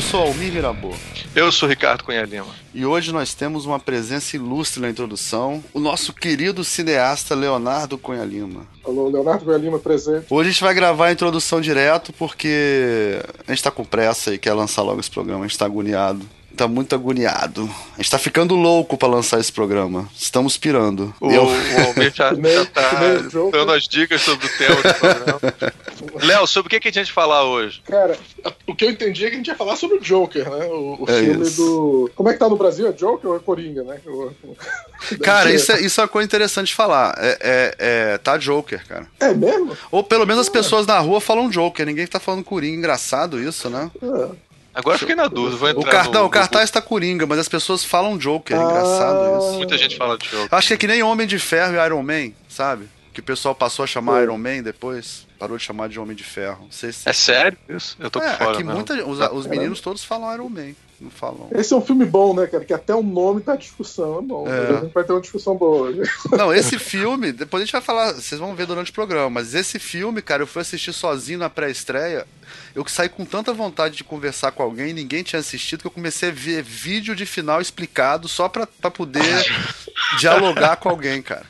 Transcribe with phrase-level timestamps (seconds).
[0.00, 0.94] Eu sou Almir Mirabô.
[1.36, 2.54] Eu sou Ricardo Cunha Lima.
[2.72, 8.24] E hoje nós temos uma presença ilustre na introdução, o nosso querido cineasta Leonardo Cunha
[8.24, 8.66] Lima.
[8.82, 10.24] Alô, Leonardo Cunha Lima presente.
[10.30, 14.38] Hoje a gente vai gravar a introdução direto porque a gente tá com pressa e
[14.38, 16.26] quer lançar logo esse programa, a gente tá agoniado
[16.60, 17.68] tá muito agoniado.
[17.94, 20.06] A gente tá ficando louco para lançar esse programa.
[20.14, 21.14] Estamos pirando.
[21.18, 21.44] O, eu...
[21.44, 22.90] o Almir já, já tá
[23.50, 25.40] dando as dicas sobre o tema do programa.
[26.22, 27.82] Léo, sobre o que, que a gente vai falar hoje?
[27.86, 28.14] Cara,
[28.66, 30.66] o que eu entendi é que a gente ia falar sobre o Joker, né?
[30.66, 31.62] O, o é filme isso.
[31.62, 32.10] do.
[32.14, 32.86] Como é que tá no Brasil?
[32.88, 33.98] É Joker ou é Coringa, né?
[35.22, 37.14] cara, isso é, isso é uma coisa interessante de falar.
[37.18, 39.06] É, é, é, tá Joker, cara.
[39.18, 39.76] É mesmo?
[39.90, 42.76] Ou pelo menos as pessoas na rua falam Joker, ninguém tá falando Coringa.
[42.76, 43.90] Engraçado isso, né?
[44.02, 44.49] É.
[44.74, 47.48] Agora fiquei na dúvida, vou entrar o, car no, o cartaz tá Coringa, mas as
[47.48, 49.38] pessoas falam Joker, é engraçado ah.
[49.38, 49.56] isso.
[49.56, 50.48] Muita gente fala de Joker.
[50.50, 52.88] Acho que é que nem Homem de Ferro e Iron Man, sabe?
[53.12, 56.22] Que o pessoal passou a chamar Iron Man depois, parou de chamar de Homem de
[56.22, 56.68] Ferro.
[56.70, 56.88] Se...
[57.04, 57.96] É sério isso?
[57.98, 58.52] Eu tô é, por fora.
[58.52, 60.72] Aqui muita, os, os meninos todos falam Iron Man.
[61.00, 61.48] Não falam.
[61.52, 62.62] Esse é um filme bom, né, cara?
[62.62, 64.18] Que até o nome tá discussão.
[64.18, 64.46] É bom.
[64.46, 64.76] É.
[64.76, 66.02] A gente vai ter uma discussão boa hoje.
[66.30, 69.54] Não, esse filme, depois a gente vai falar, vocês vão ver durante o programa, mas
[69.54, 72.26] esse filme, cara, eu fui assistir sozinho na pré-estreia.
[72.74, 75.90] Eu que saí com tanta vontade de conversar com alguém, ninguém tinha assistido, que eu
[75.90, 79.22] comecei a ver vídeo de final explicado só pra, pra poder
[80.18, 81.46] dialogar com alguém, cara.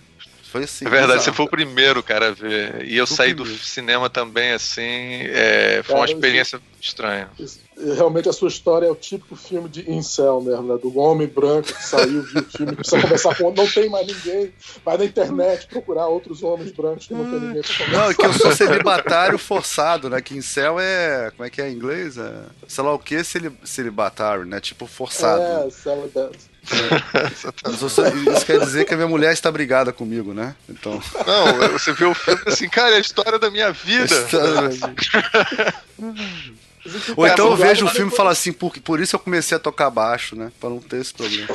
[0.50, 0.84] Foi assim.
[0.84, 2.84] É verdade, você foi o primeiro, cara, a ver.
[2.84, 3.56] E eu saí primeiro.
[3.56, 4.82] do cinema também, assim.
[4.82, 7.30] É, foi cara, uma experiência isso, estranha.
[7.38, 7.60] Isso,
[7.96, 10.78] realmente a sua história é o típico filme de incel mesmo, né?
[10.80, 14.52] Do homem branco que saiu, viu o filme, precisa conversar com não tem mais ninguém,
[14.84, 17.92] vai na internet procurar outros homens brancos que não tem ninguém pra conversar.
[17.92, 20.20] Não, é que eu sou celibatário forçado, né?
[20.20, 21.32] Que incel é.
[21.36, 22.16] Como é que é em inglês?
[22.16, 22.32] É,
[22.68, 23.22] sei lá o que
[23.64, 24.60] celibatário, né?
[24.60, 25.42] Tipo forçado.
[25.42, 26.50] É, celibatário.
[26.70, 27.70] É.
[27.70, 30.54] Isso quer dizer que a minha mulher está brigada comigo, né?
[30.68, 31.00] Então.
[31.26, 34.14] Não, você viu o filme assim, cara, é a história da minha vida.
[37.16, 39.60] Ou então eu vejo o filme e falo assim, por, por isso eu comecei a
[39.60, 40.50] tocar baixo, né?
[40.58, 41.48] Pra não ter esse problema.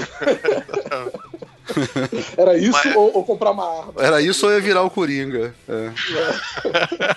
[2.37, 2.95] Era isso Mas...
[2.95, 3.93] ou, ou, comprar uma arma?
[3.97, 5.53] Era isso ou ia virar o Coringa.
[5.67, 7.15] É.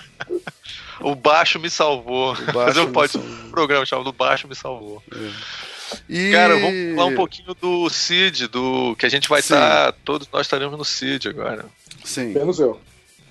[1.00, 2.32] o baixo me salvou.
[2.32, 5.02] O baixo Mas pode um programa chamado Baixo me salvou.
[5.12, 5.30] É.
[6.08, 6.32] E...
[6.32, 9.92] Cara, vamos falar um pouquinho do Cid, do que a gente vai estar.
[9.92, 11.64] Tá, todos nós estaremos no Cid agora.
[12.04, 12.32] Sim.
[12.32, 12.80] Menos eu.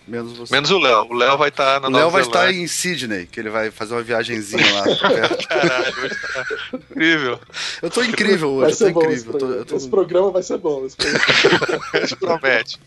[0.07, 0.53] Menos você.
[0.53, 1.07] Menos o Léo.
[1.09, 3.69] O Léo vai estar tá na O Léo vai estar em Sydney, que ele vai
[3.69, 4.84] fazer uma viagenzinha lá.
[5.47, 7.40] Caralho, tá incrível.
[7.81, 8.62] Eu tô incrível hoje.
[8.62, 9.31] Vai ser bom incrível.
[9.31, 9.75] Esse, tô, tô...
[9.75, 10.85] esse, programa vai ser bom.
[10.85, 12.79] Esse promete.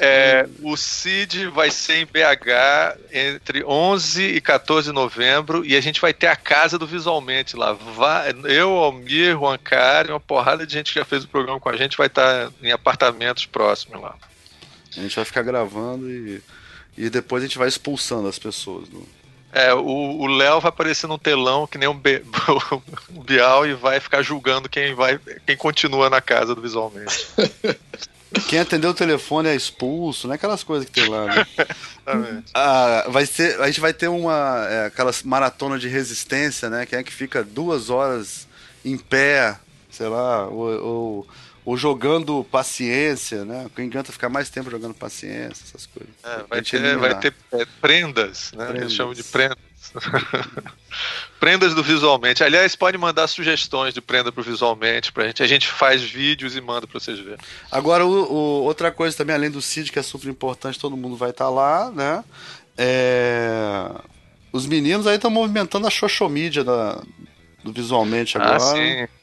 [0.00, 5.80] É, o CID vai ser em BH entre 11 e 14 de novembro e a
[5.80, 7.72] gente vai ter a casa do Visualmente lá.
[7.72, 11.68] Vai, eu, Almir, Juan Cari, uma porrada de gente que já fez o programa com
[11.68, 14.16] a gente vai estar em apartamentos próximos lá.
[14.96, 16.42] A gente vai ficar gravando e,
[16.96, 18.88] e depois a gente vai expulsando as pessoas.
[18.88, 19.06] No...
[19.52, 22.22] É, o Léo vai aparecer num telão que nem um, Be
[23.10, 27.26] um Bial e vai ficar julgando quem vai quem continua na casa do Visualmente.
[28.48, 30.36] Quem atendeu o telefone é expulso, né?
[30.36, 31.46] Aquelas coisas que tem lá, né?
[32.54, 36.86] ah, vai ser, a gente vai ter uma é, aquelas maratona de resistência, né?
[36.86, 38.46] Quem é que fica duas horas
[38.84, 39.58] em pé,
[39.90, 41.28] sei lá, ou, ou,
[41.70, 43.70] ou jogando paciência, né?
[43.76, 46.12] Quem encanta ficar mais tempo jogando paciência, essas coisas.
[46.24, 48.64] É, vai, ter, vai, ter, é, prendas, né?
[48.64, 48.82] Prendas.
[48.82, 49.58] Eles chamam de prendas.
[51.38, 52.42] Prendas do Visualmente.
[52.42, 55.44] Aliás, pode mandar sugestões de prenda pro Visualmente pra gente.
[55.44, 57.38] A gente faz vídeos e manda pra vocês verem.
[57.70, 61.14] Agora, o, o, outra coisa também, além do CID, que é super importante, todo mundo
[61.14, 62.24] vai estar tá lá, né?
[62.76, 63.90] É...
[64.52, 67.00] Os meninos aí estão movimentando a xoxomídia da,
[67.62, 68.56] do Visualmente ah, agora.
[68.56, 69.19] Ah, sim.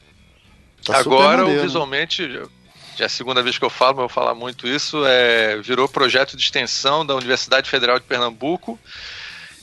[0.87, 2.27] Tá agora, Visualmente,
[2.95, 5.57] já é a segunda vez que eu falo, mas eu vou falar muito isso, é,
[5.57, 8.79] virou projeto de extensão da Universidade Federal de Pernambuco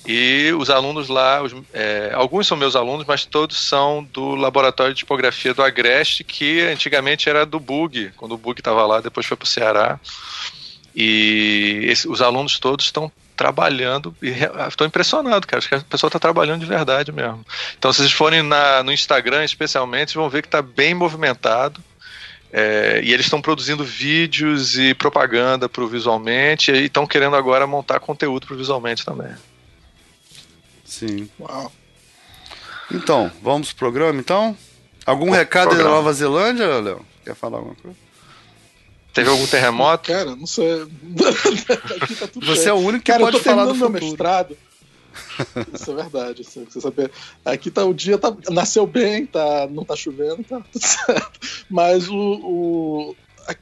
[0.07, 4.93] e os alunos lá, os, é, alguns são meus alunos, mas todos são do laboratório
[4.93, 9.25] de tipografia do Agreste, que antigamente era do Bug, quando o Bug estava lá, depois
[9.25, 9.99] foi para o Ceará.
[10.95, 14.33] E esse, os alunos todos estão trabalhando e
[14.69, 15.59] estou impressionado, cara.
[15.59, 17.45] Acho que a pessoa está trabalhando de verdade mesmo.
[17.79, 21.83] Então, se vocês forem na, no Instagram, especialmente, vocês vão ver que está bem movimentado.
[22.57, 27.67] É, e eles estão produzindo vídeos e propaganda para o visualmente e estão querendo agora
[27.67, 29.35] montar conteúdo para o visualmente também.
[30.85, 31.29] Sim.
[31.41, 31.73] Uau.
[32.93, 34.57] Então, vamos pro programa então?
[35.05, 35.91] Algum recado programa.
[35.91, 37.05] da Nova Zelândia, Léo?
[37.25, 38.04] Quer falar alguma coisa?
[39.15, 40.13] Teve algum terremoto?
[40.13, 40.87] Cara, não sei.
[42.19, 44.57] tá Você é o único que Cara, pode falar do meu mestrado.
[45.73, 47.13] Isso é verdade, assim, você saber.
[47.45, 51.41] Aqui tá o dia tá, nasceu bem, tá, não tá chovendo, tá tudo certo.
[51.71, 53.17] Mas o, o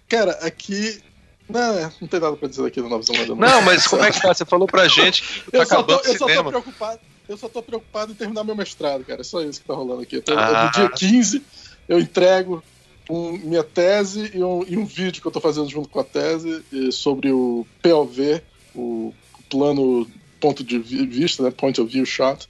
[0.09, 1.03] cara, aqui
[1.47, 3.35] não, não tem nada pra dizer aqui no Nova Zelândia.
[3.35, 4.33] Não, mas como é que tá?
[4.33, 6.35] Você falou pra gente que tá acabando tô, eu cinema.
[6.35, 9.21] Só tô preocupado, eu só tô preocupado em terminar meu mestrado, cara.
[9.21, 10.19] É só isso que tá rolando aqui.
[10.23, 10.65] Tô, ah.
[10.65, 11.43] No dia 15,
[11.89, 12.63] eu entrego
[13.09, 16.05] um, minha tese e um, e um, vídeo que eu tô fazendo junto com a
[16.05, 16.63] tese
[16.93, 18.43] sobre o POV,
[18.75, 19.13] o
[19.49, 20.07] plano
[20.41, 21.51] ponto de vista, né?
[21.51, 22.49] Point of view shot.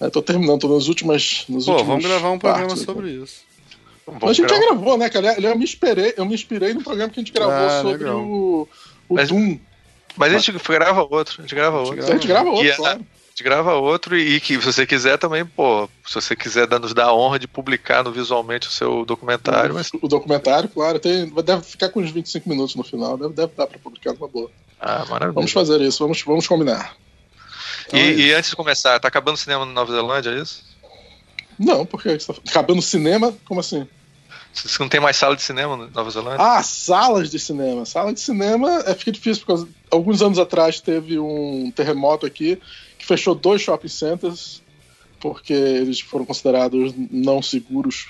[0.00, 1.44] Eu tô terminando, tô nas últimas.
[1.48, 3.24] Nas Pô, vamos gravar um programa sobre né?
[3.24, 3.42] isso.
[4.22, 5.38] a gente já gravou, né, cara?
[5.38, 8.66] Eu me inspirei, eu me inspirei no programa que a gente gravou ah, sobre o,
[9.08, 9.58] o mas, Doom.
[10.16, 12.02] Mas a gente grava outro, a gente grava outro.
[12.02, 13.04] A gente grava outro, claro
[13.40, 17.06] gente grava outro e que se você quiser também, pô, se você quiser nos dar
[17.06, 19.74] a honra de publicar no visualmente o seu documentário.
[19.74, 19.90] Mas...
[20.00, 23.66] O documentário, claro, tem, deve ficar com uns 25 minutos no final, deve, deve dar
[23.66, 24.50] para publicar uma boa.
[24.78, 25.32] Ah, maravilha.
[25.32, 26.94] Vamos fazer isso, vamos, vamos combinar.
[27.86, 30.38] Então e, é e, antes de começar, tá acabando o cinema na Nova Zelândia, é
[30.40, 30.62] isso?
[31.58, 33.34] Não, porque tá acabando o cinema?
[33.44, 33.86] Como assim?
[34.52, 36.38] Você não tem mais sala de cinema na Nova Zelândia?
[36.40, 37.86] Ah, salas de cinema.
[37.86, 42.58] Sala de cinema é, fica difícil, porque alguns anos atrás teve um terremoto aqui
[43.00, 44.62] que fechou dois shopping centers
[45.20, 48.08] porque eles foram considerados não seguros,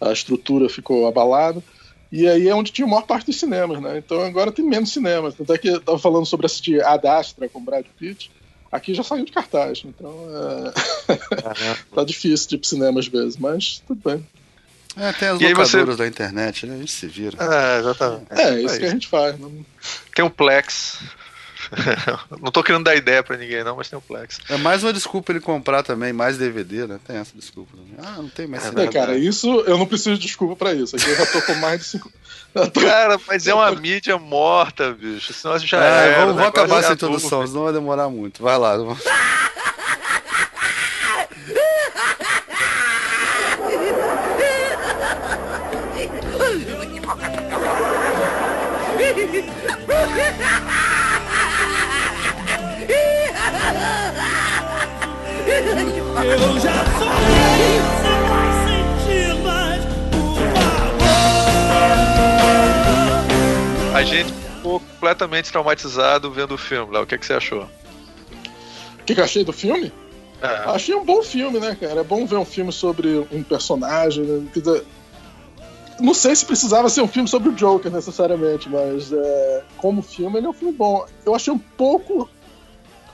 [0.00, 1.62] a estrutura ficou abalada.
[2.10, 3.98] E aí é onde tinha a maior parte dos cinemas, né?
[3.98, 5.34] Então agora tem menos cinemas.
[5.34, 8.30] Tanto é que eu tava falando sobre assistir Ad Astra com Brad Pitt.
[8.70, 10.26] Aqui já saiu de cartaz, então
[11.08, 11.14] é...
[11.94, 14.26] tá difícil de ir pro cinema às vezes, mas tudo bem.
[14.96, 15.96] É, tem as e locadoras você...
[15.96, 16.74] da internet, né?
[16.74, 17.36] A gente se vira.
[17.38, 18.26] É, exatamente.
[18.30, 19.38] É, é isso é que a gente faz.
[19.38, 19.64] Não...
[20.14, 20.98] Tem o Plex.
[22.40, 24.38] não tô querendo dar ideia pra ninguém, não, mas tem o Plex.
[24.48, 27.00] É mais uma desculpa ele comprar também mais DVD, né?
[27.06, 27.94] Tem essa desculpa também.
[27.98, 30.96] Ah, não tem mais é, Cara, isso eu não preciso de desculpa pra isso.
[30.96, 32.10] Aqui eu já tô com mais de cinco.
[32.52, 32.80] Tô...
[32.82, 35.32] Cara, mas é uma mídia morta, bicho.
[35.32, 38.42] Senão já é, era, vamos, vamos acabar essa introdução, senão vai demorar muito.
[38.42, 38.76] Vai lá.
[38.76, 38.98] Vamos...
[56.24, 60.36] Eu já sonhei, você vai sentir mais, por
[63.82, 63.96] favor.
[63.96, 67.02] A gente ficou completamente traumatizado vendo o filme, Léo.
[67.02, 67.64] O que, é que você achou?
[67.64, 67.68] O
[69.04, 69.92] que, que eu achei do filme?
[70.40, 70.46] É.
[70.70, 72.00] Achei um bom filme, né, cara?
[72.00, 74.24] É bom ver um filme sobre um personagem.
[74.24, 74.46] Né?
[76.00, 80.38] Não sei se precisava ser um filme sobre o Joker necessariamente, mas é, como filme,
[80.38, 81.04] ele é um filme bom.
[81.26, 82.30] Eu achei um pouco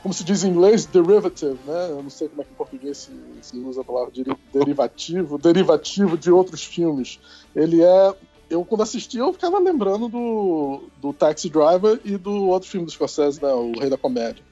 [0.03, 1.91] como se diz em inglês, derivative, né?
[1.91, 3.13] Eu não sei como é que em português se,
[3.43, 4.13] se usa a palavra
[4.53, 7.19] derivativo, derivativo de outros filmes.
[7.55, 8.15] Ele é.
[8.49, 12.93] Eu, quando assisti, eu ficava lembrando do, do Taxi Driver e do outro filme do
[12.93, 14.43] Scorsese, né, O Rei da Comédia.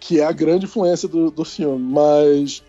[0.00, 2.64] Que é a grande influência do, do filme, mas.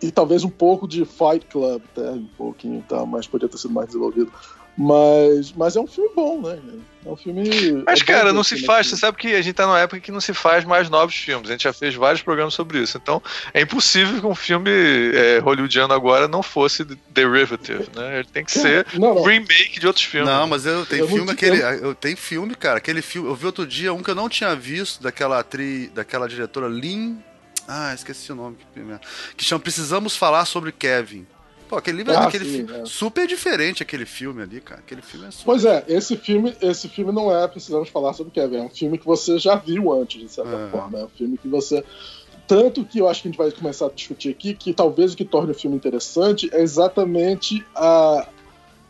[0.00, 3.74] E talvez um pouco de Fight Club, até, um pouquinho, tá, mas poderia ter sido
[3.74, 4.32] mais desenvolvido.
[4.76, 6.58] Mas, mas é um filme bom, né?
[7.04, 7.82] É um filme.
[7.86, 8.86] Mas, é cara, não se faz.
[8.86, 11.48] Você sabe que a gente tá numa época que não se faz mais novos filmes.
[11.48, 12.98] A gente já fez vários programas sobre isso.
[12.98, 13.22] Então,
[13.54, 18.20] é impossível que um filme é, hollywoodiano agora não fosse derivative, né?
[18.20, 19.22] Ele tem que ser não, não.
[19.22, 20.28] remake de outros filmes.
[20.28, 21.60] Não, mas eu tenho filme não, aquele.
[21.62, 22.78] Eu tenho filme, cara.
[22.78, 23.28] Aquele filme.
[23.28, 27.18] Eu vi outro dia um que eu não tinha visto, daquela atriz, daquela diretora Lin.
[27.66, 28.58] Ah, esqueci o nome.
[29.36, 31.26] Que chama Precisamos Falar sobre Kevin.
[31.70, 32.84] Pô, aquele livro ah, aquele sim, é.
[32.84, 34.80] super diferente aquele filme ali, cara.
[34.80, 35.44] Aquele filme é super...
[35.44, 38.98] Pois é, esse filme, esse filme não é, precisamos falar sobre Kevin, é um filme
[38.98, 40.68] que você já viu antes, de certa é.
[40.68, 40.98] forma.
[40.98, 41.84] É um filme que você.
[42.48, 45.16] Tanto que eu acho que a gente vai começar a discutir aqui, que talvez o
[45.16, 48.26] que torne o filme interessante é exatamente a,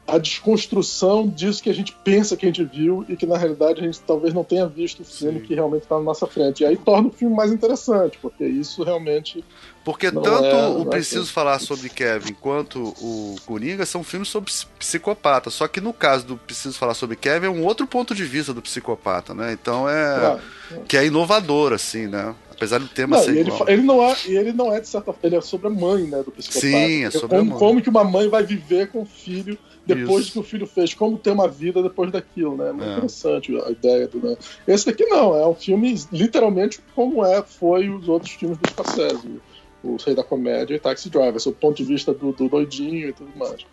[0.09, 3.79] a desconstrução disso que a gente pensa que a gente viu e que na realidade
[3.79, 6.63] a gente talvez não tenha visto o filme que realmente está na nossa frente.
[6.63, 9.45] E aí torna o filme mais interessante, porque isso realmente.
[9.85, 14.53] Porque tanto é, o Preciso é Falar sobre Kevin quanto o Coringa são filmes sobre
[14.79, 15.49] psicopata.
[15.49, 18.53] Só que no caso do Preciso Falar sobre Kevin é um outro ponto de vista
[18.53, 19.53] do psicopata, né?
[19.53, 20.39] Então é.
[20.87, 22.35] Que é inovador, assim, né?
[22.61, 25.21] apesar do tema não, ser ele, ele, não é, ele não é de certa forma,
[25.23, 26.61] ele é sobre a mãe, né, do psicopata.
[26.61, 27.59] Sim, é sobre como, a mãe.
[27.59, 30.33] Como que uma mãe vai viver com o filho depois Isso.
[30.33, 32.71] que o filho fez, como ter uma vida depois daquilo, né?
[32.71, 32.93] Muito é.
[32.93, 34.21] interessante a ideia do.
[34.21, 34.37] Né?
[34.69, 39.41] Esse daqui não, é um filme literalmente como é, foi os outros filmes do Scorsese.
[39.83, 43.13] O Rei da Comédia e Taxi Driver, seu ponto de vista do, do doidinho e
[43.13, 43.65] tudo mais.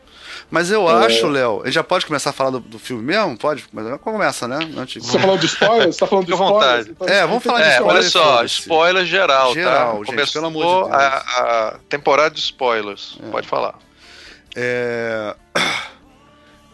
[0.49, 1.05] Mas eu é...
[1.05, 3.37] acho, Léo, a gente já pode começar a falar do, do filme mesmo?
[3.37, 3.65] Pode?
[3.73, 4.59] Mas começa, né?
[4.77, 5.05] Antes...
[5.05, 5.95] Você tá falando de spoilers?
[5.95, 6.87] Você tá falando de spoilers?
[6.87, 8.15] Então, é, vamos falar de spoilers.
[8.15, 9.97] Olha só, spoiler geral, geral tá?
[9.97, 11.01] Gente, Começou pelo amor de Deus.
[11.01, 13.17] A, a temporada de spoilers.
[13.21, 13.29] É.
[13.29, 13.77] Pode falar.
[14.55, 15.35] É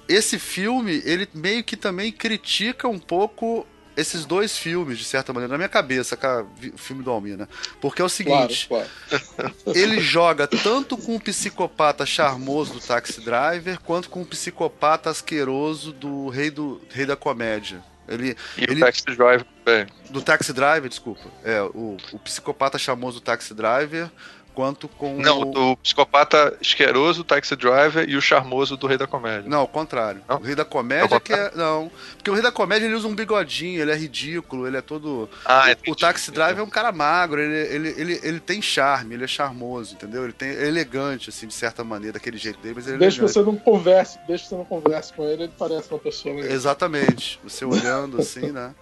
[0.07, 5.51] esse filme, ele meio que também critica um pouco esses dois filmes, de certa maneira,
[5.51, 7.47] na minha cabeça, cara, o filme do Almir, né?
[7.79, 9.55] Porque é o seguinte: claro, claro.
[9.75, 15.93] ele joga tanto com o psicopata charmoso do Taxi Driver, quanto com o psicopata asqueroso
[15.93, 17.83] do Rei, do, Rei da Comédia.
[18.07, 19.87] Ele, e ele, o Taxi Driver também.
[20.09, 21.23] Do Taxi Driver, desculpa.
[21.43, 24.09] É, o, o psicopata chamoso do Taxi Driver
[24.53, 25.17] quanto com.
[25.17, 25.45] Não, o...
[25.45, 29.49] do psicopata asqueroso, o Taxi Driver e o charmoso do Rei da Comédia.
[29.49, 30.21] Não, ao contrário.
[30.27, 30.37] Não?
[30.37, 31.51] O Rei da Comédia é que é.
[31.55, 31.91] Não.
[32.15, 35.29] Porque o Rei da Comédia ele usa um bigodinho, ele é ridículo, ele é todo.
[35.45, 39.15] Ah, o, o Taxi Driver é um cara magro, ele, ele, ele, ele tem charme,
[39.15, 40.23] ele é charmoso, entendeu?
[40.23, 43.17] Ele tem, é elegante, assim, de certa maneira, daquele jeito dele, mas ele é Deixa
[43.17, 46.33] que você não converse, deixa que você não converse com ele, ele parece uma pessoa.
[46.35, 46.51] Mesmo.
[46.51, 47.39] Exatamente.
[47.43, 48.73] Você olhando assim, né?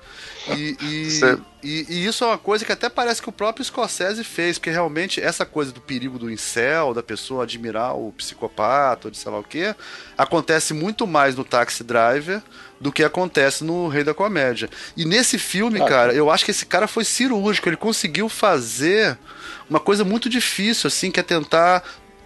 [0.50, 1.20] E, e,
[1.63, 4.72] e, e, isso é uma coisa que até parece que o próprio Scorsese fez, porque
[4.72, 9.32] realmente essa coisa do perigo do incel, da pessoa admirar o psicopata, ou de sei
[9.32, 9.75] lá o que,
[10.18, 12.41] acontece muito mais no Taxi Driver
[12.80, 14.70] do que acontece no Rei da Comédia.
[14.96, 19.18] E nesse filme, ah, cara, eu acho que esse cara foi cirúrgico, ele conseguiu fazer
[19.70, 21.84] uma coisa muito difícil, assim, que é tentar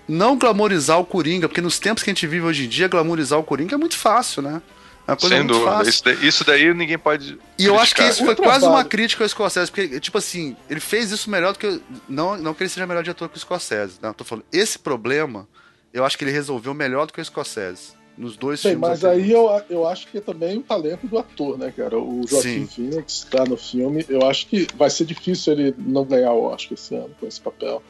[0.08, 3.40] não glamorizar o Coringa, porque nos tempos que a gente vive hoje em dia, glamorizar
[3.40, 4.62] o Coringa é muito fácil, né?
[5.08, 5.88] É Sem dúvida.
[5.88, 7.34] Isso daí, isso daí, ninguém pode.
[7.34, 7.68] E criticar.
[7.68, 11.12] eu acho que isso foi quase uma crítica ao Scorsese, porque, tipo assim, ele fez
[11.12, 11.80] isso melhor do que.
[12.10, 14.14] Não, não que ele seja melhor diretor que o Scorsese, não.
[14.14, 15.48] Tô falando, esse problema,
[15.94, 17.94] eu acho que ele resolveu melhor do que o Scorsese.
[18.18, 18.90] Nos dois Bem, filmes.
[18.90, 22.00] Mas aí eu, eu acho que é também o talento do ator, né, cara?
[22.00, 24.06] O Joaquim Phoenix tá no filme.
[24.08, 27.42] Eu acho que vai ser difícil ele não ganhar o Oscar esse ano com esse
[27.42, 27.84] papel.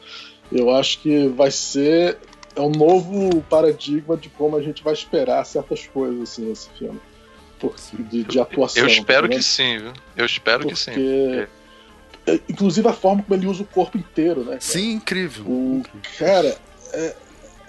[0.50, 2.18] Eu acho que vai ser
[2.56, 6.98] é um novo paradigma de como a gente vai esperar certas coisas assim nesse filme.
[7.60, 7.74] Por,
[8.10, 8.82] de, de atuação.
[8.82, 9.36] Eu espero né?
[9.36, 9.92] que sim, viu?
[10.16, 11.46] Eu espero Porque, que sim.
[12.26, 14.46] É, inclusive a forma como ele usa o corpo inteiro, né?
[14.46, 14.60] Cara?
[14.60, 15.44] Sim, incrível.
[15.46, 15.82] O,
[16.18, 16.56] cara,
[16.92, 17.16] é,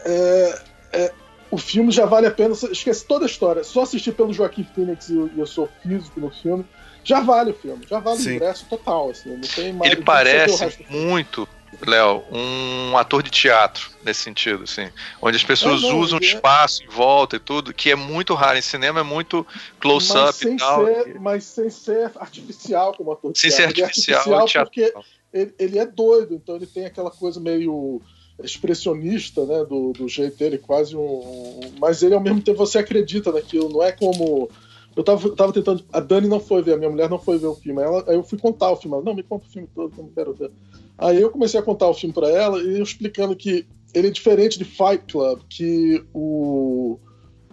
[0.06, 0.62] é,
[0.94, 1.13] é,
[1.51, 2.53] o filme já vale a pena.
[2.53, 3.63] Esquece toda a história.
[3.63, 6.65] Só assistir pelo Joaquim Phoenix e eu, eu sou físico no filme.
[7.03, 8.32] Já vale o filme, já vale Sim.
[8.32, 9.12] o ingresso total.
[9.12, 11.48] Assim, não tem mais, ele parece muito
[11.86, 14.89] Léo, um ator de teatro nesse sentido, assim,
[15.21, 16.25] onde as pessoas é, usam é...
[16.25, 19.45] espaço em volta e tudo, que é muito raro em cinema, é muito
[19.79, 20.86] close-up e tal.
[20.86, 23.75] Ser, mas sem ser artificial como ator de sem teatro.
[23.75, 24.93] Sem ser artificial, artificial porque
[25.33, 28.01] ele, ele, é doido, então ele tem aquela coisa meio
[28.41, 33.31] expressionista, né, do, do jeito dele, quase um, mas ele ao mesmo tempo você acredita
[33.31, 34.50] naquilo, não é como
[34.97, 35.86] eu tava, tava tentando.
[35.93, 37.83] A Dani não foi ver, a minha mulher não foi ver o filme.
[37.83, 38.95] Ela, aí eu fui contar o filme.
[38.95, 40.50] Ela, não, me conta o filme todo, eu não quero ver.
[40.97, 44.11] Aí eu comecei a contar o filme para ela e eu explicando que ele é
[44.11, 46.99] diferente de Fight Club, que o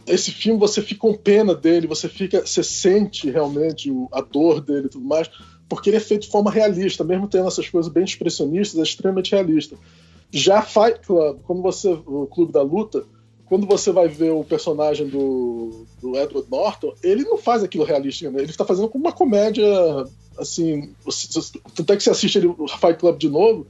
[0.07, 4.87] esse filme você fica com pena dele, você fica, você sente realmente a dor dele
[4.87, 5.31] e tudo mais,
[5.67, 9.33] porque ele é feito de forma realista, mesmo tendo essas coisas bem expressionistas, é extremamente
[9.33, 9.77] realista.
[10.31, 13.05] Já Fight Club, quando você o Clube da Luta,
[13.47, 18.31] quando você vai ver o personagem do, do Edward Norton, ele não faz aquilo realista,
[18.31, 18.41] né?
[18.41, 19.65] ele está fazendo como uma comédia
[20.39, 20.95] assim,
[21.75, 23.67] tanto é que você assiste ele, o Fight Club de novo,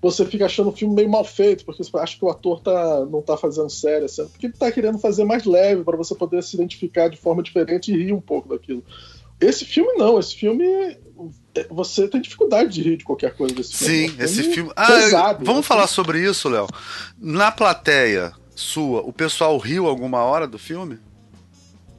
[0.00, 3.04] você fica achando o filme meio mal feito, porque você acha que o ator tá,
[3.06, 6.42] não tá fazendo sério, assim, porque ele tá querendo fazer mais leve, para você poder
[6.42, 8.84] se identificar de forma diferente e rir um pouco daquilo.
[9.40, 10.96] Esse filme não, esse filme
[11.70, 14.08] você tem dificuldade de rir de qualquer coisa desse filme.
[14.08, 14.70] Sim, é esse filme.
[14.76, 15.66] Ah, pesado, vamos né?
[15.66, 16.66] falar sobre isso, Léo.
[17.18, 20.98] Na plateia sua, o pessoal riu alguma hora do filme?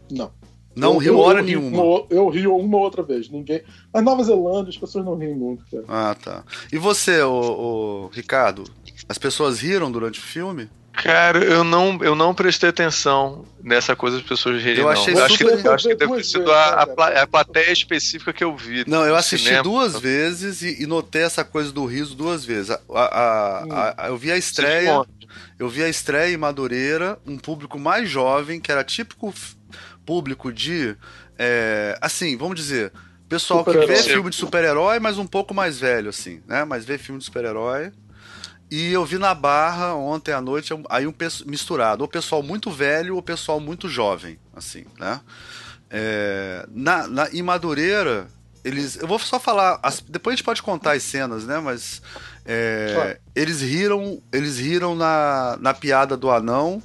[0.10, 0.32] Não.
[0.78, 1.78] Não eu, riu hora eu, nenhuma.
[1.78, 3.30] Eu, eu rio uma outra vez.
[3.30, 3.64] Ninguém.
[3.92, 5.84] Mas Nova Zelândia, as pessoas não riem muito, cara.
[5.88, 6.44] Ah, tá.
[6.72, 8.64] E você, o, o Ricardo?
[9.10, 10.70] As pessoas riram durante o filme?
[10.98, 14.80] Cara, eu não, eu não prestei atenção nessa coisa das pessoas rirem.
[14.80, 15.22] Eu achei não.
[15.22, 18.44] Eu acho que, eu acho que deve ter sido a, a, a, plateia específica que
[18.44, 18.84] eu vi.
[18.88, 19.64] Não, eu assisti cinema.
[19.64, 22.72] duas vezes e, e, notei essa coisa do riso duas vezes.
[22.72, 25.06] A, a, a eu vi a estreia.
[25.60, 29.34] Eu vi a estreia em Madureira, um público mais jovem, que era típico
[30.08, 30.96] público de.
[31.38, 32.94] É, assim, vamos dizer.
[33.28, 36.64] Pessoal que vê filme de super-herói, mas um pouco mais velho, assim, né?
[36.64, 37.92] Mas vê filme de super-herói.
[38.72, 41.14] E eu vi na Barra ontem à noite, aí um
[41.46, 45.20] misturado, ou pessoal muito velho ou pessoal muito jovem, assim, né?
[45.90, 48.28] É, na, na, em Madureira,
[48.64, 48.96] eles.
[48.96, 49.78] Eu vou só falar.
[49.84, 51.60] As, depois a gente pode contar as cenas, né?
[51.60, 52.02] Mas.
[52.46, 53.18] É, claro.
[53.36, 54.22] Eles riram.
[54.32, 56.82] Eles riram na, na piada do anão.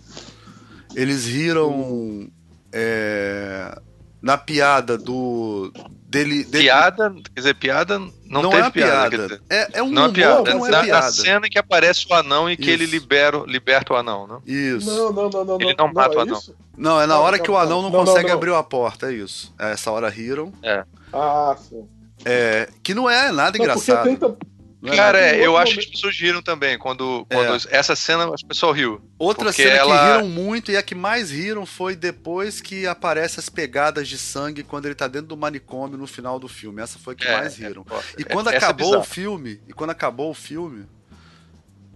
[0.95, 1.71] Eles riram.
[1.71, 2.31] Hum
[2.73, 3.79] é,
[4.21, 5.73] na piada do.
[6.09, 9.11] Dele, dele, Piada, quer dizer, piada não, não teve é piada.
[9.11, 9.43] piada.
[9.49, 10.55] É, é um não é piada.
[10.55, 11.07] Não é na, piada.
[11.07, 14.43] na cena em que aparece o anão e que ele libera, liberta o anão, não?
[14.47, 14.95] Isso.
[14.95, 15.55] Não, não, não, não.
[15.55, 16.39] Ele não, não mata é o anão.
[16.39, 16.55] Isso?
[16.77, 19.55] Não, é na hora que o anão não, consegue abrir a porta, é isso.
[19.59, 20.53] É essa hora riram.
[20.63, 20.85] É.
[21.13, 21.89] Ah, sim.
[22.25, 24.09] É, que não é nada engraçado.
[24.09, 24.47] Porque tenta, é
[24.91, 27.77] Cara, é, eu acho que as pessoas riram também quando, quando é.
[27.77, 29.01] essa cena as pessoas riu.
[29.17, 29.97] Outra cena ela...
[29.97, 34.19] que riram muito e a que mais riram foi depois que aparece as pegadas de
[34.19, 36.83] sangue quando ele tá dentro do manicômio no final do filme.
[36.83, 37.87] Essa foi a que é, mais é, riram.
[38.19, 40.85] e quando acabou o filme, e quando acabou o filme,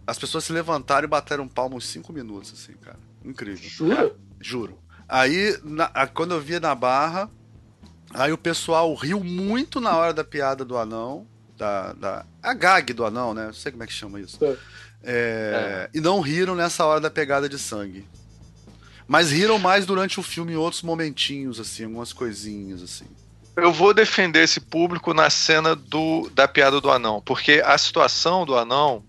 [0.07, 2.99] as pessoas se levantaram e bateram palma uns 5 minutos, assim, cara.
[3.25, 3.69] Incrível.
[3.69, 4.15] Jura?
[4.41, 4.79] Juro.
[5.09, 7.29] Aí, na, quando eu via na barra,
[8.15, 12.93] Aí o pessoal riu muito na hora da piada do anão, da, da a gag
[12.93, 13.47] do anão, né?
[13.47, 14.39] Não sei como é que chama isso.
[14.45, 14.57] É.
[15.05, 15.91] É.
[15.95, 18.07] E não riram nessa hora da pegada de sangue.
[19.07, 23.07] Mas riram mais durante o filme em outros momentinhos, assim, algumas coisinhas, assim.
[23.57, 28.45] Eu vou defender esse público na cena do, da piada do anão, porque a situação
[28.45, 29.05] do anão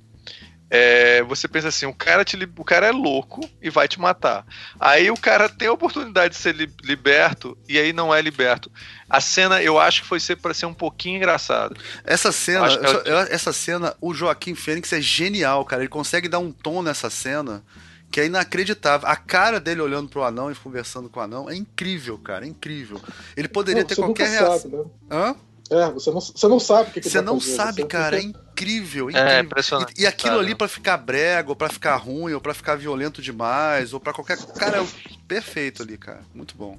[0.70, 4.46] é, você pensa assim, o cara, te, o cara é louco e vai te matar.
[4.80, 8.72] Aí o cara tem a oportunidade de ser li, liberto e aí não é liberto.
[9.10, 11.76] A cena eu acho que foi ser para ser um pouquinho engraçado.
[12.04, 13.34] Essa cena, é...
[13.34, 15.82] essa cena, o Joaquim Fênix é genial, cara.
[15.82, 17.64] Ele consegue dar um tom nessa cena
[18.12, 19.08] que é inacreditável.
[19.08, 22.50] A cara dele olhando pro anão e conversando com o anão é incrível, cara, é
[22.50, 23.02] incrível.
[23.36, 24.72] Ele poderia não, ter qualquer reação.
[24.72, 24.84] Né?
[25.12, 25.36] Hã?
[25.70, 28.18] É, você não, você não sabe o que, que Você não fazer, sabe, você cara,
[28.18, 29.32] é incrível, é incrível.
[29.32, 29.94] É, impressionante.
[29.98, 33.22] E, e aquilo ali para ficar brega, ou pra ficar ruim, ou pra ficar violento
[33.22, 34.38] demais, ou pra qualquer.
[34.38, 34.88] Cara, é
[35.28, 36.22] perfeito ali, cara.
[36.34, 36.78] Muito bom.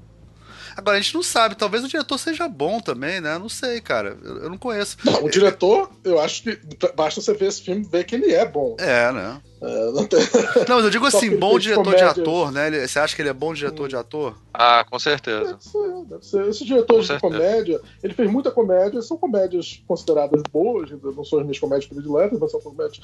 [0.78, 3.36] Agora, a gente não sabe, talvez o diretor seja bom também, né?
[3.36, 4.16] Não sei, cara.
[4.22, 4.96] Eu, eu não conheço.
[5.04, 6.56] Não, o diretor, eu acho que
[6.94, 8.76] basta você ver esse filme e ver que ele é bom.
[8.78, 9.40] É, né?
[9.60, 10.20] É, não, tem...
[10.68, 12.14] não, mas eu digo assim, bom diretor comédia.
[12.14, 12.68] de ator, né?
[12.68, 13.88] Ele, você acha que ele é bom diretor hum.
[13.88, 14.38] de ator?
[14.54, 15.46] Ah, com certeza.
[15.46, 16.48] Deve ser, deve ser.
[16.48, 21.44] Esse diretor de comédia, ele fez muita comédia, são comédias consideradas boas, não são as
[21.44, 23.00] minhas comédias prediletas, mas são comédias.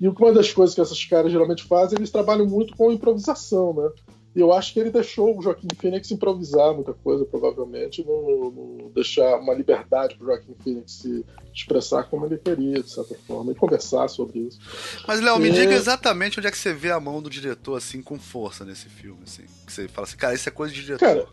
[0.00, 3.90] E uma das coisas que esses caras geralmente fazem, eles trabalham muito com improvisação, né?
[4.38, 9.36] E eu acho que ele deixou o Joaquim Phoenix improvisar muita coisa, provavelmente, no, deixar
[9.40, 13.54] uma liberdade para o Joaquim Phoenix se expressar como ele queria, de certa forma, e
[13.56, 14.60] conversar sobre isso.
[15.08, 15.40] Mas, Léo, e...
[15.40, 18.64] me diga exatamente onde é que você vê a mão do diretor, assim, com força
[18.64, 19.42] nesse filme, assim.
[19.66, 21.04] Que você fala assim, cara, isso é coisa de diretor.
[21.04, 21.26] Cara,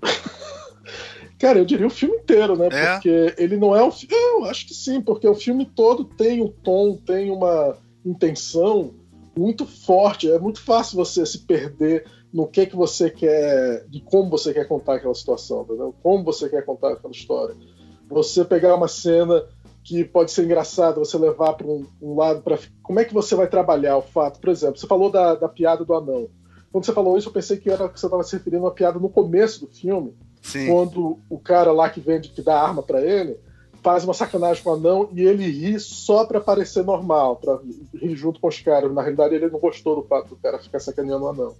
[1.38, 2.68] cara eu diria o filme inteiro, né?
[2.72, 2.92] É?
[2.94, 4.14] Porque ele não é um filme.
[4.14, 7.76] Eu acho que sim, porque o filme todo tem um tom, tem uma
[8.06, 8.94] intenção
[9.40, 10.30] muito forte.
[10.30, 14.68] É muito fácil você se perder no que que você quer, de como você quer
[14.68, 15.94] contar aquela situação, entendeu?
[16.02, 17.56] Como você quer contar aquela história.
[18.08, 19.42] Você pegar uma cena
[19.82, 23.34] que pode ser engraçada, você levar para um, um, lado para como é que você
[23.34, 24.38] vai trabalhar o fato.
[24.38, 26.28] Por exemplo, você falou da, da piada do anão.
[26.70, 28.74] Quando você falou isso, eu pensei que era que você estava se referindo a uma
[28.74, 30.68] piada no começo do filme, Sim.
[30.68, 33.40] quando o cara lá que vende, que dá arma para ele,
[33.82, 37.58] faz uma sacanagem com o anão e ele ri só para parecer normal, para
[37.94, 38.92] rir junto com os caras.
[38.92, 41.56] Na realidade, ele não gostou do fato do cara ficar sacaneando o anão.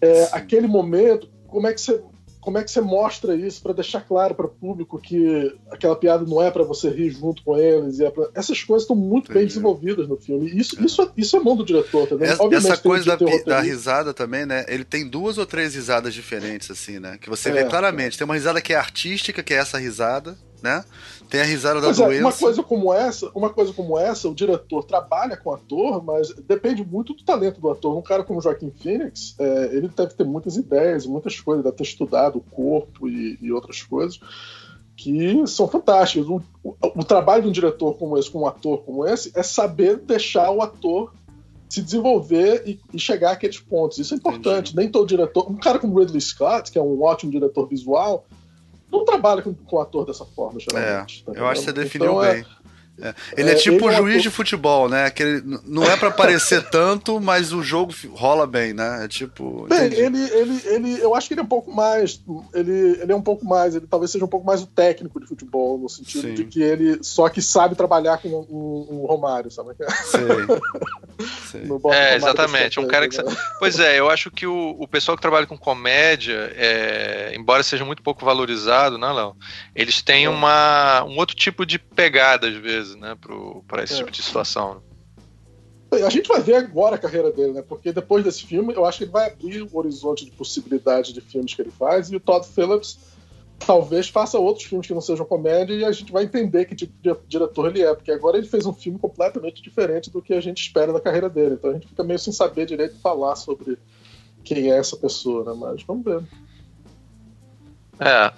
[0.00, 2.02] É, aquele momento, como é que você
[2.44, 6.26] como é que você mostra isso para deixar claro para o público que aquela piada
[6.26, 8.00] não é para você rir junto com eles?
[8.00, 8.28] É pra...
[8.34, 9.38] Essas coisas estão muito Entendi.
[9.38, 10.50] bem desenvolvidas no filme.
[10.54, 13.60] Isso é, isso é, isso é mão do diretor, tá essa, essa coisa da, da,
[13.62, 14.66] risada também, né?
[14.68, 17.16] Ele tem duas ou três risadas diferentes, assim, né?
[17.18, 18.18] Que você é, vê claramente.
[18.18, 20.82] Tem uma risada que é artística, que é essa risada, né?
[21.28, 22.14] Tem a risada da pois doença.
[22.14, 26.02] É, uma coisa como essa, uma coisa como essa, o diretor trabalha com o ator,
[26.02, 27.94] mas depende muito do talento do ator.
[27.94, 31.82] Um cara como Joaquim Phoenix, é, ele deve ter muitas ideias, muitas coisas, deve ter
[31.82, 34.18] estudado o corpo e, e outras coisas
[34.96, 36.26] que são fantásticas.
[36.28, 39.42] O, o, o, trabalho de um diretor como esse, com um ator como esse, é
[39.42, 41.12] saber deixar o ator
[41.68, 43.98] se desenvolver e, e chegar àqueles pontos.
[43.98, 44.70] Isso é importante.
[44.70, 44.76] Entendi.
[44.76, 45.50] Nem todo diretor.
[45.50, 48.24] Um cara como Ridley Scott, que é um ótimo diretor visual,
[48.98, 51.24] não trabalha com, com ator dessa forma, geralmente.
[51.26, 52.40] É, tá eu acho que você definiu então, bem.
[52.40, 52.44] É,
[53.00, 53.14] é.
[53.36, 55.10] Ele é, é tipo ele é juiz de futebol, né?
[55.10, 59.04] Que não é para parecer tanto, mas o jogo rola bem, né?
[59.04, 59.66] É tipo.
[59.68, 62.22] Bem, ele, ele, ele, eu acho que ele é um pouco mais.
[62.52, 63.74] Ele, ele é um pouco mais.
[63.74, 66.34] Ele talvez seja um pouco mais o técnico de futebol, no sentido Sim.
[66.34, 69.70] de que ele só que sabe trabalhar com o, o Romário, sabe?
[71.50, 71.62] Sei.
[71.92, 72.78] é, exatamente.
[72.78, 73.20] Um cara que.
[73.20, 73.24] Né?
[73.58, 77.84] Pois é, eu acho que o, o pessoal que trabalha com comédia, é, embora seja
[77.84, 79.36] muito pouco valorizado, né, Léo?
[79.74, 80.28] Eles têm é.
[80.28, 83.16] uma, um outro tipo de pegada, às vezes vezes, né,
[83.66, 83.96] para esse é.
[83.96, 84.82] tipo de situação.
[85.90, 87.62] A gente vai ver agora a carreira dele, né?
[87.62, 91.20] Porque depois desse filme, eu acho que ele vai abrir o horizonte de possibilidade de
[91.20, 93.14] filmes que ele faz e o Todd Phillips
[93.64, 96.92] talvez faça outros filmes que não sejam comédia e a gente vai entender que tipo
[97.00, 100.40] de diretor ele é, porque agora ele fez um filme completamente diferente do que a
[100.40, 101.54] gente espera da carreira dele.
[101.54, 103.78] Então a gente fica meio sem saber direito falar sobre
[104.42, 105.52] quem é essa pessoa, né?
[105.56, 106.22] Mas vamos ver.
[108.00, 108.32] É.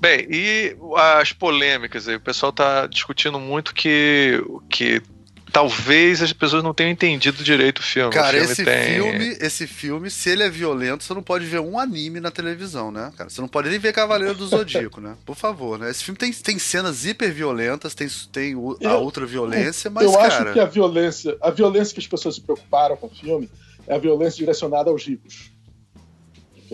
[0.00, 0.76] Bem, e
[1.20, 2.16] as polêmicas aí?
[2.16, 5.02] O pessoal está discutindo muito que, que
[5.50, 8.12] talvez as pessoas não tenham entendido direito o filme.
[8.12, 8.94] Cara, o filme esse tem...
[8.94, 12.90] filme, esse filme, se ele é violento, você não pode ver um anime na televisão,
[12.90, 13.10] né?
[13.16, 15.16] Cara, você não pode nem ver Cavaleiro do Zodíaco, né?
[15.24, 15.90] Por favor, né?
[15.90, 18.54] Esse filme tem, tem cenas hiper violentas, tem, tem
[18.84, 20.26] a ultra violência, mas eu cara...
[20.26, 23.48] acho que a violência, a violência que as pessoas se preocuparam com o filme
[23.86, 25.50] é a violência direcionada aos ricos.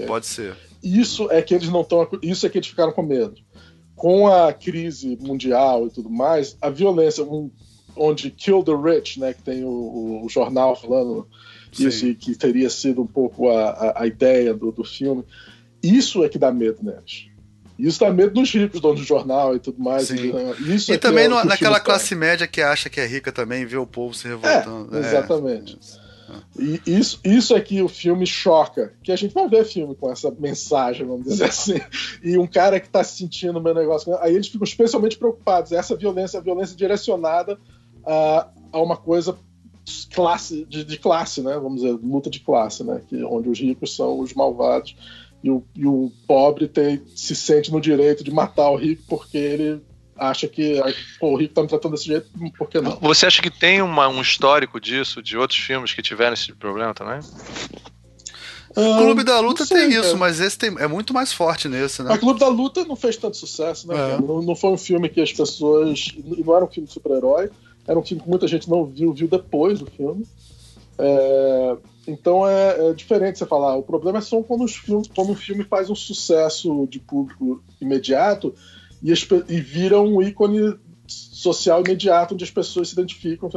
[0.09, 0.57] Pode ser.
[0.83, 2.09] Isso é que eles não estão.
[2.23, 3.35] Isso é que eles ficaram com medo.
[3.95, 7.51] Com a crise mundial e tudo mais, a violência, um,
[7.97, 11.29] onde Kill the Rich, né, que tem o, o jornal falando
[11.73, 11.89] Sim.
[11.89, 15.25] isso, que teria sido um pouco a, a, a ideia do, do filme,
[15.83, 17.27] isso é que dá medo neles.
[17.79, 20.07] Isso dá medo dos ricos, donos do jornal e tudo mais.
[20.07, 20.33] Sim.
[20.61, 23.65] E, isso e também é no, naquela classe média que acha que é rica também,
[23.67, 24.97] vê o povo se revoltando.
[24.97, 25.79] É, exatamente.
[25.99, 26.02] É.
[26.59, 30.11] E isso, isso é que o filme choca, que a gente vai ver filme com
[30.11, 31.81] essa mensagem, vamos dizer assim.
[32.23, 35.73] E um cara que está se sentindo o meu negócio, aí eles ficam especialmente preocupados.
[35.73, 37.59] Essa violência, a violência direcionada
[38.05, 39.37] a, a uma coisa
[40.15, 41.59] classe de, de, classe, né?
[41.59, 43.03] Vamos dizer, luta de classe, né?
[43.09, 44.97] Que, onde os ricos são os malvados
[45.43, 49.37] e o, e o pobre tem, se sente no direito de matar o rico porque
[49.37, 49.83] ele
[50.17, 50.81] acha que
[51.19, 52.99] pô, o rico tá me tratando desse jeito, por que não?
[53.01, 56.95] Você acha que tem uma, um histórico disso, de outros filmes que tiveram esse problema
[56.95, 57.21] também?
[58.75, 60.17] O Clube da Luta sei, tem isso, cara.
[60.17, 62.15] mas esse tem, é muito mais forte nesse, né?
[62.15, 64.15] O Clube da Luta não fez tanto sucesso, né?
[64.15, 64.21] É.
[64.21, 66.07] Não, não, foi um filme que as pessoas.
[66.25, 67.51] Não era um filme de super-herói,
[67.87, 70.27] era um filme que muita gente não viu, viu depois do filme.
[70.99, 73.77] É, então é, é, diferente você falar.
[73.77, 77.63] O problema é só quando, os filmes, quando um filme faz um sucesso de público
[77.81, 78.55] imediato
[79.03, 79.13] e,
[79.49, 83.51] e vira um ícone social imediato onde as pessoas se identificam.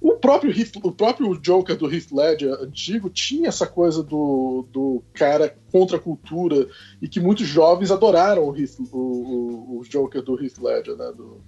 [0.00, 5.02] O próprio, Heath, o próprio Joker do Heath Ledger antigo tinha essa coisa do, do
[5.14, 6.68] cara contra a cultura
[7.00, 11.12] e que muitos jovens adoraram o, Heath, o, o Joker do Heath Ledger, né?
[11.16, 11.40] Do,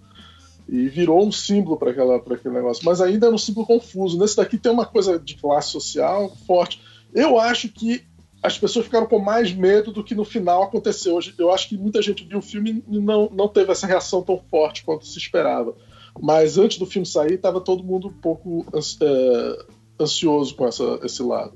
[0.69, 2.85] e virou um símbolo para aquele negócio.
[2.85, 4.19] Mas ainda é um símbolo confuso.
[4.19, 6.81] Nesse daqui tem uma coisa de classe social forte.
[7.13, 8.05] Eu acho que
[8.43, 11.19] as pessoas ficaram com mais medo do que no final aconteceu.
[11.39, 14.43] Eu acho que muita gente viu o filme e não, não teve essa reação tão
[14.51, 15.77] forte quanto se esperava.
[16.21, 18.67] Mas antes do filme sair, estava todo mundo um pouco
[19.01, 19.65] é,
[20.01, 21.55] ansioso com essa, esse lado.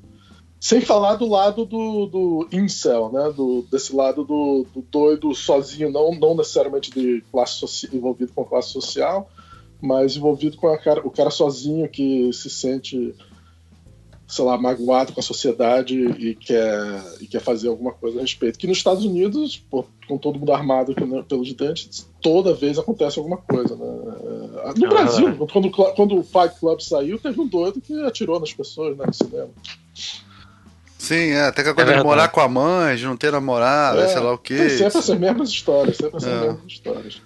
[0.61, 3.31] Sem falar do lado do, do incel, né?
[3.31, 8.71] Do, desse lado do, do doido sozinho, não, não necessariamente de classe envolvido com classe
[8.71, 9.29] social,
[9.83, 13.15] mas envolvido com cara, o cara sozinho que se sente
[14.27, 18.59] sei lá, magoado com a sociedade e quer, e quer fazer alguma coisa a respeito.
[18.59, 20.95] Que nos Estados Unidos, pô, com todo mundo armado
[21.29, 23.77] pelos dentes, toda vez acontece alguma coisa.
[23.77, 23.87] Né?
[24.77, 28.97] No Brasil, quando, quando o Fight Club saiu, teve um doido que atirou nas pessoas
[28.97, 29.51] né, no cinema.
[30.99, 33.31] Sim, é, até que a coisa é de morar com a mãe, de não ter
[33.31, 34.57] namorado, é, sei lá o quê.
[34.57, 36.41] Tem sempre essas mesmas histórias, sempre essas é.
[36.41, 37.23] mesmas histórias.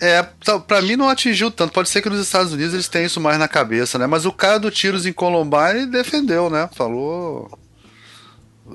[0.00, 0.22] É,
[0.66, 1.72] para mim não atingiu tanto.
[1.72, 4.06] Pode ser que nos Estados Unidos eles tenham isso mais na cabeça, né?
[4.06, 6.68] Mas o cara do tiros em Columbine defendeu, né?
[6.72, 7.50] Falou.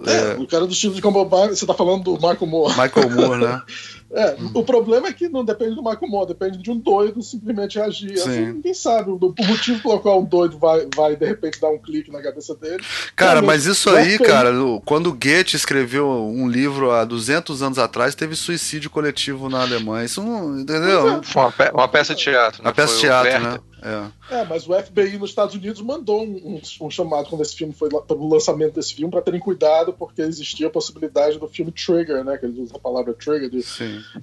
[0.06, 0.36] É, é...
[0.36, 2.74] o cara do tiros em Columbine, você tá falando do Michael Moore.
[2.74, 3.62] Michael Moore, né?
[4.14, 4.52] É, hum.
[4.54, 8.14] o problema é que não depende do Michael Moore, depende de um doido simplesmente reagir.
[8.14, 11.70] Assim, ninguém sabe o, o, motivo pelo qual um doido vai, vai de repente dar
[11.70, 12.84] um clique na cabeça dele.
[13.16, 14.52] Cara, mas isso aí, cara,
[14.86, 20.06] quando Goethe escreveu um livro há 200 anos atrás, teve suicídio coletivo na Alemanha.
[20.06, 20.60] Isso não.
[20.60, 21.10] Entendeu?
[21.10, 21.22] É.
[21.36, 22.62] Uma, pe uma, peça de teatro.
[22.62, 22.70] Né?
[22.70, 23.60] Uma peça de teatro, né?
[23.84, 24.40] É.
[24.40, 24.46] é.
[24.46, 27.90] mas o FBI nos Estados Unidos mandou um, um, um chamado quando esse filme foi
[27.90, 32.38] pelo lançamento desse filme para terem cuidado porque existia a possibilidade do filme trigger, né?
[32.38, 33.62] Que eles usam a palavra trigger de,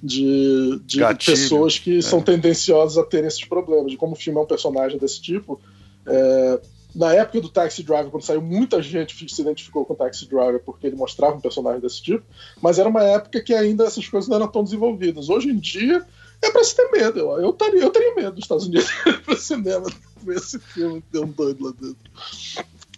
[0.01, 2.01] de, de pessoas que é.
[2.01, 3.91] são tendenciosas a terem esses problemas.
[3.91, 5.61] De como o filme é um personagem desse tipo.
[6.05, 6.59] É,
[6.93, 10.59] na época do Taxi Driver, quando saiu, muita gente se identificou com o Taxi Driver
[10.59, 12.25] porque ele mostrava um personagem desse tipo,
[12.61, 15.29] mas era uma época que ainda essas coisas não eram tão desenvolvidas.
[15.29, 16.05] Hoje em dia,
[16.41, 17.19] é pra se ter medo.
[17.19, 18.89] Eu, eu, teria, eu teria medo dos Estados Unidos
[19.25, 19.87] pro cinema
[20.23, 21.97] ver esse filme deu um doido lá dentro.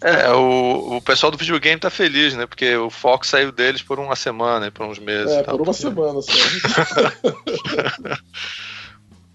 [0.01, 2.45] É, o, o pessoal do videogame tá feliz, né?
[2.45, 5.31] Porque o Fox saiu deles por uma semana, por uns meses.
[5.31, 6.31] É, por uma semana só.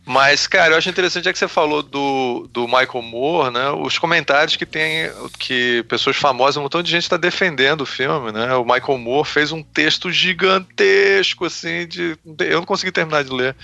[0.09, 3.69] Mas, cara, eu acho interessante é que você falou do, do Michael Moore, né?
[3.73, 8.33] Os comentários que tem que pessoas famosas, um montão de gente está defendendo o filme,
[8.33, 8.55] né?
[8.55, 12.19] O Michael Moore fez um texto gigantesco, assim, de.
[12.39, 13.55] Eu não consegui terminar de ler.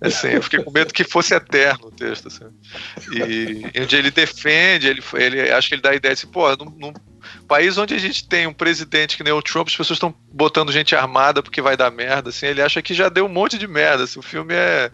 [0.00, 2.46] Assim, eu fiquei com medo que fosse eterno o texto, assim.
[3.12, 6.48] E onde ele defende, ele, ele acho que ele dá a ideia de assim, pô,
[6.54, 6.94] não, não
[7.46, 10.72] país onde a gente tem um presidente que nem o Trump, as pessoas estão botando
[10.72, 13.66] gente armada porque vai dar merda, assim, ele acha que já deu um monte de
[13.66, 14.90] merda, assim, o filme é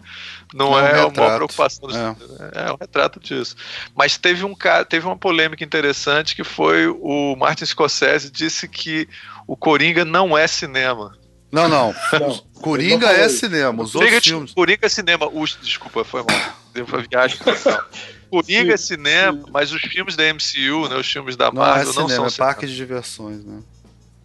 [0.53, 2.67] não é, é um uma preocupação, é.
[2.67, 2.71] é.
[2.71, 3.55] um retrato disso.
[3.95, 4.53] Mas teve um
[4.87, 9.07] teve uma polêmica interessante que foi o Martin Scorsese disse que
[9.47, 11.17] o Coringa não é cinema.
[11.51, 11.95] Não, não.
[12.19, 13.83] não Coringa é cinema.
[13.83, 14.53] Os Coringa, outros filmes...
[14.53, 15.27] Coringa é cinema.
[15.27, 16.53] Ux, desculpa, foi mal.
[16.73, 17.37] Deu pra viagem.
[18.41, 22.07] Coringa é cinema, mas os filmes da MCU, né, os filmes da Marvel, não, é
[22.07, 23.61] cinema, não são é parque de diversões, né?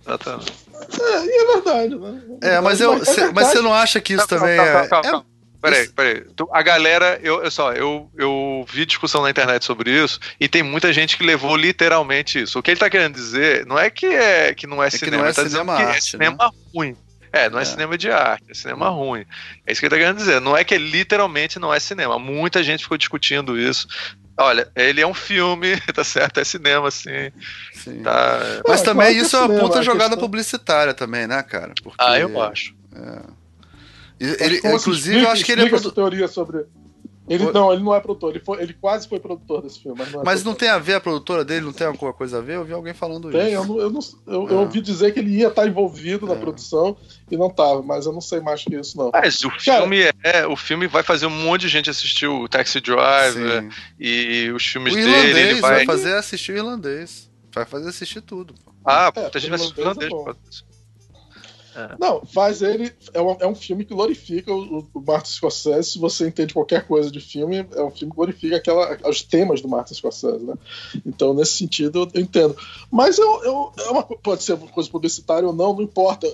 [0.06, 0.52] Exatamente.
[1.00, 2.22] É, e é verdade, né?
[2.42, 5.10] É, mas, eu, cê, mas você não acha que isso calma, também calma, calma, é,
[5.10, 5.30] calma, é...
[5.60, 6.24] Peraí, peraí.
[6.52, 10.62] A galera, eu, eu só, eu, eu vi discussão na internet sobre isso e tem
[10.62, 12.58] muita gente que levou literalmente isso.
[12.58, 15.18] O que ele tá querendo dizer não é que, é, que não é, é cinema,
[15.18, 16.50] não é ele tá cinema dizendo arte, que é cinema né?
[16.74, 16.96] ruim.
[17.32, 19.24] É, não é, é, cinema de arte, é cinema ruim.
[19.66, 20.40] É isso que ele tá querendo dizer.
[20.40, 22.18] Não é que literalmente não é cinema.
[22.18, 23.86] Muita gente ficou discutindo isso.
[24.36, 26.40] Olha, ele é um filme, tá certo?
[26.40, 27.30] É cinema, assim.
[27.72, 28.02] Sim.
[28.02, 28.40] Tá...
[28.66, 30.18] Mas também isso é, uma puta jogada questão...
[30.18, 31.72] publicitária também, né, cara?
[31.82, 31.96] Porque...
[31.98, 32.74] Ah, eu acho.
[32.94, 33.40] É.
[34.44, 35.92] Ele, inclusive, eu acho que ele é produ...
[35.92, 36.66] teoria sobre
[37.30, 39.96] ele, não, ele não é produtor, ele, foi, ele quase foi produtor desse filme.
[39.96, 41.64] Mas não, é mas não tem a ver a produtora dele?
[41.64, 42.56] Não tem alguma coisa a ver?
[42.56, 43.62] Eu vi alguém falando tem, isso.
[43.62, 46.28] Tem, eu, eu, não, eu, eu, ouvi dizer que ele ia estar envolvido é.
[46.30, 46.96] na produção
[47.30, 49.12] e não estava, mas eu não sei mais que isso, não.
[49.12, 50.44] Mas o filme é.
[50.44, 54.92] O filme vai fazer um monte de gente assistir o Taxi Driver e os filmes
[54.92, 55.40] o dele.
[55.40, 55.76] Ele vai...
[55.76, 57.30] vai fazer assistir o irlandês.
[57.54, 58.54] Vai fazer assistir tudo.
[58.84, 60.12] Ah, é, muita gente vai assistir o irlandês.
[60.12, 60.69] É
[61.74, 61.96] é.
[61.98, 62.92] Não, faz ele.
[63.12, 65.92] É um, é um filme que glorifica o, o Martin Scorsese.
[65.92, 69.60] Se você entende qualquer coisa de filme, é um filme que glorifica aquela, os temas
[69.60, 70.54] do Martin Scorsese, né?
[71.06, 72.56] Então, nesse sentido, eu, eu entendo.
[72.90, 76.26] Mas eu, eu, é uma, pode ser uma coisa publicitária ou não, não importa.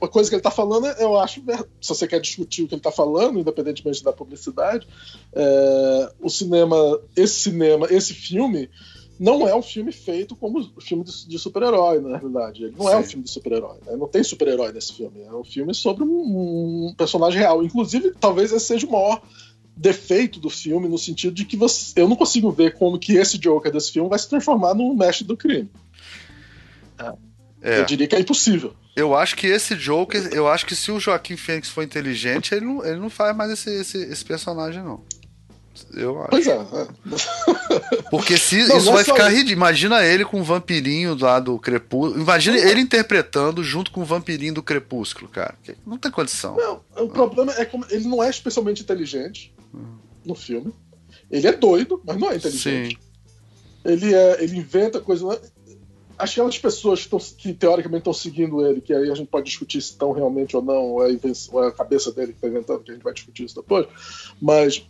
[0.00, 1.42] A coisa que ele está falando, eu acho.
[1.80, 4.86] Se você quer discutir o que ele está falando, independentemente da publicidade,
[5.32, 6.76] é, o cinema,
[7.14, 8.70] esse cinema, esse filme
[9.18, 12.64] não é um filme feito como filme de, de super-herói, na realidade.
[12.64, 12.92] Ele não Sim.
[12.92, 13.78] é um filme de super-herói.
[13.84, 13.96] Né?
[13.96, 15.22] Não tem super-herói nesse filme.
[15.22, 17.62] É um filme sobre um, um, personagem real.
[17.64, 19.20] Inclusive, talvez esse seja o maior
[19.76, 23.38] defeito do filme, no sentido de que você, eu não consigo ver como que esse
[23.38, 25.70] Joker desse filme vai se transformar no mestre do crime.
[27.62, 27.80] É.
[27.80, 28.74] Eu diria que é impossível.
[28.94, 32.66] Eu acho que esse Joker, eu acho que se o Joaquim Fênix for inteligente, ele
[32.66, 35.04] não, ele não faz mais esse, esse, esse personagem, não.
[35.94, 36.30] Eu acho.
[36.30, 36.56] Pois é.
[36.56, 38.08] é.
[38.10, 39.52] Porque se não, isso não vai ficar ridículo.
[39.52, 42.22] Imagina ele com o vampirinho lá do Crepúsculo.
[42.22, 45.54] Imagina ele interpretando junto com o vampirinho do Crepúsculo, cara.
[45.86, 46.56] Não tem condição.
[46.56, 49.52] Não, o problema é que ele não é especialmente inteligente
[50.24, 50.72] no filme.
[51.30, 52.94] Ele é doido, mas não é inteligente.
[52.94, 53.08] Sim.
[53.84, 55.26] Ele, é, ele inventa coisas.
[55.26, 55.38] Né?
[56.18, 59.28] Acho que aquelas pessoas que, tão, que teoricamente estão seguindo ele, que aí a gente
[59.28, 61.16] pode discutir se estão realmente ou não, ou é,
[61.52, 63.86] ou é a cabeça dele que está inventando, que a gente vai discutir isso depois.
[64.40, 64.84] Mas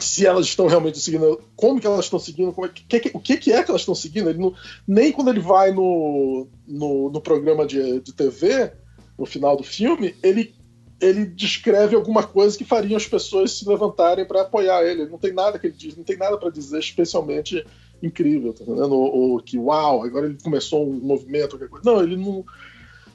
[0.00, 3.36] se elas estão realmente seguindo, como que elas estão seguindo, como é, que, o que,
[3.36, 4.30] que é que elas estão seguindo.
[4.30, 4.54] Ele não,
[4.86, 8.72] nem quando ele vai no, no, no, programa de, de TV,
[9.18, 10.54] no final do filme, ele,
[11.00, 15.02] ele descreve alguma coisa que faria as pessoas se levantarem para apoiar ele.
[15.02, 15.10] ele.
[15.10, 17.64] Não tem nada que ele diz, não tem nada para dizer especialmente
[18.02, 18.92] incrível, tá entendendo?
[18.92, 21.90] Ou, ou, que uau, agora ele começou um movimento, qualquer coisa.
[21.90, 22.44] Não, ele não.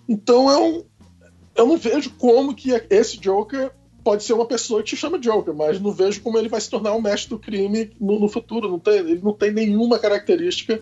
[0.07, 0.83] Então é um.
[1.55, 3.71] Eu não vejo como que esse Joker
[4.09, 6.67] pode ser uma pessoa que te chama Joker, mas não vejo como ele vai se
[6.67, 8.67] tornar um mestre do crime no, no futuro.
[8.67, 10.81] Não tem, ele não tem nenhuma característica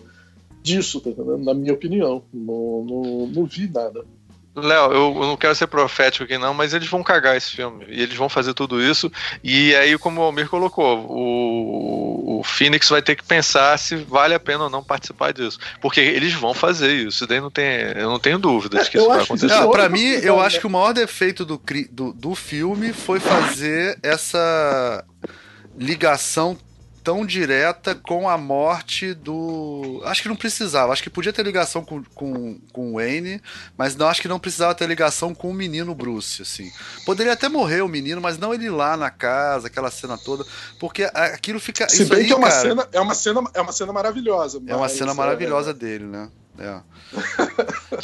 [0.62, 2.22] disso, tá na minha opinião.
[2.32, 4.02] Não, não, não vi nada.
[4.54, 7.84] Léo, eu, eu, não quero ser profético aqui não, mas eles vão cagar esse filme.
[7.88, 9.10] E eles vão fazer tudo isso.
[9.42, 14.34] E aí, como o Almir colocou, o, o Phoenix vai ter que pensar se vale
[14.34, 15.58] a pena ou não participar disso.
[15.80, 17.26] Porque eles vão fazer isso.
[17.26, 19.54] Daí não tem, eu não tenho dúvida de que é, isso vai acontecer.
[19.54, 23.98] Não, pra mim, eu acho que o maior defeito do, do, do filme foi fazer
[24.02, 25.04] essa
[25.78, 26.58] ligação
[27.08, 30.02] tão direta com a morte do.
[30.04, 30.92] Acho que não precisava.
[30.92, 33.40] Acho que podia ter ligação com, com, com o Wayne,
[33.78, 36.70] mas não acho que não precisava ter ligação com o menino Bruce, assim.
[37.06, 40.44] Poderia até morrer o menino, mas não ele lá na casa, aquela cena toda,
[40.78, 41.88] porque aquilo fica.
[41.88, 44.62] Se bem aí, que é uma, cara, cena, é, uma cena, é uma cena maravilhosa.
[44.66, 45.74] É uma cena maravilhosa é...
[45.74, 46.28] dele, né?
[46.58, 46.80] É.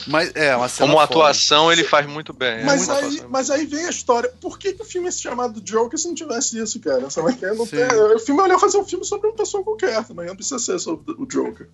[0.06, 2.60] mas é uma Como atuação ele faz muito bem.
[2.60, 4.32] É mas, aí, mas aí vem a história.
[4.40, 7.00] Por que, que o filme é chamado Joker se não tivesse isso, cara?
[7.00, 10.36] Não tem, o filme é olhar fazer um filme sobre uma pessoa qualquer, também não
[10.36, 11.68] precisa ser sobre o Joker.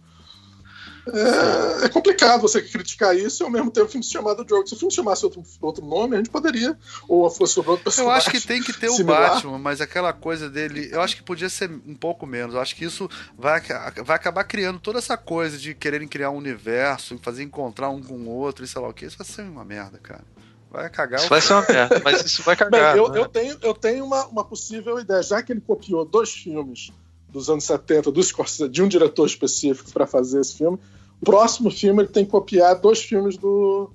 [1.07, 4.67] É, é, complicado você criticar isso e ao mesmo tempo o filme se chamado Joker.
[4.67, 6.77] Se o filme chamasse outro, outro nome, a gente poderia,
[7.09, 8.13] ou fosse sobre outro personagem.
[8.13, 9.31] Eu acho que tem que ter similar.
[9.31, 12.55] o Batman, mas aquela coisa dele, eu acho que podia ser um pouco menos.
[12.55, 13.61] Eu acho que isso vai,
[14.05, 18.15] vai acabar criando toda essa coisa de quererem criar um universo, fazer encontrar um com
[18.15, 19.07] o outro e sei lá o que.
[19.07, 20.25] Isso vai ser uma merda, cara.
[20.71, 21.19] Vai cagar.
[21.21, 22.95] Isso vai ser uma merda, mas isso vai cagar.
[22.95, 23.19] Bem, eu, né?
[23.19, 25.23] eu, tenho, eu tenho uma, uma possível ideia.
[25.23, 26.93] Já que ele copiou dois filmes
[27.33, 30.79] dos anos 70 do Scorsese, de um diretor específico para fazer esse filme.
[31.21, 33.91] O próximo filme ele tem que copiar dois filmes do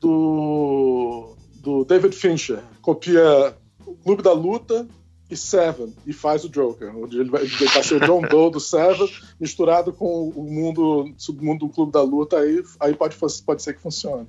[0.00, 2.62] do, do David Fincher.
[2.80, 3.54] Copia
[3.86, 4.86] o Clube da Luta
[5.30, 6.96] e Seven e faz o Joker.
[6.96, 11.66] Onde ele vai, ele vai ser John Doe do Seven misturado com o mundo submundo
[11.66, 14.26] do Clube da Luta aí aí pode pode ser que funcione.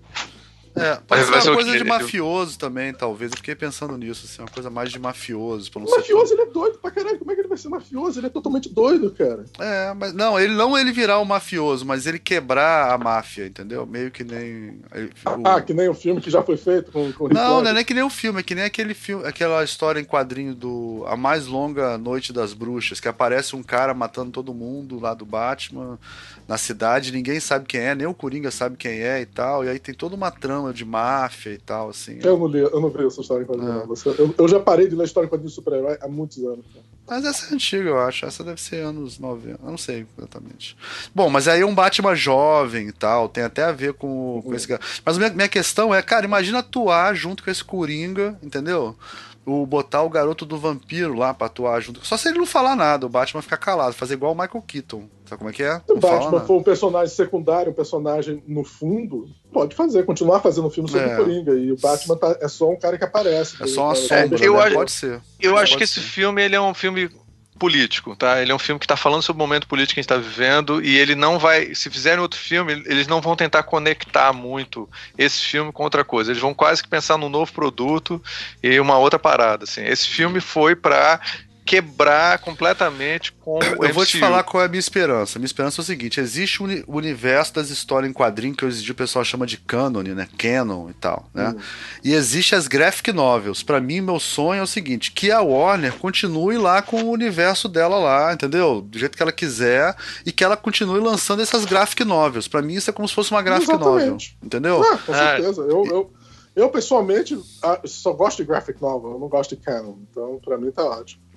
[0.76, 3.32] É, pode ser uma coisa de mafioso também, talvez.
[3.32, 5.70] Eu fiquei pensando nisso, assim, uma coisa mais de mafioso.
[5.72, 7.20] Pra não o mafioso, ele é doido pra caralho.
[7.20, 8.20] Como é que ele vai ser mafioso?
[8.20, 9.46] Ele é totalmente doido, cara.
[9.60, 13.46] É, mas não, ele não ele virar o um mafioso, mas ele quebrar a máfia,
[13.46, 13.86] entendeu?
[13.86, 14.80] Meio que nem.
[15.26, 15.48] O...
[15.48, 17.86] Ah, que nem o filme que já foi feito com, com Não, não é nem
[17.86, 21.18] que nem o filme, é que nem aquele filme, aquela história em quadrinho do A
[21.18, 26.00] Mais Longa Noite das Bruxas, que aparece um cara matando todo mundo lá do Batman
[26.48, 29.70] na cidade, ninguém sabe quem é, nem o Coringa sabe quem é e tal, e
[29.70, 32.20] aí tem toda uma trama de máfia e tal, assim.
[32.24, 34.10] Eu não li, eu não vi essa história em quadrinhos, é.
[34.10, 36.66] eu, eu, já parei de ler história em quadrinhos de super-herói há muitos anos.
[36.74, 36.86] Cara.
[37.08, 38.26] Mas essa é antiga, eu acho.
[38.26, 39.60] Essa deve ser anos 90.
[39.62, 40.78] Eu não sei exatamente.
[41.14, 43.28] Bom, mas aí é um Batman jovem e tal.
[43.28, 44.80] Tem até a ver com, com esse cara.
[45.04, 48.96] Mas minha, minha questão é, cara, imagina atuar junto com esse Coringa, entendeu?
[49.46, 52.06] O botar o garoto do vampiro lá pra atuar junto.
[52.06, 55.08] Só se ele não falar nada, o Batman ficar calado, fazer igual o Michael Keaton.
[55.26, 55.80] Sabe como é que é?
[55.80, 60.70] Se o Batman for um personagem secundário, um personagem no fundo, pode fazer, continuar fazendo
[60.70, 61.14] filme sobre é.
[61.14, 61.54] o Coringa.
[61.54, 63.62] E o Batman tá, é só um cara que aparece.
[63.62, 64.64] É só uma sombra, é, eu né?
[64.64, 65.22] acho, pode ser.
[65.40, 66.00] Eu pode acho que ser.
[66.00, 67.10] esse filme ele é um filme
[67.62, 68.42] político, tá?
[68.42, 70.18] Ele é um filme que está falando sobre o momento político que a gente está
[70.18, 74.90] vivendo e ele não vai, se fizerem outro filme, eles não vão tentar conectar muito
[75.16, 76.32] esse filme com outra coisa.
[76.32, 78.20] Eles vão quase que pensar num novo produto
[78.64, 79.84] e uma outra parada, assim.
[79.84, 81.22] Esse filme foi para
[81.72, 83.94] quebrar completamente com o Eu MCU.
[83.94, 85.40] vou te falar qual é a minha esperança.
[85.40, 86.66] Minha esperança é o seguinte: existe o
[86.98, 90.28] universo das histórias em quadrinho que hoje em dia o pessoal chama de canon, né?
[90.38, 91.48] Canon e tal, né?
[91.48, 91.60] Uhum.
[92.04, 93.64] E existe as graphic novels.
[93.64, 97.70] Para mim, meu sonho é o seguinte: que a Warner continue lá com o universo
[97.70, 98.82] dela lá, entendeu?
[98.82, 102.50] Do jeito que ela quiser e que ela continue lançando essas graphic novels.
[102.50, 104.02] Para mim, isso é como se fosse uma graphic Exatamente.
[104.02, 104.84] novel, entendeu?
[104.84, 105.62] Ah, com certeza.
[105.62, 105.66] É.
[105.72, 106.14] Eu, eu,
[106.54, 109.96] eu, pessoalmente, ah, só gosto de graphic novel, eu não gosto de canon.
[110.12, 111.31] Então, para mim, tá ótimo.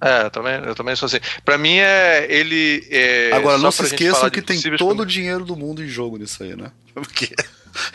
[0.00, 1.18] É, eu também, eu também sou assim.
[1.44, 2.86] Pra mim é ele.
[2.90, 6.42] É, Agora, não se esqueçam que tem todo o dinheiro do mundo em jogo nisso
[6.42, 6.70] aí, né?
[6.94, 7.34] Porque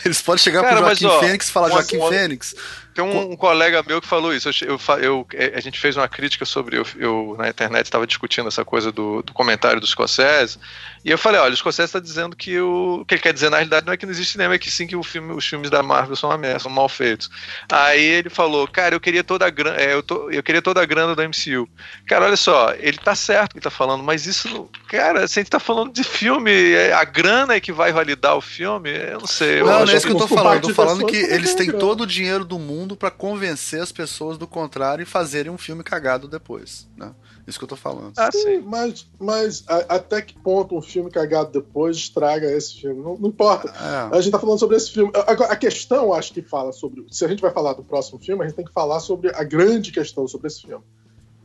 [0.06, 2.56] eles podem chegar Cara, pro Joaquim Fênix e falar: Joaquim Fênix,
[2.94, 4.50] tem um, um, colega meu que falou isso.
[4.50, 6.78] Eu, eu, eu, é, a gente fez uma crítica sobre.
[6.78, 10.60] Eu, eu na internet estava discutindo essa coisa do, do comentário do Scorsese.
[11.04, 13.50] E eu falei: olha, o Scorsese está dizendo que o, o que ele quer dizer
[13.50, 15.46] na realidade não é que não existe cinema, é que sim que o filme, os
[15.46, 17.30] filmes da Marvel são uma merda, são mal feitos.
[17.72, 20.82] Aí ele falou: cara, eu queria toda a grana, é, eu, tô, eu queria toda
[20.82, 21.68] a grana do MCU.
[22.08, 25.52] Cara, olha só, ele tá certo que tá falando, mas isso, cara, se a gente
[25.52, 29.28] tá falando de filme, é, a grana é que vai validar o filme, eu não
[29.28, 29.62] sei.
[29.62, 30.56] não, não é isso que eu tô falando.
[30.56, 33.92] Eu tô falando que eles têm todo o dinheiro do mundo mundo para convencer as
[33.92, 37.12] pessoas do contrário e fazerem um filme cagado depois, né?
[37.46, 38.14] Isso que eu tô falando.
[38.18, 43.02] Ah, sim, mas, mas a, até que ponto um filme cagado depois estraga esse filme?
[43.02, 43.70] Não, não importa.
[43.70, 44.18] É.
[44.18, 45.12] A gente tá falando sobre esse filme.
[45.28, 47.06] Agora, a questão, acho que fala sobre.
[47.12, 49.44] Se a gente vai falar do próximo filme, a gente tem que falar sobre a
[49.44, 50.84] grande questão sobre esse filme.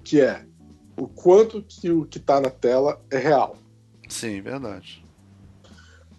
[0.05, 0.45] Que é
[0.97, 3.57] o quanto que o que tá na tela é real.
[4.09, 5.05] Sim, verdade.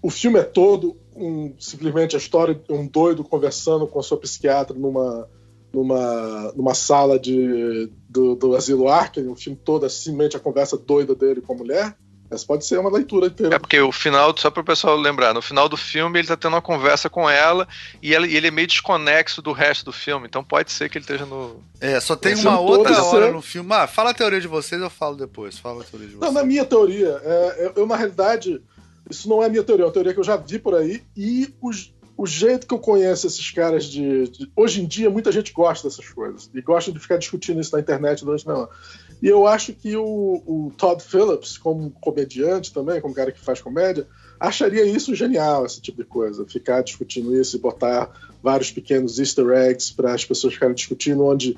[0.02, 4.18] O filme é todo um, simplesmente a história de um doido conversando com a sua
[4.18, 5.28] psiquiatra numa,
[5.74, 11.16] numa, numa sala de, do, do asilo Arkham, um filme todo assim, a conversa doida
[11.16, 11.96] dele com a mulher.
[12.32, 13.56] Essa pode ser uma leitura inteira.
[13.56, 16.38] É porque o final, só para o pessoal lembrar, no final do filme ele está
[16.38, 17.68] tendo uma conversa com ela
[18.04, 21.00] e, ela e, ele é meio desconexo do resto do filme, então pode ser que
[21.00, 21.64] ele esteja no.
[21.82, 23.34] É, só tem uma outra hora ser...
[23.34, 23.74] no filme.
[23.74, 25.58] Ah, fala a teoria de vocês, eu falo depois.
[25.58, 26.32] Fala a teoria de vocês.
[26.32, 28.62] Não, na minha teoria, é, eu, eu na realidade
[29.10, 31.02] isso não é minha teoria, é uma teoria que eu já vi por aí.
[31.18, 35.32] E os, o jeito que eu conheço esses caras de, de, Hoje em dia, muita
[35.32, 36.50] gente gosta dessas coisas.
[36.54, 38.68] E gosta de ficar discutindo isso na internet durante não.
[39.22, 40.04] E eu acho que o,
[40.46, 44.06] o Todd Phillips, como comediante também, como cara que faz comédia,
[44.38, 46.46] acharia isso genial, esse tipo de coisa.
[46.46, 48.12] Ficar discutindo isso e botar
[48.44, 51.58] vários pequenos easter eggs para as pessoas ficarem discutindo onde,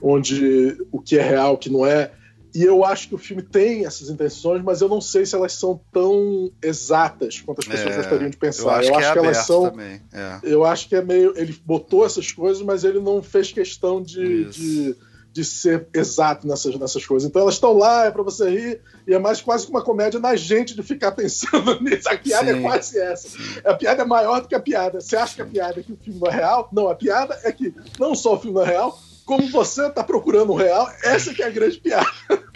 [0.00, 2.12] onde o que é real, o que não é.
[2.58, 5.52] E eu acho que o filme tem essas intenções, mas eu não sei se elas
[5.52, 8.62] são tão exatas quanto as pessoas é, gostariam de pensar.
[8.62, 9.80] Eu acho, eu que, acho é que, elas são.
[10.12, 10.40] É.
[10.42, 11.32] Eu acho que é meio.
[11.36, 14.96] Ele botou essas coisas, mas ele não fez questão de, de,
[15.32, 17.28] de, ser exato nessas, nessas coisas.
[17.28, 20.18] Então elas estão lá, é para você rir, e é mais quase que uma comédia
[20.18, 22.08] na gente de ficar pensando nisso.
[22.08, 23.28] A piada é sim, é quase essa.
[23.64, 25.00] A piada é maior do que a piada.
[25.00, 26.68] Você acha que a piada é que o filme não é real?
[26.72, 30.02] Não, a piada é que não só o filme não é real, como você está
[30.02, 32.10] procurando o real, essa que é a grande piada.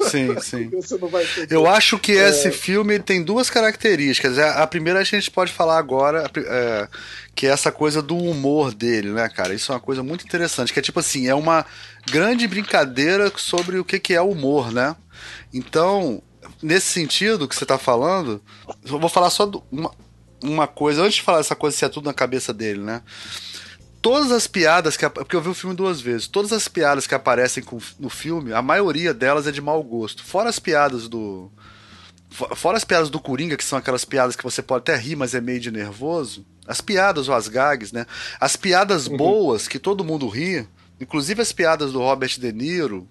[0.09, 0.71] Sim, sim.
[1.51, 2.31] Eu acho que é...
[2.31, 4.39] esse filme tem duas características.
[4.39, 6.89] É, a primeira a gente pode falar agora, é,
[7.35, 9.53] que é essa coisa do humor dele, né, cara?
[9.53, 11.67] Isso é uma coisa muito interessante, que é tipo assim, é uma
[12.11, 14.97] grande brincadeira sobre o que, que é humor, né?
[15.53, 16.23] Então,
[16.63, 18.43] nesse sentido que você está falando,
[18.83, 19.91] eu vou falar só uma,
[20.43, 23.03] uma coisa, antes de falar essa coisa se é tudo na cabeça dele, né?
[24.03, 25.09] Todas as piadas que.
[25.09, 26.27] Porque eu vi o filme duas vezes.
[26.27, 27.65] Todas as piadas que aparecem
[27.99, 30.25] no filme, a maioria delas é de mau gosto.
[30.25, 31.51] Fora as piadas do.
[32.31, 35.35] Fora as piadas do Coringa, que são aquelas piadas que você pode até rir, mas
[35.35, 36.45] é meio de nervoso.
[36.67, 38.07] As piadas ou as gags, né?
[38.41, 39.17] As piadas uhum.
[39.17, 40.67] boas, que todo mundo ri,
[40.99, 43.07] inclusive as piadas do Robert De Niro,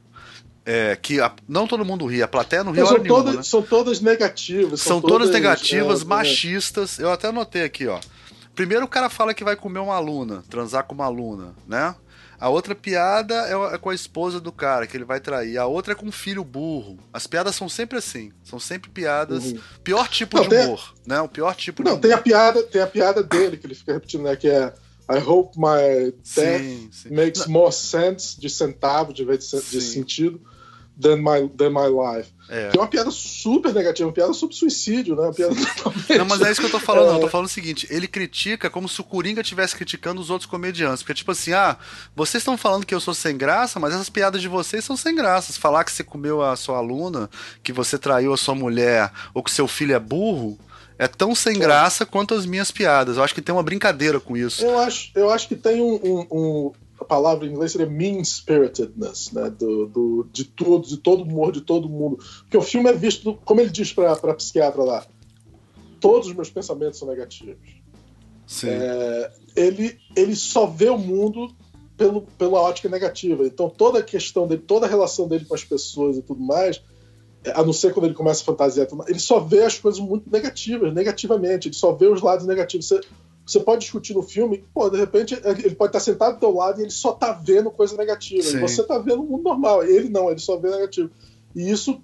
[0.66, 3.44] é, que a, não todo mundo ri, a plateia não ri são, todas, né?
[3.44, 4.82] são todas negativas.
[4.82, 6.98] São, são todas, todas, negativas, é, machistas.
[6.98, 8.00] Eu até anotei aqui, ó.
[8.62, 11.95] Primeiro o cara fala que vai comer uma aluna, transar com uma aluna, né?
[12.39, 15.57] A outra piada é, é com a esposa do cara, que ele vai trair.
[15.57, 16.99] A outra é com um filho burro.
[17.12, 18.32] As piadas são sempre assim.
[18.43, 19.45] São sempre piadas.
[19.45, 19.59] Uhum.
[19.84, 21.09] Pior tipo não, de humor, a...
[21.09, 21.22] né?
[21.22, 22.01] O pior tipo não, de humor.
[22.01, 24.36] tem a piada, tem a piada dele, que ele fica repetindo, né?
[24.36, 24.72] Que é
[25.09, 27.16] I hope my death sim, sim.
[27.16, 30.39] makes more sense de centavo, de vez de, de sentido
[31.02, 32.32] Than My, Than My Life.
[32.49, 32.70] É.
[32.70, 35.24] Que é uma piada super negativa, uma piada sobre suicídio, né?
[35.24, 35.56] Uma piada
[36.18, 37.14] Não, mas é isso que eu tô falando.
[37.14, 37.16] É...
[37.16, 40.49] Eu tô falando o seguinte: ele critica como se o Coringa estivesse criticando os outros
[40.49, 41.02] comediantes.
[41.02, 41.78] Porque, tipo assim, ah,
[42.16, 45.16] vocês estão falando que eu sou sem graça, mas essas piadas de vocês são sem
[45.16, 45.58] graças.
[45.58, 47.30] Falar que você comeu a sua aluna,
[47.64, 50.60] que você traiu a sua mulher, ou que seu filho é burro.
[50.99, 53.18] É tão sem graça quanto as minhas piadas.
[53.18, 54.64] Eu acho que tem uma brincadeira com isso.
[54.64, 56.72] Eu acho, eu acho que tem um, um, um
[57.12, 59.49] palavra em inglês seria mean-spiritedness, né?
[59.49, 62.24] Do, do, de tudo, de todo humor, de todo mundo.
[62.43, 65.05] Porque o filme é visto, como ele diz para a psiquiatra lá,
[65.99, 67.82] todos os meus pensamentos são negativos.
[68.70, 71.53] É, ele, ele só vê o mundo
[71.97, 73.45] pelo, pela ótica negativa.
[73.45, 76.82] Então toda a questão dele, toda a relação dele com as pessoas e tudo mais,
[77.43, 80.32] é, a não ser quando ele começa a fantasiar, ele só vê as coisas muito
[80.32, 81.68] negativas, negativamente.
[81.68, 82.88] Ele só vê os lados negativos.
[82.88, 83.01] Você,
[83.52, 86.80] você pode discutir no filme, pô, de repente ele pode estar sentado do teu lado
[86.80, 88.43] e ele só tá vendo coisa negativa.
[88.43, 88.58] Sim.
[88.58, 89.84] E você tá vendo o mundo normal.
[89.84, 91.10] Ele não, ele só vê negativo.
[91.56, 92.02] E isso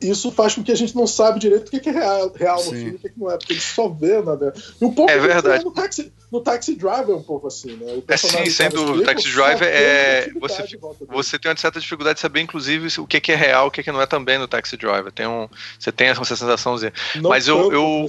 [0.00, 2.70] isso faz com que a gente não sabe direito o que é real, real no
[2.70, 4.54] filme e o que não é, porque ele só vê nada.
[4.80, 5.64] E um pouco é verdade.
[5.64, 8.00] No taxi, no taxi Driver é um pouco assim, né?
[8.06, 10.30] é sim, sendo o Taxi Driver é.
[10.40, 10.78] Você,
[11.08, 14.00] você tem uma certa dificuldade de saber, inclusive, o que é real o que não
[14.00, 15.10] é também no Taxi Driver.
[15.10, 16.92] Tem um, você tem essa sensaçãozinha.
[17.16, 17.72] Não Mas eu.
[17.72, 18.06] eu...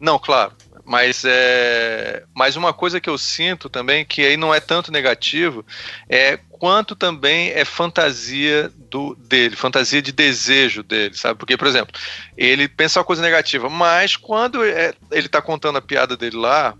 [0.00, 0.52] Não, claro.
[0.86, 5.66] Mas, é, mas uma coisa que eu sinto também, que aí não é tanto negativo,
[6.08, 11.40] é quanto também é fantasia do dele, fantasia de desejo dele, sabe?
[11.40, 11.92] Porque, por exemplo,
[12.36, 16.72] ele pensa uma coisa negativa, mas quando é, ele está contando a piada dele lá,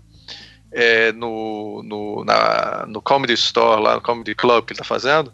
[0.71, 5.33] é, no, no, na, no Comedy Store, lá no Comedy Club que ele está fazendo,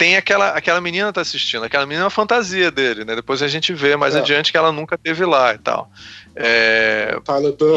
[0.00, 3.14] tem aquela, aquela menina tá assistindo, aquela menina é uma fantasia dele, né?
[3.14, 4.20] Depois a gente vê mais é.
[4.20, 5.92] adiante que ela nunca teve lá e tal.
[6.36, 7.16] É,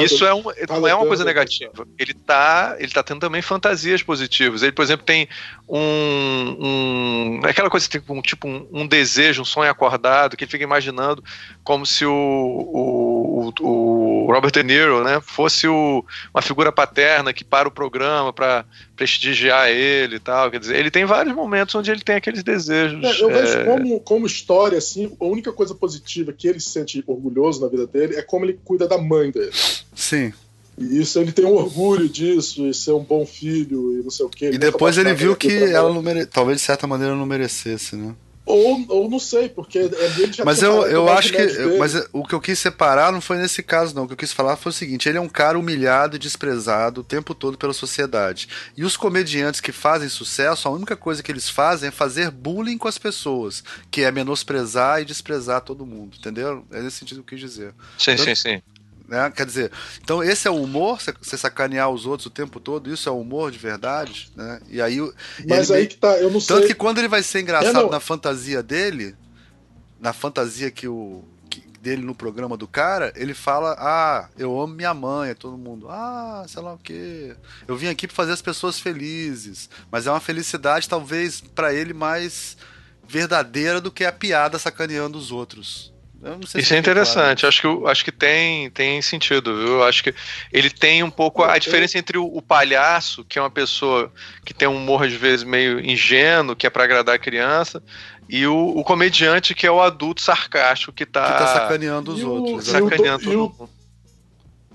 [0.04, 1.88] isso é um, não é uma coisa negativa.
[1.98, 4.62] Ele tá, ele tá tendo também fantasias positivas.
[4.62, 5.28] Ele, por exemplo, tem
[5.68, 10.52] um, um aquela coisa tipo um, tipo um, um, desejo, um sonho acordado que ele
[10.52, 11.24] fica imaginando
[11.64, 17.44] como se o, o, o Robert De Niro, né, fosse o, uma figura paterna que
[17.44, 20.52] para o programa para prestigiar ele e tal.
[20.52, 23.04] Quer dizer, ele tem vários momentos onde ele tem aqueles desejos.
[23.04, 23.64] É, eu vejo é...
[23.66, 27.88] como, como história assim, a única coisa positiva que ele se sente orgulhoso na vida
[27.88, 29.52] dele é como como ele cuida da mãe dele.
[29.96, 30.34] Sim.
[30.78, 34.26] E isso ele tem um orgulho disso, e ser um bom filho e não sei
[34.26, 34.52] o quê.
[34.54, 36.26] E depois ele viu que ela não mere...
[36.26, 38.16] talvez de certa maneira não merecesse, né?
[38.46, 41.38] Ou, ou não sei, porque é dele já Mas eu, eu acho que.
[41.38, 44.04] Eu, mas o que eu quis separar não foi nesse caso, não.
[44.04, 47.02] O que eu quis falar foi o seguinte: ele é um cara humilhado e desprezado
[47.02, 48.50] o tempo todo pela sociedade.
[48.76, 52.78] E os comediantes que fazem sucesso, a única coisa que eles fazem é fazer bullying
[52.78, 56.66] com as pessoas, que é menosprezar e desprezar todo mundo, entendeu?
[56.70, 57.74] É nesse sentido que eu quis dizer.
[57.98, 58.62] Sim, então, sim, sim.
[59.14, 59.30] Né?
[59.30, 63.08] Quer dizer, então esse é o humor, você sacanear os outros o tempo todo, isso
[63.08, 64.60] é o humor de verdade, né?
[64.68, 64.98] E aí.
[65.48, 66.56] Mas aí que tá, eu não sei.
[66.56, 69.16] Tanto que quando ele vai ser engraçado na fantasia dele,
[70.00, 74.74] na fantasia que o que, dele no programa do cara, ele fala: Ah, eu amo
[74.74, 75.90] minha mãe, é todo mundo.
[75.92, 77.36] Ah, sei lá o quê.
[77.68, 79.70] Eu vim aqui para fazer as pessoas felizes.
[79.92, 82.58] Mas é uma felicidade, talvez, para ele mais
[83.08, 85.93] verdadeira do que a piada sacaneando os outros.
[86.56, 87.48] Isso é interessante, claro.
[87.48, 89.68] acho que, acho que tem, tem sentido, viu?
[89.74, 90.14] Eu acho que
[90.52, 94.12] ele tem um pouco a diferença entre o, o, palhaço, que é uma pessoa
[94.46, 97.84] que tem um humor às vezes meio ingênuo, que é para agradar a criança,
[98.30, 102.22] e o, o, comediante que é o adulto sarcástico que tá, que tá sacaneando os
[102.22, 102.68] e outros.
[102.68, 103.70] O, sacaneando todo mundo.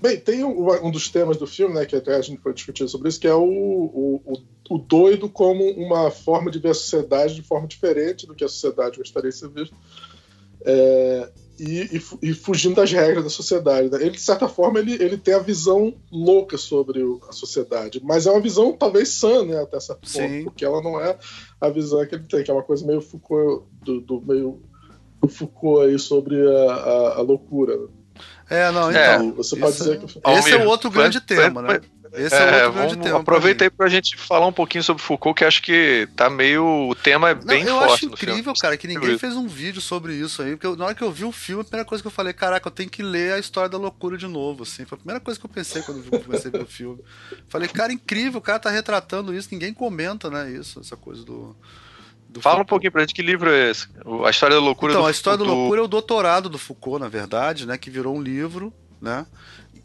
[0.01, 2.87] Bem, tem um, um, dos temas do filme, né, que até a gente foi discutir
[2.87, 7.35] sobre isso, que é o, o, o, doido como uma forma de ver a sociedade
[7.35, 9.75] de forma diferente do que a sociedade gostaria de ser vista
[10.65, 11.29] é,
[11.59, 13.89] e, e, e, fugindo das regras da sociedade.
[13.89, 13.97] Né?
[14.01, 18.25] Ele, de certa forma, ele, ele tem a visão louca sobre o, a sociedade, mas
[18.25, 21.17] é uma visão talvez sã, né, até essa forma, porque ela não é
[21.59, 24.61] a visão que ele tem, que é uma coisa meio Foucault, do, do meio
[25.21, 27.75] do Foucault aí sobre a, a, a loucura.
[27.77, 27.87] Né?
[28.49, 29.01] É, não, então.
[29.01, 30.19] É, você pode dizer que.
[30.31, 31.81] Esse é outro grande tema, né?
[32.13, 33.19] Esse é, é outro grande tema.
[33.19, 36.89] Aproveita aí pra gente falar um pouquinho sobre Foucault, que acho que tá meio.
[36.89, 38.05] O tema é bem Não, eu forte.
[38.05, 40.51] Eu acho incrível, cara, que ninguém fez um vídeo sobre isso aí.
[40.51, 42.33] Porque eu, na hora que eu vi o filme, a primeira coisa que eu falei,
[42.33, 44.63] caraca, eu tenho que ler a história da loucura de novo.
[44.63, 44.85] Assim.
[44.85, 46.99] Foi a primeira coisa que eu pensei quando eu comecei o filme.
[47.47, 50.51] Falei, cara, incrível, o cara tá retratando isso, ninguém comenta, né?
[50.51, 51.55] Isso, essa coisa do.
[52.27, 52.61] Do Fala Foucault.
[52.61, 53.87] um pouquinho pra gente que livro é esse?
[54.23, 56.99] A História da Loucura então, do a História da Loucura é o doutorado do Foucault,
[56.99, 57.75] na verdade, né?
[57.75, 59.25] Que virou um livro, né?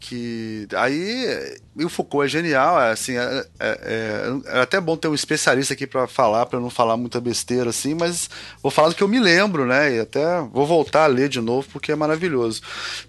[0.07, 5.15] Que aí o Foucault é genial, é, assim, é, é, é, até bom ter um
[5.15, 8.29] especialista aqui para falar, para não falar muita besteira assim, mas
[8.61, 9.95] vou falar do que eu me lembro, né?
[9.95, 12.61] E até vou voltar a ler de novo porque é maravilhoso.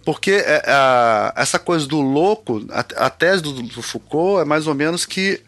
[0.06, 0.62] Porque é,
[1.36, 5.42] essa coisa do louco, a, a tese do, do, Foucault é mais ou menos que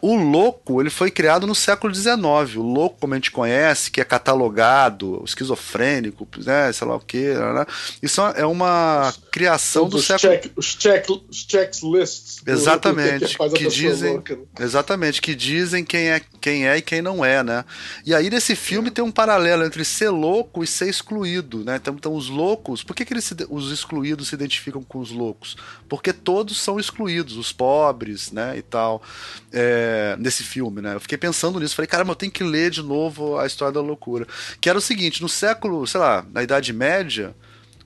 [0.00, 2.16] o louco, ele foi criado no século XIX.
[2.56, 7.34] O louco, como a gente conhece, que é catalogado, esquizofrênico, né, sei lá o quê.
[7.34, 7.66] Né?
[8.02, 10.32] Isso é uma criação do século...
[10.32, 12.42] Check, os, check, os checklists.
[12.46, 13.36] Exatamente.
[13.36, 14.42] Que, que dizem, louca, né?
[14.60, 17.64] Exatamente, que dizem quem é, quem é e quem não é, né?
[18.04, 21.76] E aí nesse filme tem um paralelo entre ser louco e ser excluído, né?
[21.76, 25.10] Então, então os loucos, por que, que eles se, os excluídos se identificam com os
[25.10, 25.56] loucos?
[25.88, 29.02] Porque todos são excluídos, os pobres, né, e tal.
[29.52, 29.87] É,
[30.18, 30.94] nesse filme, né?
[30.94, 33.80] Eu fiquei pensando nisso, falei, caramba, eu tenho que ler de novo a história da
[33.80, 34.26] loucura.
[34.60, 37.34] Que era o seguinte, no século, sei lá, na Idade Média,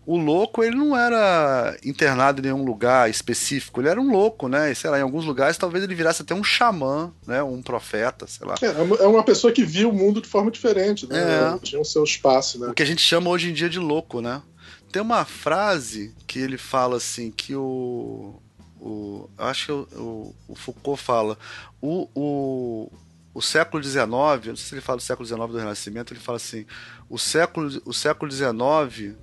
[0.04, 4.72] o louco ele não era internado em nenhum lugar específico, ele era um louco, né?
[4.72, 7.42] E, sei lá, em alguns lugares talvez ele virasse até um xamã, né?
[7.42, 8.56] Um profeta, sei lá.
[8.60, 11.54] É, é uma pessoa que via o mundo de forma diferente, né?
[11.54, 11.58] É.
[11.58, 12.68] Tinha o seu espaço, né?
[12.68, 14.42] O que a gente chama hoje em dia de louco, né?
[14.90, 18.41] Tem uma frase que ele fala assim que o
[18.82, 21.38] o, acho que o, o, Foucault fala
[21.80, 22.92] o, o,
[23.32, 26.36] o século XIX, não sei se ele fala do século XIX do Renascimento, ele fala
[26.36, 26.66] assim,
[27.08, 29.14] o século, o século XIX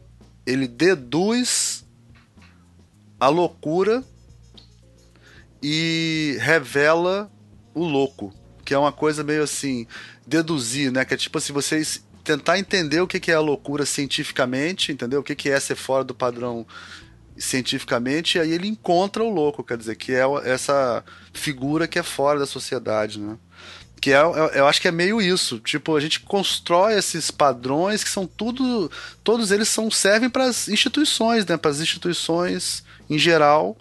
[0.46, 1.86] ele deduz
[3.20, 4.02] a loucura
[5.62, 7.30] e revela
[7.74, 8.34] o louco,
[8.64, 9.86] que é uma coisa meio assim,
[10.26, 11.04] deduzir, né?
[11.04, 15.20] Que é tipo assim, vocês tentar entender o que é a loucura cientificamente, entendeu?
[15.20, 16.66] O que é ser fora do padrão
[17.40, 22.04] cientificamente, e aí ele encontra o louco, quer dizer, que é essa figura que é
[22.04, 23.38] fora da sociedade, né?
[24.02, 25.60] Que é, é, eu acho que é meio isso.
[25.60, 28.90] Tipo, a gente constrói esses padrões que são tudo.
[29.24, 31.58] Todos eles são servem para as instituições, né?
[31.58, 33.78] Para as instituições em geral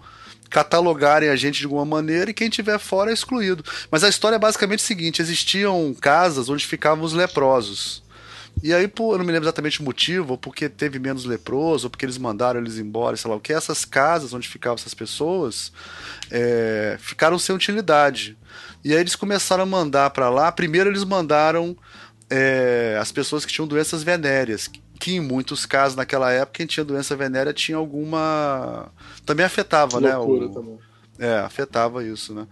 [0.49, 3.63] catalogarem a gente de alguma maneira e quem tiver fora é excluído.
[3.91, 8.03] Mas a história é basicamente o seguinte: existiam casas onde ficavam os leprosos.
[8.63, 11.87] E aí, por, eu não me lembro exatamente o motivo, ou porque teve menos leproso,
[11.87, 14.95] ou porque eles mandaram eles embora, sei lá o que, essas casas onde ficavam essas
[14.95, 15.73] pessoas
[16.31, 18.37] é, ficaram sem utilidade.
[18.85, 20.51] E aí eles começaram a mandar para lá.
[20.51, 21.77] Primeiro eles mandaram
[22.31, 26.85] é, as pessoas que tinham doenças venéreas, que em muitos casos naquela época quem tinha
[26.85, 28.91] doença venérea tinha alguma
[29.25, 30.17] também afetava, né?
[30.17, 30.79] O, também.
[31.19, 32.47] É, afetava isso, né?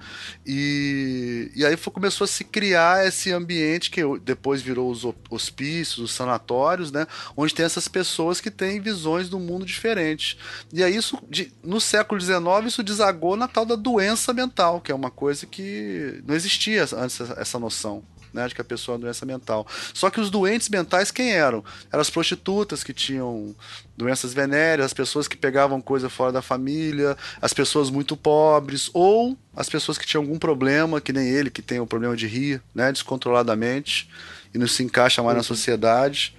[0.45, 5.99] E, e aí foi, começou a se criar esse ambiente que depois virou os hospícios,
[5.99, 7.07] os sanatórios, né?
[7.37, 10.37] Onde tem essas pessoas que têm visões do mundo diferentes.
[10.73, 14.91] E aí isso, de, no século XIX, isso desagou na tal da doença mental, que
[14.91, 18.03] é uma coisa que não existia antes essa noção
[18.37, 19.66] né, de que a pessoa é uma doença mental.
[19.93, 21.64] Só que os doentes mentais quem eram?
[21.91, 23.55] Eram as prostitutas que tinham
[23.97, 29.37] doenças venéreas, as pessoas que pegavam coisa fora da família, as pessoas muito pobres ou
[29.57, 32.62] as pessoas que tinham algum problema, que nem ele que tem o problema de rir,
[32.74, 34.09] né, descontroladamente
[34.55, 36.34] e não se encaixa mais na sociedade.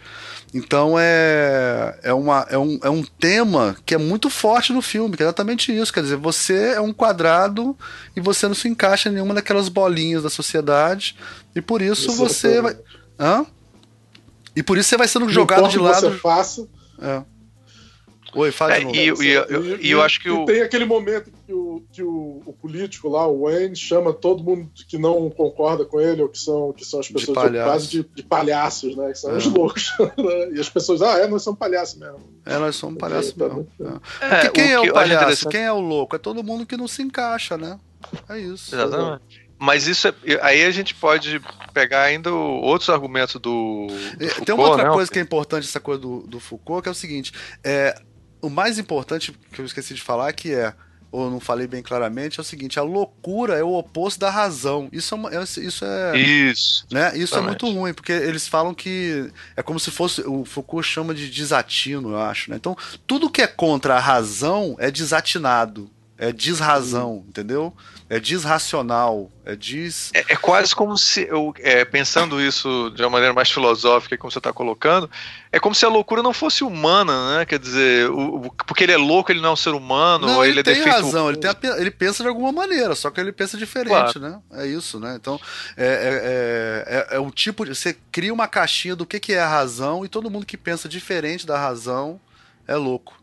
[0.54, 5.16] Então é, é, uma, é, um, é um tema que é muito forte no filme,
[5.16, 5.94] que é exatamente isso.
[5.94, 7.78] Quer dizer, você é um quadrado
[8.16, 11.16] e você não se encaixa em nenhuma daquelas bolinhas da sociedade.
[11.58, 12.78] E por isso, isso você vai.
[13.20, 13.44] Hã?
[14.56, 16.12] E por isso você vai sendo jogado de lado.
[16.12, 16.68] Você faça.
[17.02, 17.24] É.
[18.36, 20.46] Oi, fala é, e, e, eu, e, eu acho que o...
[20.46, 24.70] tem aquele momento que, o, que o, o, político lá, o Wayne, chama todo mundo
[24.88, 28.04] que não concorda com ele, ou que são, que são as pessoas de, quase de,
[28.04, 29.12] de, palhaços, né?
[29.12, 29.38] Que são é.
[29.38, 29.92] os loucos.
[30.00, 30.50] Né?
[30.54, 32.20] E as pessoas, ah, é, nós somos palhaços mesmo.
[32.46, 33.68] É, nós somos palhaços mesmo.
[34.22, 34.30] É.
[34.30, 35.50] Porque quem é o palhaço?
[35.50, 36.16] Quem é o louco?
[36.16, 37.80] É todo mundo que não se encaixa, né?
[38.30, 38.76] É isso.
[38.76, 39.47] Exatamente.
[39.60, 41.42] Mas isso é, aí a gente pode
[41.74, 43.88] pegar ainda outros argumentos do.
[43.88, 44.94] do Tem uma outra né?
[44.94, 47.32] coisa que é importante essa coisa do, do Foucault, que é o seguinte:
[47.64, 48.00] é,
[48.42, 50.74] o mais importante que eu esqueci de falar que é
[51.12, 54.90] ou não falei bem claramente, é o seguinte: a loucura é o oposto da razão.
[54.92, 56.18] Isso é, uma, é, isso é.
[56.18, 56.86] Isso.
[56.92, 57.18] Né?
[57.18, 60.22] Isso é muito ruim, porque eles falam que é como se fosse.
[60.22, 62.52] O Foucault chama de desatino, eu acho.
[62.52, 62.58] Né?
[62.58, 65.90] Então, tudo que é contra a razão é desatinado.
[66.20, 67.72] É desrazão, entendeu?
[68.10, 70.10] É desracional, é des...
[70.16, 74.32] É, é quase como se, eu, é, pensando isso de uma maneira mais filosófica, como
[74.32, 75.08] você está colocando,
[75.52, 77.46] é como se a loucura não fosse humana, né?
[77.46, 80.54] Quer dizer, o, porque ele é louco, ele não é um ser humano, não, ele,
[80.54, 80.96] ele é tem defeito...
[80.96, 84.20] razão, ele, tem a, ele pensa de alguma maneira, só que ele pensa diferente, claro.
[84.20, 84.40] né?
[84.54, 85.16] É isso, né?
[85.20, 85.40] Então,
[85.76, 87.76] é, é, é, é, o tipo de...
[87.76, 90.90] Você cria uma caixinha do que, que é a razão e todo mundo que pensa
[90.90, 92.20] diferente da razão
[92.68, 93.17] é louco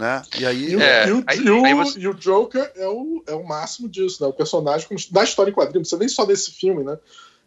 [0.00, 0.22] né?
[0.38, 0.74] E aí.
[0.74, 2.00] E, é, o, aí, e, o, aí você...
[2.00, 4.28] e o, Joker é o, é o máximo disso, né?
[4.28, 6.98] O personagem da história em quadrinhos, não precisa nem só desse filme, né?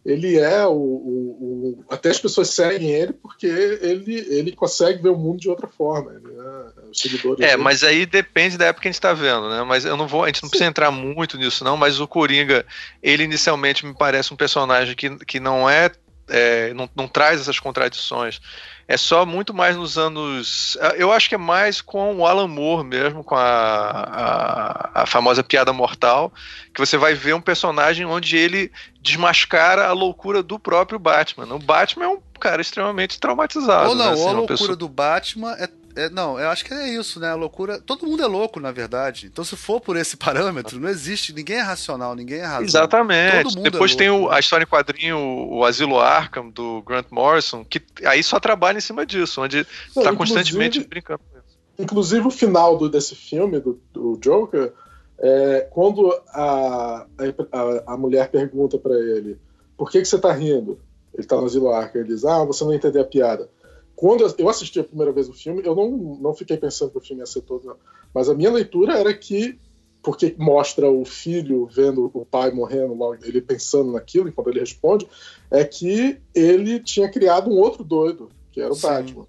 [0.04, 5.16] Ele é o, o, Até as pessoas seguem ele porque ele, ele consegue ver o
[5.16, 6.12] mundo de outra forma.
[6.12, 9.62] É, os seguidores é mas aí depende da época que a gente está vendo, né?
[9.62, 10.24] Mas eu não vou.
[10.24, 10.50] A gente não Sim.
[10.50, 12.66] precisa entrar muito nisso, não, mas o Coringa,
[13.02, 15.90] ele inicialmente me parece um personagem que, que não é
[16.28, 18.40] é, não, não traz essas contradições.
[18.86, 20.76] É só muito mais nos anos.
[20.96, 25.42] Eu acho que é mais com o Alan Moore mesmo, com a, a, a, famosa
[25.42, 26.30] piada mortal,
[26.72, 28.70] que você vai ver um personagem onde ele
[29.00, 31.54] desmascara a loucura do próprio Batman.
[31.54, 33.88] O Batman é um cara extremamente traumatizado.
[33.88, 34.12] Ou não, né?
[34.12, 34.76] assim, ou a loucura pessoa...
[34.76, 35.66] do Batman é
[35.96, 37.30] é, não, eu acho que é isso, né?
[37.30, 37.80] A loucura.
[37.80, 39.26] Todo mundo é louco, na verdade.
[39.26, 41.32] Então, se for por esse parâmetro, não existe.
[41.32, 42.64] Ninguém é racional, ninguém é razão.
[42.64, 43.56] Exatamente.
[43.60, 47.82] Depois é tem o, a história em quadrinho, o Asilo Arkham, do Grant Morrison, que
[48.04, 51.58] aí só trabalha em cima disso, onde não, tá constantemente brincando com isso.
[51.78, 54.72] Inclusive, o final do, desse filme, do, do Joker,
[55.18, 57.06] é, quando a,
[57.52, 59.38] a, a mulher pergunta para ele
[59.76, 60.78] por que, que você tá rindo?
[61.12, 63.48] Ele tá no Asilo Arkham, ele diz: Ah, você não entendeu a piada
[63.96, 65.90] quando eu assisti a primeira vez o filme, eu não,
[66.20, 67.66] não fiquei pensando que o filme ia ser todo.
[67.66, 67.76] Não.
[68.12, 69.58] Mas a minha leitura era que,
[70.02, 75.08] porque mostra o filho vendo o pai morrendo, logo, ele pensando naquilo, enquanto ele responde,
[75.50, 78.86] é que ele tinha criado um outro doido, que era o Sim.
[78.86, 79.26] Batman.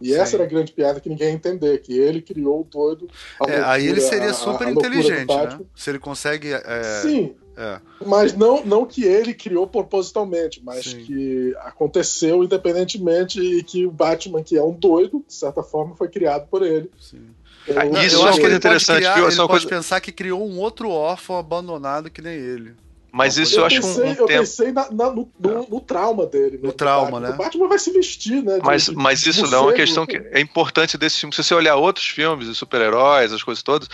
[0.00, 0.14] E Sim.
[0.16, 3.08] essa era a grande piada que ninguém ia entender, que ele criou o doido.
[3.46, 5.60] É, aí ele seria super a, a inteligente, né?
[5.74, 6.52] Se ele consegue.
[6.52, 7.00] É...
[7.02, 7.80] Sim, é.
[8.04, 11.04] Mas não, não que ele criou propositalmente, mas Sim.
[11.04, 16.08] que aconteceu independentemente e que o Batman, que é um doido, de certa forma, foi
[16.08, 16.90] criado por ele.
[17.00, 17.22] Sim.
[17.66, 18.98] Eu, ah, isso eu acho que é interessante.
[18.98, 19.68] Criar, ele pode coisa...
[19.68, 22.74] pensar que criou um outro órfão abandonado que nem ele.
[23.14, 24.40] Mas isso eu, eu acho pensei, um, um Eu tempo...
[24.40, 26.58] pensei na, na, no, no, no, trauma dele.
[26.60, 27.28] No trauma, Batman.
[27.28, 27.34] né?
[27.34, 28.58] O Batman vai se vestir, né?
[28.58, 31.32] De, mas, mas isso não é uma questão que é importante desse filme.
[31.32, 33.88] Se você olhar outros filmes de super-heróis, as coisas todas,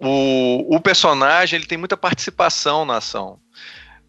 [0.00, 3.38] o, o personagem ele tem muita participação na ação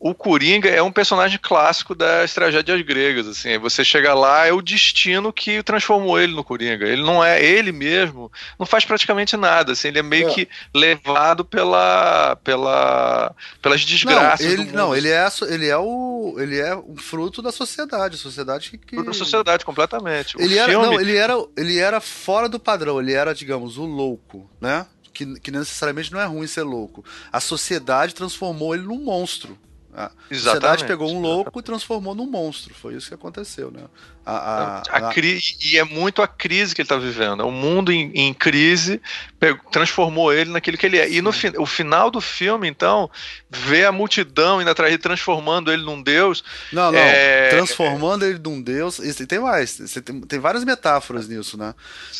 [0.06, 4.62] o Coringa é um personagem clássico das tragédias gregas, assim, você chega lá, é o
[4.62, 8.30] destino que transformou ele no Coringa, ele não é ele mesmo,
[8.60, 10.34] não faz praticamente nada, assim, ele é meio é.
[10.34, 16.60] que levado pela, pela pelas desgraças não, ele, Não, ele é, ele é o ele
[16.60, 18.96] é um fruto da sociedade, sociedade que...
[18.96, 20.36] Fruto da sociedade, completamente.
[20.38, 20.86] ele era, filme...
[20.86, 24.86] não, ele era, ele era fora do padrão, ele era, digamos, o louco, né?
[25.14, 27.06] Que, que necessariamente não é ruim ser louco.
[27.32, 29.58] A sociedade transformou ele num monstro.
[29.96, 32.74] A sociedade pegou um louco e transformou num monstro.
[32.74, 33.82] Foi isso que aconteceu, né?
[34.26, 35.14] A, a, a, a...
[35.18, 37.46] E é muito a crise que ele está vivendo.
[37.46, 39.00] O mundo em, em crise
[39.40, 41.08] pegou, transformou ele naquilo que ele é.
[41.08, 41.16] Sim.
[41.16, 43.08] E no fi, o final do filme, então,
[43.52, 46.44] ver a multidão indo atrás transformando ele num deus.
[46.72, 46.98] Não, não.
[46.98, 47.50] É...
[47.50, 48.98] Transformando ele num deus.
[48.98, 49.76] E tem mais.
[50.04, 51.76] Tem, tem várias metáforas nisso, né?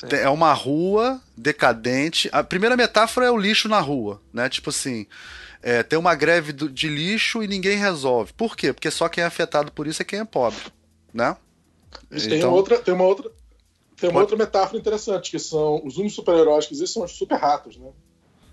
[0.08, 2.30] Tem, é uma rua decadente.
[2.32, 4.48] A primeira metáfora é o lixo na rua, né?
[4.48, 5.08] Tipo assim
[5.64, 8.34] é, tem uma greve do, de lixo e ninguém resolve.
[8.34, 8.74] Por quê?
[8.74, 10.60] Porque só quem é afetado por isso é quem é pobre,
[11.14, 11.38] né?
[12.12, 12.30] Então...
[12.30, 13.32] Tem, outra, tem uma outra,
[13.96, 17.78] tem uma outra metáfora interessante, que são os únicos super-heróis que existem são os super-ratos,
[17.78, 17.88] né?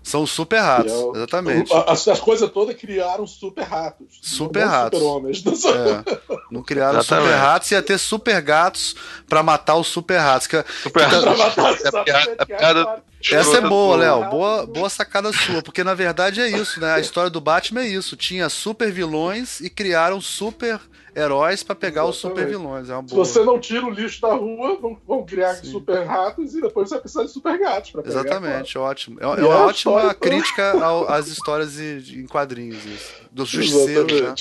[0.03, 1.71] São os super ratos, é exatamente.
[1.71, 4.19] As, as, coisas todas criaram super ratos.
[4.23, 4.99] Super ratos.
[4.99, 5.43] Super homens.
[5.45, 6.35] É.
[6.49, 7.27] Não criaram exatamente.
[7.27, 8.95] super ratos, ia ter super gatos
[9.29, 10.47] para matar os super ratos.
[10.47, 11.35] Que, super que, tá...
[11.35, 13.01] matar, é
[13.31, 14.29] Essa é boa, Léo.
[14.29, 16.93] Boa, boa sacada sua, porque na verdade é isso, né?
[16.93, 18.15] A história do Batman é isso.
[18.15, 20.79] Tinha super vilões e criaram super
[21.15, 22.15] heróis para pegar Exatamente.
[22.15, 22.89] os super vilões.
[22.89, 23.01] É.
[23.07, 25.71] Se você não tira o lixo da rua, vão, vão criar Sim.
[25.71, 28.19] super ratos e depois você vai precisar de super gatos para pegar.
[28.19, 29.19] Exatamente, ótimo.
[29.19, 30.73] É, é uma ótima crítica
[31.09, 33.13] às histórias em quadrinhos, isso.
[33.31, 34.35] Dos justiceiros, né?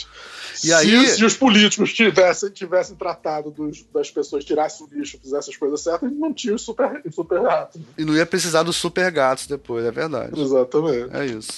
[0.63, 1.07] E aí...
[1.07, 5.57] se, se os políticos tivessem, tivessem tratado dos, das pessoas, tirassem o lixo, fizessem as
[5.57, 7.81] coisas certas, não tinha os super, super gatos.
[7.97, 10.41] E não ia precisar dos super gatos depois, é verdade.
[10.41, 11.15] Exatamente.
[11.15, 11.53] É isso.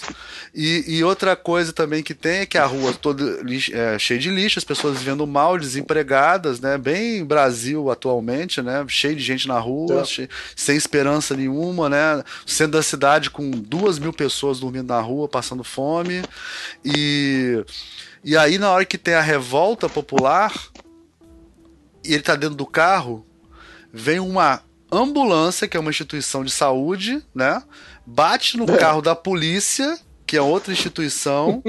[0.55, 3.23] E, e outra coisa também que tem é que a rua toda
[3.73, 6.79] é, cheia de lixo, as pessoas vivendo mal, desempregadas, né?
[6.79, 8.85] Bem Brasil atualmente, né?
[8.89, 10.05] Cheio de gente na rua, é.
[10.05, 12.25] cheio, sem esperança nenhuma, né?
[12.47, 16.23] Centro da cidade com duas mil pessoas dormindo na rua, passando fome.
[16.85, 17.63] E
[18.25, 20.53] e aí, na hora que tem a revolta popular,
[22.05, 23.27] e ele tá dentro do carro,
[23.93, 27.63] vem uma ambulância, que é uma instituição de saúde, né?
[28.05, 28.77] Bate no é.
[28.77, 31.63] carro da polícia, que é outra instituição.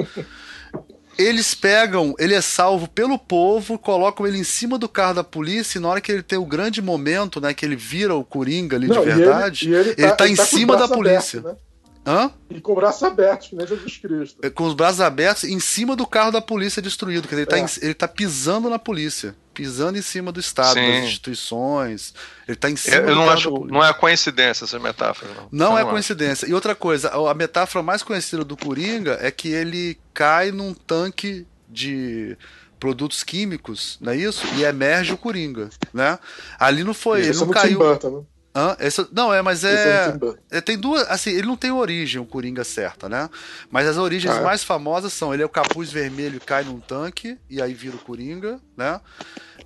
[1.18, 5.78] Eles pegam, ele é salvo pelo povo, colocam ele em cima do carro da polícia,
[5.78, 8.78] e na hora que ele tem o grande momento, né, que ele vira o Coringa
[8.78, 11.40] ali Não, de verdade, ele, ele, tá, ele tá ele em tá cima da polícia.
[11.40, 11.73] Aberto, né?
[12.06, 12.32] Hã?
[12.50, 14.40] E com braços abertos, que nem Jesus Cristo.
[14.44, 17.28] É, com os braços abertos em cima do carro da polícia destruído.
[17.28, 17.86] Quer dizer, ele, está é.
[17.86, 19.36] ele tá pisando na polícia.
[19.54, 20.92] Pisando em cima do Estado, Sim.
[20.92, 22.14] das instituições.
[22.48, 25.32] Ele está em cima eu, eu não acho, Não é coincidência essa metáfora.
[25.52, 26.48] Não, não é coincidência.
[26.48, 31.48] E outra coisa, a metáfora mais conhecida do Coringa é que ele cai num tanque
[31.70, 32.36] de
[32.80, 34.46] produtos químicos, não é isso?
[34.58, 36.20] E emerge o Coringa, né?
[36.60, 37.80] Ali não foi, ele não caiu.
[37.80, 38.26] Burton, né?
[38.56, 38.78] Hã?
[38.80, 40.16] Esse, não, é, mas é,
[40.52, 41.10] é, Tem duas.
[41.10, 43.28] Assim, ele não tem origem, o Coringa certa, né?
[43.72, 44.44] Mas as origens ah, é.
[44.44, 47.96] mais famosas são: ele é o capuz vermelho e cai num tanque, e aí vira
[47.96, 49.02] o Coringa, né?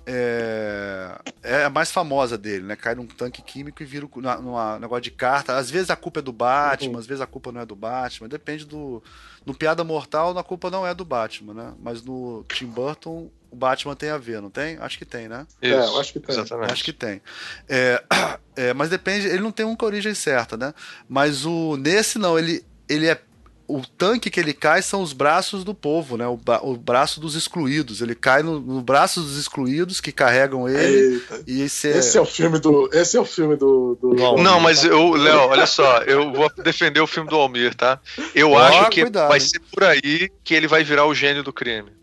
[0.06, 2.76] É, é a mais famosa dele, né?
[2.76, 5.58] Cai num tanque químico e vira um negócio de carta.
[5.58, 6.98] Às vezes a culpa é do Batman, uhum.
[6.98, 9.02] às vezes a culpa não é do Batman, depende do.
[9.44, 11.74] No Piada Mortal, a culpa não é do Batman, né?
[11.82, 14.76] Mas no Tim Burton, o Batman tem a ver, não tem?
[14.78, 15.46] Acho que tem, né?
[15.62, 16.34] Isso, é, eu acho que tem.
[16.34, 16.72] Exatamente.
[16.72, 17.22] Acho que tem.
[17.68, 18.02] É,
[18.56, 20.74] é, mas depende, ele não tem uma origem certa, né?
[21.08, 23.20] Mas o nesse não, ele, ele é
[23.68, 26.26] o tanque que ele cai são os braços do povo, né?
[26.26, 28.00] O, o braço dos excluídos.
[28.00, 31.14] Ele cai no, no braço dos excluídos que carregam ele.
[31.14, 31.42] Eita.
[31.46, 31.98] E esse é...
[31.98, 32.88] esse é o filme do.
[32.92, 33.96] Esse é o filme do.
[34.00, 34.14] do...
[34.38, 38.00] Não, mas eu, Léo, olha só, eu vou defender o filme do Almir, tá?
[38.34, 39.46] Eu oh, acho que cuidado, vai hein?
[39.46, 41.98] ser por aí que ele vai virar o gênio do crime.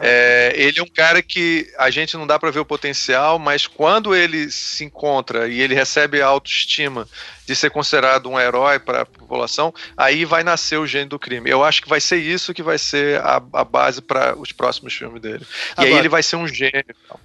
[0.00, 3.66] É, ele é um cara que a gente não dá para ver o potencial, mas
[3.66, 7.08] quando ele se encontra e ele recebe a autoestima
[7.46, 11.50] de ser considerado um herói para a população, aí vai nascer o gênio do crime.
[11.50, 14.94] Eu acho que vai ser isso que vai ser a, a base para os próximos
[14.94, 15.44] filmes dele.
[15.44, 16.84] E Agora, aí ele vai ser um gênio.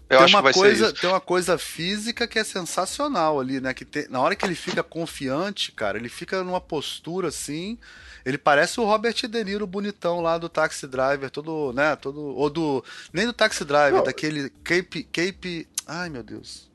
[0.09, 1.01] Eu acho que vai coisa, ser isso.
[1.01, 3.73] Tem uma coisa física que é sensacional ali, né?
[3.73, 7.77] Que tem, na hora que ele fica confiante, cara, ele fica numa postura assim
[8.25, 12.49] ele parece o Robert De Niro bonitão lá do Taxi Driver, todo, né, todo ou
[12.49, 14.03] do nem do Taxi Driver, Não.
[14.03, 16.69] daquele Cape Cape, ai meu Deus.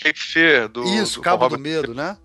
[0.00, 2.16] Cape Fear do Isso, do Cabo do Medo, né?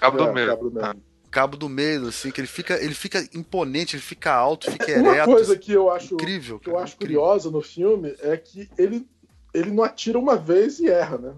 [0.00, 0.48] Cabo do é, Medo.
[0.48, 0.86] Cabo do Medo.
[0.86, 0.96] Ah.
[1.30, 5.08] Cabo do Medo, assim, que ele fica, ele fica imponente, ele fica alto, fica ereto.
[5.08, 7.20] Uma coisa que eu acho, incrível, que eu acho incrível.
[7.20, 9.06] curiosa no filme é que ele,
[9.54, 11.34] ele não atira uma vez e erra, né?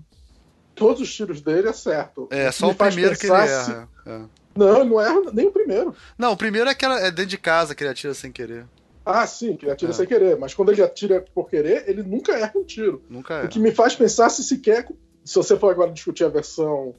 [0.74, 2.26] Todos os tiros dele é certo.
[2.30, 3.64] É, só o primeiro que ele erra.
[3.64, 4.10] Se...
[4.10, 4.20] É.
[4.56, 5.94] Não, não erra nem o primeiro.
[6.16, 8.64] Não, o primeiro é, aquela, é dentro de casa que ele atira sem querer.
[9.04, 9.94] Ah, sim, que ele atira é.
[9.94, 10.38] sem querer.
[10.38, 13.02] Mas quando ele atira por querer, ele nunca erra um tiro.
[13.10, 13.44] Nunca erra.
[13.44, 14.88] O que me faz pensar se sequer.
[15.24, 16.94] Se você for agora discutir a versão.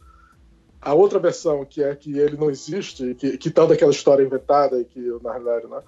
[0.86, 4.80] A outra versão, que é que ele não existe, que, que tal daquela história inventada
[4.80, 5.82] e que, na realidade, né?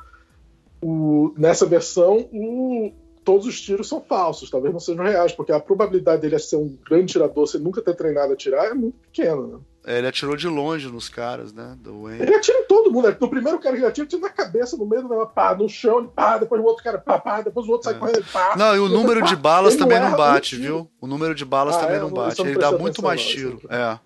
[0.82, 2.92] O, nessa versão, o,
[3.24, 6.78] todos os tiros são falsos, talvez não sejam reais, porque a probabilidade dele ser um
[6.88, 9.58] grande tirador sem nunca ter treinado a tirar é muito pequena, né?
[9.88, 11.76] É, ele atirou de longe nos caras, né?
[11.80, 12.24] Do Wayne.
[12.24, 13.08] Ele atira em todo mundo.
[13.08, 13.16] Né?
[13.20, 16.08] No primeiro cara que ele atira, tira na cabeça, no meio do pá, no chão,
[16.08, 17.92] pá, depois o outro cara, pá, pá, depois o outro é.
[17.92, 18.56] sai correndo, pá.
[18.58, 20.90] Não, e o número de balas também não, bate, viu?
[21.00, 22.42] O número de balas ah, também é, não bate.
[22.42, 23.62] Ele dá muito mais tiro.
[23.70, 24.00] É.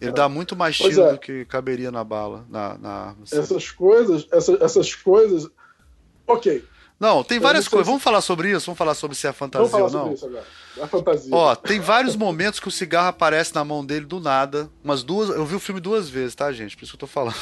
[0.00, 0.14] Ele é.
[0.14, 1.12] dá muito mais tiro é.
[1.12, 5.48] do que caberia na bala, na, na Essas coisas, essas, essas coisas.
[6.26, 6.64] Ok.
[7.00, 7.86] Não, tem várias coisas.
[7.86, 7.90] Se...
[7.90, 8.66] Vamos falar sobre isso?
[8.66, 10.12] Vamos falar sobre se é fantasia ou não?
[10.12, 10.44] Isso agora.
[10.82, 11.34] A fantasia.
[11.34, 14.68] Ó, tem vários momentos que o cigarro aparece na mão dele do nada.
[14.82, 15.28] Umas duas.
[15.28, 16.76] Eu vi o filme duas vezes, tá, gente?
[16.76, 17.36] Por isso que eu tô falando.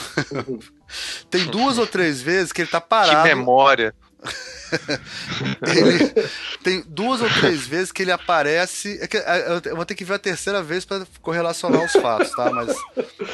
[0.47, 0.59] Uhum.
[1.31, 3.23] tem duas ou três vezes que ele tá parado.
[3.23, 3.95] Que memória.
[5.67, 6.29] ele
[6.63, 8.99] tem duas ou três vezes que ele aparece.
[9.01, 12.31] É que, é, eu vou ter que ver a terceira vez para correlacionar os fatos,
[12.33, 12.51] tá?
[12.51, 12.77] Mas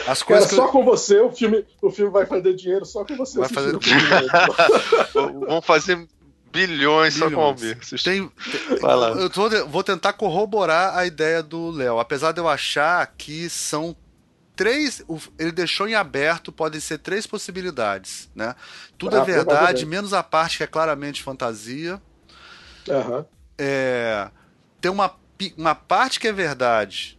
[0.06, 0.46] as coisas.
[0.46, 0.68] Cara, só eu...
[0.68, 3.38] com você o filme, o filme vai fazer dinheiro só com você.
[3.38, 3.78] Vai fazer.
[5.14, 5.96] Vamos fazer
[6.52, 7.14] bilhões, bilhões.
[7.14, 7.78] só com o Almir.
[8.02, 8.30] Tem,
[8.80, 9.10] Vai lá.
[9.10, 11.98] Eu tô, vou tentar corroborar a ideia do Léo.
[11.98, 13.96] Apesar de eu achar que são
[14.56, 15.04] três.
[15.38, 18.30] Ele deixou em aberto, podem ser três possibilidades.
[18.34, 18.54] Né?
[18.98, 22.00] Tudo é ah, é verdade, menos a parte que é claramente fantasia.
[22.88, 23.24] Uhum.
[23.58, 24.30] É,
[24.80, 25.14] tem uma,
[25.56, 27.18] uma parte que é verdade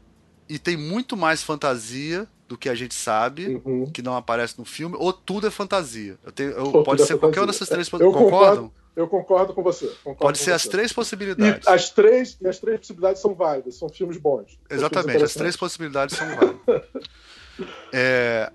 [0.49, 3.89] e tem muito mais fantasia do que a gente sabe, uhum.
[3.89, 6.17] que não aparece no filme, ou tudo é fantasia.
[6.23, 8.29] Eu tenho, eu, pode é ser qualquer uma dessas três possibilidades.
[8.29, 8.71] Concordam?
[8.95, 9.87] Eu concordo com você.
[10.03, 10.55] Concordo Pode com ser você.
[10.55, 11.67] as três possibilidades.
[11.67, 14.59] E as três, as três possibilidades são válidas, são filmes bons.
[14.69, 16.83] Exatamente, filmes as três possibilidades são válidas.
[17.91, 18.51] é,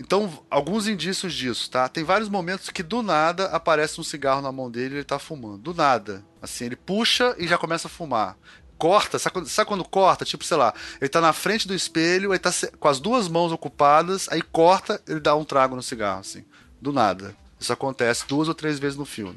[0.00, 1.88] então, alguns indícios disso, tá?
[1.88, 5.18] Tem vários momentos que do nada aparece um cigarro na mão dele e ele tá
[5.18, 5.58] fumando.
[5.58, 6.24] Do nada.
[6.40, 8.36] Assim, ele puxa e já começa a fumar.
[8.76, 10.24] Corta, sabe quando, sabe quando corta?
[10.24, 13.50] Tipo, sei lá, ele tá na frente do espelho, ele tá com as duas mãos
[13.50, 16.44] ocupadas, aí corta, ele dá um trago no cigarro, assim.
[16.80, 17.34] Do nada.
[17.60, 19.36] Isso acontece duas ou três vezes no filme.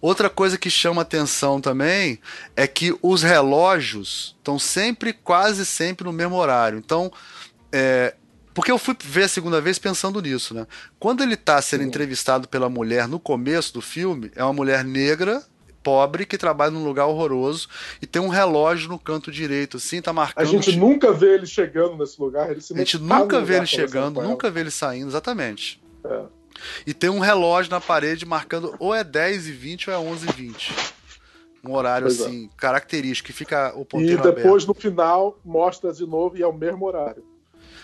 [0.00, 2.18] Outra coisa que chama atenção também
[2.54, 6.78] é que os relógios estão sempre, quase sempre no mesmo horário.
[6.78, 7.10] Então,
[7.72, 8.14] é,
[8.52, 10.66] porque eu fui ver a segunda vez pensando nisso, né?
[10.98, 15.42] Quando ele está sendo entrevistado pela mulher no começo do filme, é uma mulher negra,
[15.82, 17.68] pobre, que trabalha num lugar horroroso
[18.02, 20.42] e tem um relógio no canto direito, assim, tá marcando.
[20.42, 22.50] A gente nunca vê ele chegando nesse lugar.
[22.50, 25.80] Ele se a gente nunca vê ele chegando, nunca vê ele saindo, exatamente.
[26.04, 26.22] É.
[26.86, 30.28] E tem um relógio na parede marcando ou é 10 e 20 ou é 11
[30.28, 30.74] e 20.
[31.64, 32.24] Um horário pois é.
[32.24, 32.56] assim, é.
[32.56, 34.68] característico, que fica o ponteiro E depois aberto.
[34.68, 37.24] no final mostra de novo e é o mesmo horário.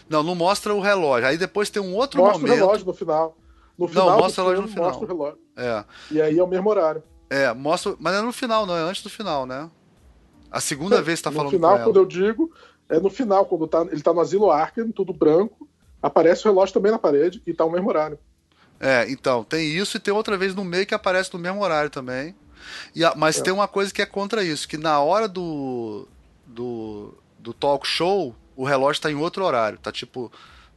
[0.09, 1.29] Não, não mostra o relógio.
[1.29, 2.51] Aí depois tem um outro mostra momento.
[2.51, 3.37] Mostra o relógio no final.
[3.79, 4.85] No final não, mostra o relógio no final.
[4.87, 5.39] Mostra o relógio.
[5.57, 5.85] É.
[6.11, 7.03] E aí é o mesmo horário.
[7.31, 7.97] É, mostra.
[7.99, 9.71] Mas é no final, não é antes do final, né?
[10.51, 12.53] A segunda é, vez que tá falando No final, quando eu digo,
[12.89, 15.67] é no final, quando tá, ele tá no asilo Arkham, tudo branco,
[16.03, 18.19] aparece o relógio também na parede e tá o mesmo horário.
[18.83, 21.89] É, então, tem isso e tem outra vez no meio que aparece no mesmo horário
[21.89, 22.35] também.
[22.95, 23.43] E a, mas é.
[23.43, 26.09] tem uma coisa que é contra isso, que na hora do,
[26.45, 29.79] do, do talk show, o relógio tá em outro horário.
[29.79, 30.33] Tá tipo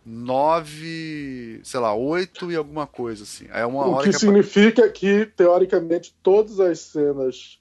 [0.05, 3.47] nove, sei lá, oito e alguma coisa assim.
[3.51, 7.59] É uma o hora que, que significa que teoricamente todas as cenas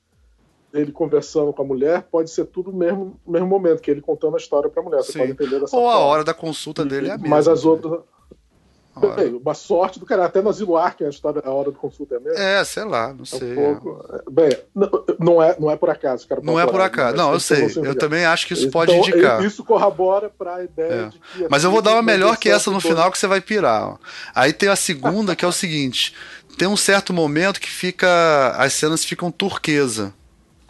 [0.70, 4.34] dele conversando com a mulher pode ser tudo no mesmo, mesmo momento, que ele contando
[4.34, 4.98] a história para a mulher.
[4.98, 5.20] Você Sim.
[5.20, 5.98] pode entender dessa Ou forma.
[5.98, 7.34] a hora da consulta dele é a mesma.
[7.34, 8.00] Mas as outras
[9.40, 12.20] Uma sorte do cara, até no Asilo Arkham a história, a hora do consulta é
[12.20, 12.38] mesmo.
[12.38, 13.56] É, sei lá, não sei.
[13.56, 14.06] É um pouco...
[14.12, 14.30] É.
[14.30, 14.58] Bem,
[15.18, 16.40] não é, não é por acaso, cara.
[16.42, 17.66] Não é por acaso, não, eu sei.
[17.76, 19.42] Eu também acho que isso então, pode indicar.
[19.44, 21.06] Isso corrobora para a ideia é.
[21.08, 21.46] de que.
[21.50, 23.88] Mas eu vou dar uma melhor que essa no final que você vai pirar.
[23.88, 23.98] Ó.
[24.34, 26.14] Aí tem a segunda que é o seguinte:
[26.56, 28.54] tem um certo momento que fica.
[28.56, 30.12] As cenas ficam turquesa,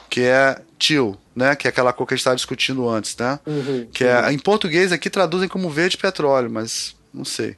[0.08, 1.54] que é tio, né?
[1.54, 3.38] Que é aquela cor que a gente estava discutindo antes, né?
[3.46, 7.56] Uhum, que é, em português aqui traduzem como verde petróleo, mas não sei.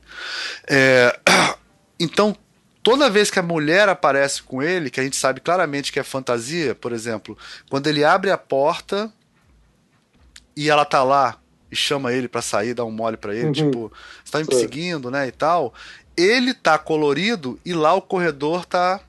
[0.69, 1.19] É,
[1.99, 2.37] então,
[2.83, 6.03] toda vez que a mulher aparece com ele, que a gente sabe claramente que é
[6.03, 7.37] fantasia, por exemplo,
[7.71, 9.11] quando ele abre a porta
[10.55, 11.39] e ela tá lá
[11.73, 13.53] e chama ele para sair, dá um mole para ele, uhum.
[13.53, 13.93] tipo,
[14.23, 15.75] você tá me perseguindo, né, e tal.
[16.17, 19.01] Ele tá colorido e lá o corredor tá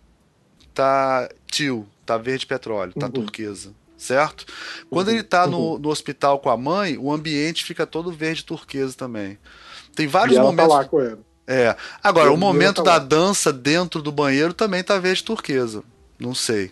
[0.73, 3.11] tá tio, tá verde petróleo, tá uhum.
[3.11, 4.45] turquesa certo?
[4.89, 5.15] Quando uhum.
[5.15, 5.79] ele tá no, uhum.
[5.79, 9.37] no hospital com a mãe, o ambiente fica todo verde turquesa também.
[9.97, 10.71] Tem vários ela momentos.
[10.71, 11.17] Tá lá com ele.
[11.47, 11.75] É.
[12.03, 15.83] Agora, o momento tá da dança dentro do banheiro também tá verde turquesa.
[16.19, 16.71] Não sei.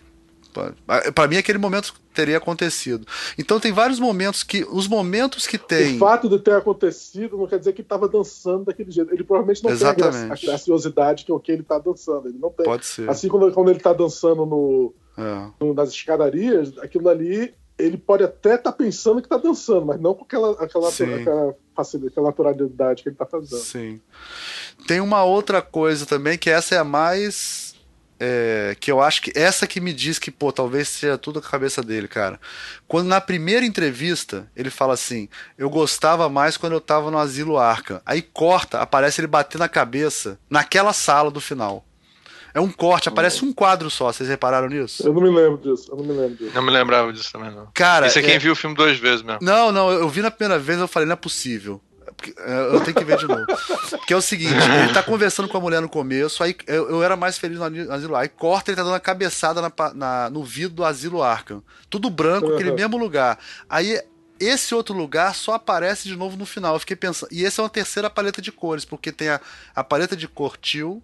[1.12, 3.04] Para mim, aquele momento teria acontecido.
[3.36, 4.64] Então, tem vários momentos que.
[4.70, 5.96] Os momentos que tem.
[5.96, 9.12] O fato de ter acontecido não quer dizer que estava dançando daquele jeito.
[9.12, 10.38] Ele provavelmente não Exatamente.
[10.38, 12.28] tem a, graciosidade que o que ele está dançando.
[12.28, 12.64] Ele não tem.
[12.64, 13.10] Pode ser.
[13.10, 15.50] Assim, quando, quando ele está dançando no, é.
[15.60, 20.00] no, nas escadarias, aquilo ali ele pode até estar tá pensando que está dançando, mas
[20.00, 23.60] não com aquela, aquela, aquela facilidade, aquela naturalidade que ele está fazendo.
[23.60, 24.00] Sim.
[24.86, 27.74] Tem uma outra coisa também, que essa é a mais.
[28.18, 31.42] É, que eu acho que essa que me diz que, pô, talvez seja tudo a
[31.42, 32.40] cabeça dele, cara.
[32.88, 37.58] Quando na primeira entrevista ele fala assim: Eu gostava mais quando eu tava no Asilo
[37.58, 38.00] Arca.
[38.06, 41.85] Aí corta, aparece ele batendo a cabeça naquela sala do final.
[42.56, 45.06] É um corte, aparece um quadro só, vocês repararam nisso?
[45.06, 46.52] Eu não me lembro disso, eu não me lembro disso.
[46.54, 47.68] Não me lembrava disso também, não.
[47.74, 48.06] Cara.
[48.06, 48.38] Isso é quem é...
[48.38, 49.40] viu o filme duas vezes mesmo.
[49.42, 51.82] Não, não, eu vi na primeira vez eu falei, não é possível.
[52.38, 53.44] É, eu tenho que ver de novo.
[54.06, 57.02] Que é o seguinte, ele tá conversando com a mulher no começo, aí eu, eu
[57.02, 60.42] era mais feliz no asilo Aí corta, ele tá dando a cabeçada na, na, no
[60.42, 61.62] vidro do asilo Arkham.
[61.90, 63.38] Tudo branco, aquele mesmo lugar.
[63.68, 64.00] Aí
[64.40, 66.74] esse outro lugar só aparece de novo no final.
[66.74, 67.28] Eu fiquei pensando.
[67.30, 69.42] E essa é uma terceira paleta de cores, porque tem a,
[69.74, 71.02] a paleta de cor teal,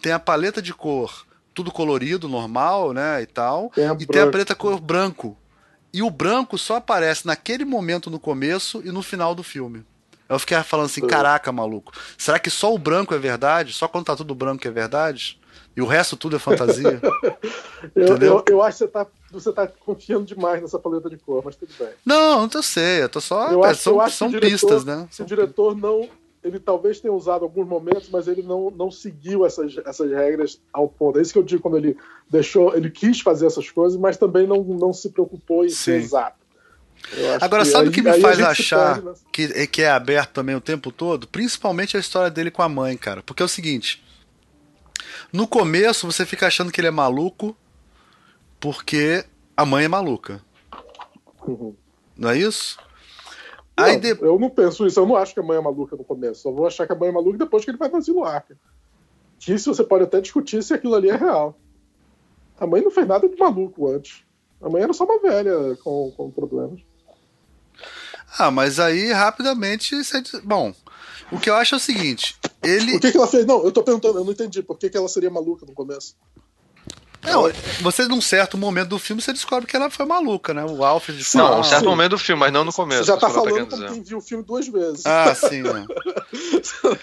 [0.00, 4.30] tem a paleta de cor tudo colorido, normal, né, e tal, tem e tem a
[4.30, 5.36] paleta cor branco.
[5.92, 9.84] E o branco só aparece naquele momento no começo e no final do filme.
[10.28, 13.72] Eu fiquei falando assim, caraca, maluco, será que só o branco é verdade?
[13.72, 15.40] Só quando tá tudo branco é verdade?
[15.76, 17.00] E o resto tudo é fantasia?
[17.94, 21.42] eu, eu, eu, acho que você tá, você tá confiando demais nessa paleta de cor,
[21.44, 21.88] mas tudo bem.
[22.06, 23.50] Não, não sei, eu tô só.
[23.50, 25.08] Eu acho, são, eu acho são diretor, pistas, né?
[25.10, 26.08] Se o diretor não
[26.42, 30.88] ele talvez tenha usado alguns momentos, mas ele não, não seguiu essas, essas regras ao
[30.88, 31.18] ponto.
[31.18, 31.96] É isso que eu digo quando ele
[32.30, 35.74] deixou, ele quis fazer essas coisas, mas também não, não se preocupou em Sim.
[35.74, 36.40] ser exato.
[37.40, 41.26] Agora, sabe o que me faz achar que, que é aberto também o tempo todo?
[41.26, 43.22] Principalmente a história dele com a mãe, cara.
[43.22, 44.02] Porque é o seguinte:
[45.32, 47.56] no começo você fica achando que ele é maluco
[48.60, 49.24] porque
[49.56, 50.42] a mãe é maluca.
[51.46, 51.74] Uhum.
[52.16, 52.78] Não é isso?
[53.84, 54.10] Aí de...
[54.20, 56.42] Eu não penso isso, eu não acho que a mãe é maluca no começo.
[56.42, 58.56] Só vou achar que a mãe é maluca depois que ele vai no asilo Arca.
[59.38, 61.58] Que isso você pode até discutir se aquilo ali é real.
[62.58, 64.22] A mãe não fez nada de maluco antes.
[64.60, 66.80] A mãe era só uma velha com, com problemas.
[68.38, 69.96] Ah, mas aí rapidamente.
[70.44, 70.72] Bom,
[71.32, 72.96] o que eu acho é o seguinte: ele.
[72.96, 73.46] O que, que ela fez?
[73.46, 74.62] Não, eu tô perguntando, eu não entendi.
[74.62, 76.14] Por que, que ela seria maluca no começo?
[77.22, 77.50] Não,
[77.82, 80.64] você num certo momento do filme você descobre que ela foi maluca, né?
[80.64, 81.50] O Alfred fala.
[81.50, 81.88] Não, um certo sim.
[81.88, 83.04] momento do filme, mas não no começo.
[83.04, 85.04] Você já tá falando como quem viu o filme duas vezes.
[85.04, 85.62] Ah, sim.
[85.62, 85.86] Né?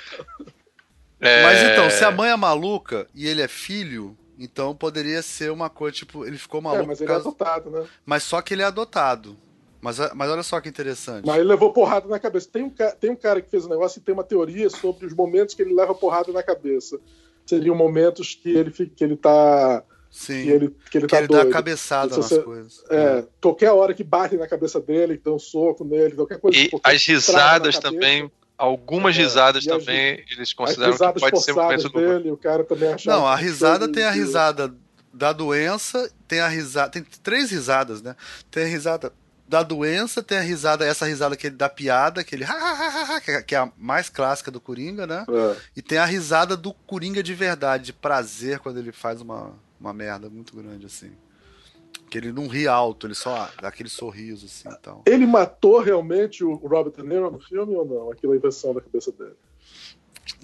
[1.22, 1.44] é...
[1.44, 5.70] Mas então, se a mãe é maluca e ele é filho, então poderia ser uma
[5.70, 6.84] coisa, tipo, ele ficou maluco.
[6.84, 7.28] É, mas ele é causa...
[7.28, 7.86] é adotado, né?
[8.06, 9.38] Mas só que ele é adotado.
[9.80, 11.26] Mas, mas olha só que interessante.
[11.26, 12.50] Mas ele levou porrada na cabeça.
[12.52, 15.14] Tem um, tem um cara que fez um negócio e tem uma teoria sobre os
[15.14, 17.00] momentos que ele leva porrada na cabeça.
[17.46, 20.44] Seriam momentos que ele, que ele tá Sim.
[20.44, 22.84] Que ele, que ele, que tá ele dá a cabeçada nas você, coisas.
[22.90, 26.58] É, qualquer hora que bate na cabeça dele, que dá um soco nele, qualquer coisa.
[26.58, 31.68] E as risadas também, algumas é, risadas também, as, eles consideram que pode ser uma
[31.68, 34.74] coisa dele, o cara também Não, a risada tem a risada
[35.14, 36.90] da doença, tem a risada.
[36.92, 38.16] Tem três risadas, né?
[38.52, 39.12] Tem a risada
[39.48, 42.46] da doença, tem a risada, essa risada que ele dá piada, aquele
[43.48, 45.26] que é a mais clássica do Coringa, né?
[45.30, 45.56] É.
[45.76, 49.94] E tem a risada do Coringa de verdade, de prazer quando ele faz uma, uma
[49.94, 51.12] merda muito grande, assim.
[52.10, 55.04] Que ele não ri alto, ele só dá aquele sorriso, assim então.
[55.06, 58.12] Ele matou realmente o Robert De Niro no filme ou não?
[58.12, 59.36] Aquilo é invenção da cabeça dele?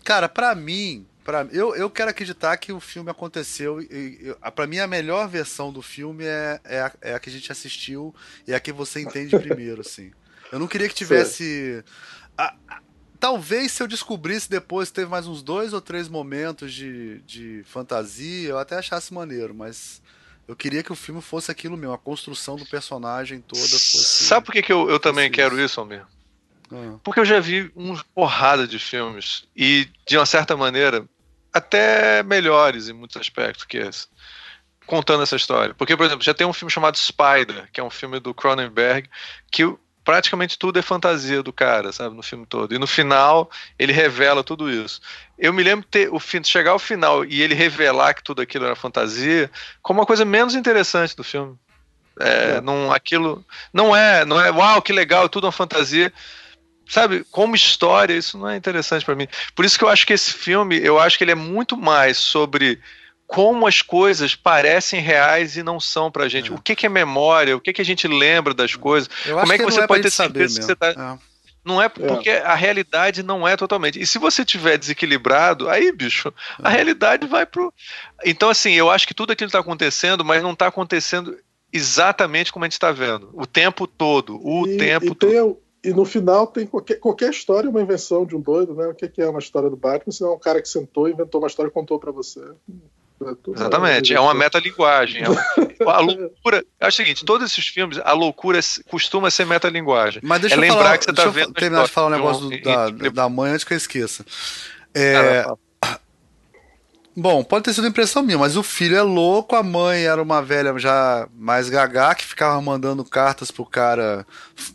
[0.04, 3.82] Cara, para mim, Pra, eu, eu quero acreditar que o filme aconteceu.
[3.82, 7.30] E, e, pra mim, a melhor versão do filme é, é, a, é a que
[7.30, 8.14] a gente assistiu
[8.46, 10.12] e é a que você entende primeiro, assim.
[10.52, 11.84] Eu não queria que tivesse.
[12.38, 12.82] A, a,
[13.24, 18.50] talvez se eu descobrisse depois, teve mais uns dois ou três momentos de, de fantasia,
[18.50, 20.02] eu até achasse maneiro, mas.
[20.46, 24.26] Eu queria que o filme fosse aquilo mesmo, a construção do personagem toda fosse.
[24.26, 26.06] Sabe por que, que eu, eu também quero isso, Almir?
[26.70, 26.98] Ah.
[27.02, 31.08] Porque eu já vi uma porrada de filmes e, de uma certa maneira,
[31.54, 34.06] até melhores em muitos aspectos que esse.
[34.86, 35.74] Contando essa história.
[35.74, 39.10] Porque, por exemplo, já tem um filme chamado Spider, que é um filme do Cronenberg,
[39.50, 39.64] que
[40.04, 42.74] praticamente tudo é fantasia do cara, sabe, no filme todo.
[42.74, 45.02] E no final ele revela tudo isso.
[45.38, 48.42] Eu me lembro de ter o fim, chegar ao final e ele revelar que tudo
[48.42, 49.50] aquilo era fantasia,
[49.82, 51.56] como uma coisa menos interessante do filme.
[52.20, 52.62] É, é.
[52.62, 53.44] Não, aquilo
[53.74, 56.14] não é, não é, uau, que legal, tudo uma fantasia
[56.88, 59.28] sabe, como história, isso não é interessante para mim.
[59.56, 62.18] Por isso que eu acho que esse filme, eu acho que ele é muito mais
[62.18, 62.80] sobre
[63.34, 66.52] como as coisas parecem reais e não são pra gente.
[66.52, 66.54] É.
[66.54, 67.58] O que, que é memória?
[67.58, 69.10] O que, que a gente lembra das coisas?
[69.26, 70.90] Eu como é que, que você é pode ter certeza que você tá.
[70.90, 71.34] É.
[71.66, 72.44] Não é, é porque é.
[72.44, 74.00] a realidade não é totalmente.
[74.00, 76.32] E se você tiver desequilibrado, aí, bicho,
[76.62, 76.76] a é.
[76.76, 77.74] realidade vai pro.
[78.24, 81.36] Então, assim, eu acho que tudo aquilo está acontecendo, mas não está acontecendo
[81.72, 83.32] exatamente como a gente está vendo.
[83.34, 84.40] O tempo todo.
[84.44, 88.36] O e, tempo e todo e no final tem qualquer, qualquer história, uma invenção de
[88.36, 88.88] um doido, né?
[88.88, 90.14] O que, é uma história do Batman?
[90.14, 92.40] Se não é um cara que sentou, inventou uma história e contou para você.
[93.30, 95.24] É Exatamente, é uma metalinguagem.
[95.24, 95.26] É
[95.90, 96.64] a loucura.
[96.80, 98.60] É o seguinte: todos esses filmes, a loucura
[98.90, 100.22] costuma ser metalinguagem.
[100.24, 101.54] Mas deixa é eu lembrar falar, que você tá vendo.
[101.54, 104.26] terminar de falar um negócio do, da, da mãe antes que eu esqueça.
[104.96, 105.46] É,
[107.16, 110.42] Bom, pode ter sido impressão minha, mas o filho é louco, a mãe era uma
[110.42, 114.26] velha já mais gagá que ficava mandando cartas pro cara.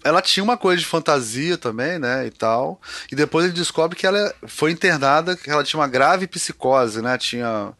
[0.05, 2.80] Ela tinha uma coisa de fantasia também, né, e tal.
[3.11, 7.18] E depois ele descobre que ela foi internada, que ela tinha uma grave psicose, né,
[7.18, 7.72] tinha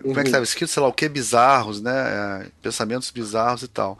[0.00, 0.44] como é que estava uhum.
[0.44, 1.92] escrito, sei lá o que, bizarros, né?
[1.92, 3.98] É, pensamentos bizarros e tal.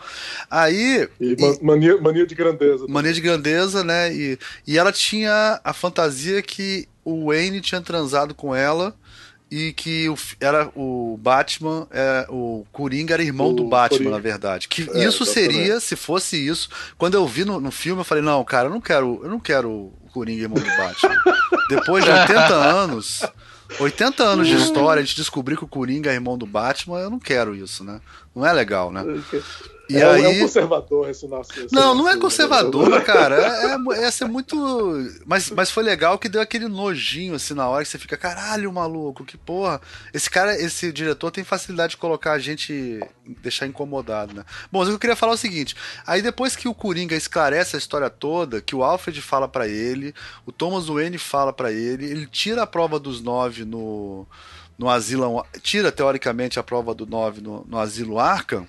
[0.50, 1.08] Aí.
[1.20, 2.86] E, e mania, mania de grandeza.
[2.88, 4.12] Mania de grandeza, né?
[4.12, 8.94] E, e ela tinha a fantasia que o Wayne tinha transado com ela
[9.50, 14.10] e que o, era o Batman, é, o Coringa era irmão o do Batman, Coringa.
[14.12, 14.66] na verdade.
[14.66, 18.24] Que é, isso seria, se fosse isso, quando eu vi no, no filme, eu falei,
[18.24, 21.22] não, cara, eu não quero, eu não quero o Coringa irmão do Batman.
[21.68, 23.20] Depois de 80 anos,
[23.80, 27.10] 80 anos de história, a gente descobrir que o Coringa é irmão do Batman, eu
[27.10, 28.00] não quero isso, né?
[28.34, 29.02] Não é legal, né?
[29.92, 30.24] E é, aí...
[30.24, 31.52] é um conservador esse nosso.
[31.52, 33.36] Esse não, não é conservador, cara.
[33.36, 34.56] É, é, é ser muito.
[35.26, 38.72] Mas, mas foi legal que deu aquele nojinho assim na hora que você fica, caralho,
[38.72, 39.80] maluco, que porra.
[40.14, 43.00] Esse cara, esse diretor tem facilidade de colocar a gente,
[43.42, 44.44] deixar incomodado, né?
[44.70, 45.76] Bom, mas eu queria falar é o seguinte:
[46.06, 50.14] aí depois que o Coringa esclarece a história toda, que o Alfred fala para ele,
[50.46, 54.26] o Thomas Wayne fala para ele, ele tira a prova dos nove no.
[54.78, 58.66] No asilo, tira teoricamente a prova do 9 no, no asilo Arkham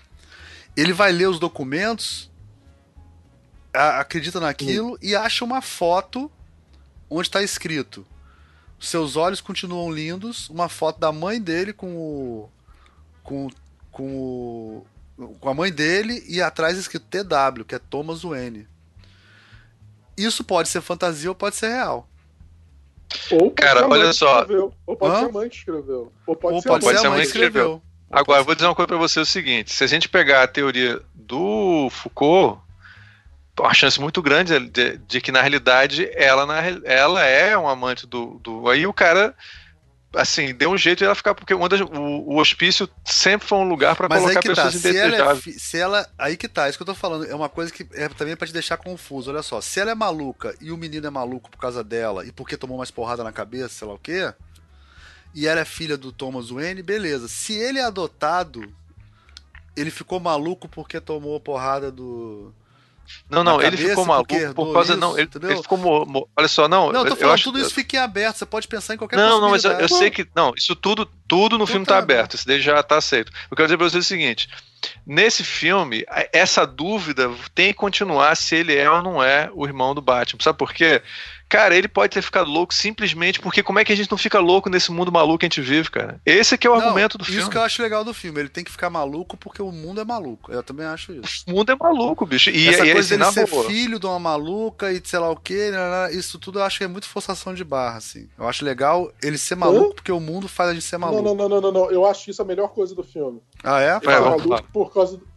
[0.75, 2.31] ele vai ler os documentos,
[3.73, 6.31] acredita naquilo e acha uma foto
[7.09, 8.05] onde está escrito:
[8.83, 10.49] seus olhos continuam lindos.
[10.49, 12.49] Uma foto da mãe dele com o.
[13.23, 13.49] com,
[13.91, 14.85] com o.
[15.39, 18.67] com a mãe dele e atrás escrito TW, que é Thomas Wayne.
[20.17, 22.07] Isso pode ser fantasia ou pode ser real.
[23.31, 24.41] Ou Cara, olha só.
[24.41, 24.73] Escreveu.
[24.85, 25.19] Ou pode Hã?
[25.19, 26.13] ser a mãe que escreveu.
[26.27, 27.47] Ou pode, ou ser, pode a ser a mãe que escreveu.
[27.47, 27.81] escreveu.
[28.13, 30.43] Agora, eu vou dizer uma coisa para você: é o seguinte: se a gente pegar
[30.43, 32.61] a teoria do Foucault,
[33.59, 38.05] uma chance muito grande de, de que, na realidade, ela, na, ela é um amante
[38.05, 38.69] do, do.
[38.69, 39.35] Aí o cara
[40.15, 43.95] assim, deu um jeito de ela ficar, porque o, o hospício sempre foi um lugar
[43.95, 44.89] para colocar pessoas tá.
[44.89, 45.61] indesejáveis.
[45.61, 47.49] Se ela, é, se ela, aí que tá, isso que eu tô falando, é uma
[47.49, 50.71] coisa que é também para te deixar confuso, olha só, se ela é maluca e
[50.71, 53.87] o menino é maluco por causa dela e porque tomou mais porrada na cabeça, sei
[53.87, 54.31] lá o quê,
[55.33, 57.27] e ela é filha do Thomas Wayne, beleza.
[57.27, 58.63] Se ele é adotado,
[59.75, 62.53] ele ficou maluco porque tomou porrada do.
[63.29, 64.93] Não, não, ele ficou maluco por causa.
[64.93, 65.77] Isso, não, ele, ele, ficou.
[65.77, 66.91] Mo, olha só, não.
[66.91, 68.97] Não, eu tô falando, eu acho, tudo isso fica em aberto, você pode pensar em
[68.97, 70.27] qualquer Não, não, mas eu, eu, sei que.
[70.35, 73.31] Não, isso tudo, tudo no filme tá, tá aberto, isso daí já tá aceito.
[73.49, 74.47] Eu quero dizer pra você o seguinte:
[75.05, 79.93] nesse filme, essa dúvida tem que continuar se ele é ou não é o irmão
[79.93, 80.41] do Batman.
[80.41, 81.01] Sabe por quê?
[81.53, 84.39] Cara, ele pode ter ficado louco simplesmente porque como é que a gente não fica
[84.39, 86.19] louco nesse mundo maluco que a gente vive, cara?
[86.25, 87.41] Esse que é o não, argumento do isso filme.
[87.41, 88.39] Isso que eu acho legal do filme.
[88.39, 90.51] Ele tem que ficar maluco porque o mundo é maluco.
[90.51, 91.43] Eu também acho isso.
[91.47, 92.49] O mundo é maluco, bicho.
[92.49, 93.65] E, Essa e coisa dele ser boa.
[93.65, 96.63] filho de uma maluca e sei lá o que, né, né, né, isso tudo eu
[96.63, 98.27] acho que é muito forçação de barra, assim.
[98.35, 99.95] Eu acho legal ele ser maluco Hã?
[99.95, 101.21] porque o mundo faz a gente ser maluco.
[101.21, 103.43] Não, não, não, não, não, Eu acho isso a melhor coisa do filme.
[103.63, 103.99] Ah, é?
[104.01, 105.32] Ele é, maluco por causa do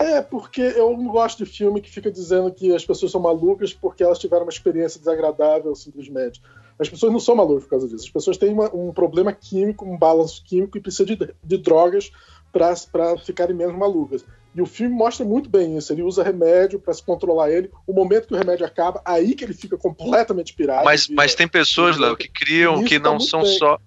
[0.00, 3.74] é, porque eu não gosto de filme que fica dizendo que as pessoas são malucas
[3.74, 6.40] porque elas tiveram uma experiência desagradável, simplesmente.
[6.78, 8.06] As pessoas não são malucas por causa disso.
[8.06, 12.10] As pessoas têm uma, um problema químico, um balanço químico e precisam de, de drogas
[12.50, 12.74] para
[13.18, 14.24] ficarem menos malucas.
[14.54, 15.92] E o filme mostra muito bem isso.
[15.92, 17.70] Ele usa remédio para se controlar ele.
[17.86, 20.86] O momento que o remédio acaba, aí que ele fica completamente pirado.
[20.86, 23.58] Mas, vira, mas tem pessoas, Léo, que criam que não tá são bem.
[23.58, 23.78] só.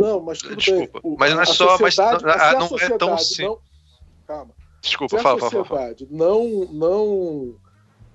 [0.00, 1.12] Não, mas tudo Desculpa, bem.
[1.12, 1.78] O, mas não é só.
[1.78, 3.58] Mas, não, não é tão simples.
[4.26, 4.63] Calma.
[4.84, 6.08] Desculpa, se fala, a sociedade fala, fala.
[6.10, 7.56] não não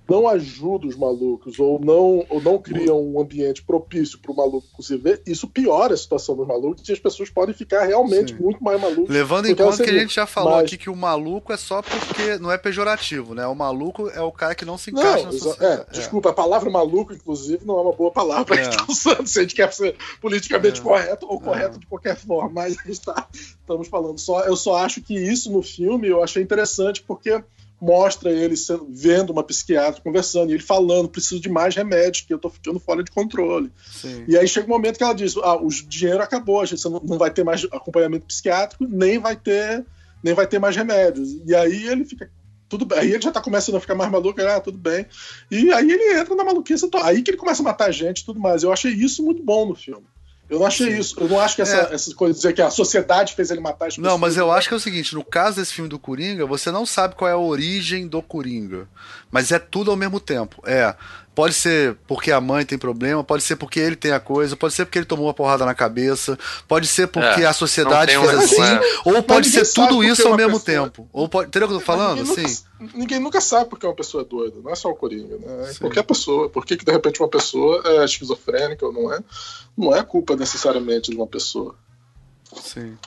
[0.10, 4.82] não ajuda os malucos ou não, ou não cria um ambiente propício para o maluco
[4.82, 8.42] se ver, isso piora a situação dos malucos e as pessoas podem ficar realmente Sim.
[8.42, 9.10] muito mais malucos.
[9.10, 10.66] Levando em conta que a gente já falou Mas...
[10.66, 13.46] aqui que o maluco é só porque não é pejorativo, né?
[13.46, 15.82] O maluco é o cara que não se encaixa não, na sociedade.
[15.82, 15.92] É, é.
[15.92, 18.62] Desculpa, a palavra maluco, inclusive, não é uma boa palavra é.
[18.62, 20.84] que está usando, se a gente quer ser politicamente é.
[20.84, 21.80] correto ou correto é.
[21.80, 22.50] de qualquer forma.
[22.50, 24.42] Mas está, estamos falando só.
[24.42, 27.42] Eu só acho que isso no filme eu achei interessante porque
[27.82, 32.34] mostra ele sendo, vendo uma psiquiatra conversando, e ele falando, preciso de mais remédios, que
[32.34, 33.72] eu tô ficando fora de controle.
[33.90, 34.26] Sim.
[34.28, 37.18] E aí chega um momento que ela diz, ah, o dinheiro acabou, a gente não,
[37.18, 39.86] vai ter mais acompanhamento psiquiátrico, nem vai ter,
[40.24, 41.38] nem vai ter mais remédios.
[41.46, 42.30] E aí ele fica
[42.68, 43.00] tudo bem.
[43.00, 45.06] Aí ele já tá começando a ficar mais maluco, ah, tudo bem.
[45.50, 48.40] E aí ele entra na maluquice, aí que ele começa a matar gente e tudo
[48.40, 48.62] mais.
[48.62, 50.06] Eu achei isso muito bom no filme.
[50.50, 51.00] Eu não achei Sim.
[51.00, 51.16] isso.
[51.20, 51.94] Eu não acho que essa, é.
[51.94, 54.12] essas coisas dizer que a sociedade fez ele matar as pessoas.
[54.12, 56.72] Não, mas eu acho que é o seguinte: no caso desse filme do Coringa, você
[56.72, 58.88] não sabe qual é a origem do Coringa.
[59.30, 60.62] Mas é tudo ao mesmo tempo.
[60.66, 60.96] É.
[61.40, 64.74] Pode ser porque a mãe tem problema, pode ser porque ele tem a coisa, pode
[64.74, 66.38] ser porque ele tomou uma porrada na cabeça,
[66.68, 68.82] pode ser porque é, a sociedade fez assim, é.
[69.06, 70.90] ou pode ser tudo isso ao mesmo pessoa...
[70.90, 71.08] tempo.
[71.14, 72.26] Ou pode, entendeu o que eu tô falando?
[72.26, 72.64] Ninguém, Sim.
[72.78, 75.72] Nunca, ninguém nunca sabe porque uma pessoa é doida, não é só o Coringa, né?
[75.72, 76.50] É qualquer pessoa.
[76.50, 79.24] Por que, que de repente uma pessoa é esquizofrênica ou não é?
[79.78, 81.74] Não é culpa necessariamente de uma pessoa.
[82.62, 82.98] Sim.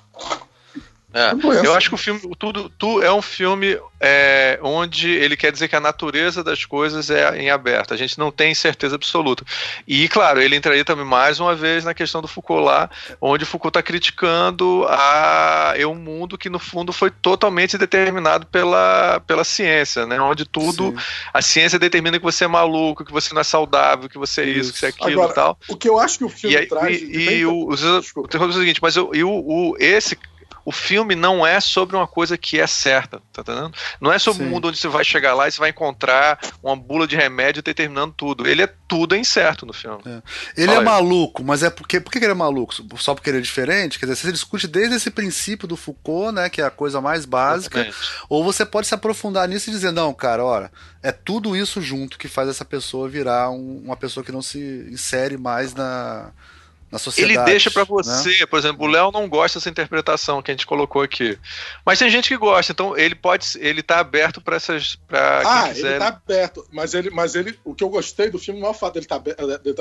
[1.14, 5.52] É, eu acho que o filme, tudo, tu é um filme é, onde ele quer
[5.52, 7.92] dizer que a natureza das coisas é em aberto.
[7.92, 9.44] A gente não tem certeza absoluta.
[9.86, 12.90] E, claro, ele entraria também mais uma vez na questão do Foucault lá,
[13.20, 19.20] onde Foucault está criticando a, é um mundo que, no fundo, foi totalmente determinado pela,
[19.26, 20.20] pela ciência, né?
[20.20, 20.96] Onde tudo, Sim.
[21.32, 24.44] a ciência determina que você é maluco, que você não é saudável, que você é
[24.46, 25.58] isso, isso que você é aquilo Agora, e tal.
[25.68, 27.00] O que eu acho que o filme e, traz.
[27.00, 30.16] E, e, e o, o, o, seguinte, mas eu, o, o, esse
[30.64, 33.72] o filme não é sobre uma coisa que é certa, tá entendendo?
[34.00, 34.48] Não é sobre Sim.
[34.48, 37.62] um mundo onde você vai chegar lá e você vai encontrar uma bula de remédio
[37.62, 38.46] determinando tudo.
[38.46, 40.02] Ele é tudo é incerto no filme.
[40.06, 40.22] É.
[40.56, 40.80] Ele Olha.
[40.80, 42.00] é maluco, mas é porque.
[42.00, 42.74] Por que ele é maluco?
[42.98, 43.98] Só porque ele é diferente?
[43.98, 46.48] Quer dizer, você discute desde esse princípio do Foucault, né?
[46.48, 47.80] Que é a coisa mais básica.
[47.80, 48.24] Exatamente.
[48.28, 50.70] Ou você pode se aprofundar nisso e dizer, não, cara, olha,
[51.02, 54.86] é tudo isso junto que faz essa pessoa virar um, uma pessoa que não se
[54.90, 56.30] insere mais na
[56.92, 57.38] na sociedade.
[57.38, 58.46] Ele deixa para você, né?
[58.46, 61.38] por exemplo, o Léo não gosta dessa interpretação que a gente colocou aqui.
[61.86, 65.70] Mas tem gente que gosta, então ele pode, ele tá aberto para essas pra Ah,
[65.70, 68.70] ele tá aberto, mas ele, mas ele, o que eu gostei do filme não é
[68.70, 69.40] o fato dele tá aberto,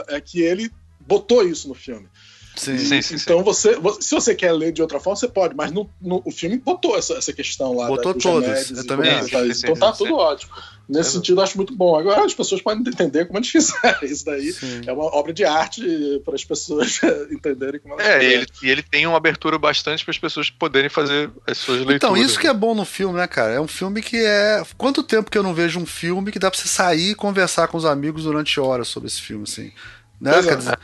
[0.10, 2.08] é, é que ele botou isso no filme.
[2.56, 5.72] Sim, sim, sim, então Você, se você quer ler de outra forma, você pode, mas
[5.72, 7.88] no, no o filme botou essa, essa questão lá.
[7.88, 9.36] Botou todas, eu também acho.
[9.38, 10.52] Então tá tudo ótimo.
[10.90, 11.98] Nesse é sentido, eu acho muito bom.
[11.98, 14.12] Agora as pessoas podem entender como eles quiserem.
[14.12, 14.82] Isso daí Sim.
[14.86, 15.82] é uma obra de arte
[16.26, 17.00] para as pessoas
[17.32, 20.50] entenderem como elas É, e ele, e ele tem uma abertura bastante para as pessoas
[20.50, 21.96] poderem fazer as suas leituras.
[21.96, 23.54] Então, isso que é bom no filme, né, cara?
[23.54, 24.62] É um filme que é.
[24.78, 27.70] Quanto tempo que eu não vejo um filme que dá para você sair e conversar
[27.70, 29.72] com os amigos durante horas sobre esse filme, assim?
[30.20, 30.44] Né?
[30.44, 30.78] Quer é.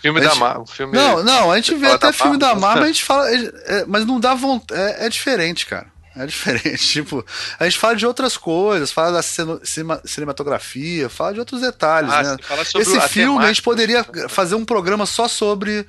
[0.00, 0.30] Filme gente...
[0.30, 0.66] da Marvel.
[0.66, 0.96] Filme...
[0.96, 3.30] Não, não, a gente vê até da filme da Marvel, mas a gente fala.
[3.30, 4.80] É, é, mas não dá vontade.
[4.80, 5.86] É, é, diferente, cara.
[6.16, 6.78] É diferente.
[6.88, 7.24] Tipo,
[7.58, 12.22] a gente fala de outras coisas, fala da cinema, cinematografia, fala de outros detalhes, ah,
[12.22, 12.36] né?
[12.76, 15.86] Esse filme a gente poderia fazer um programa só sobre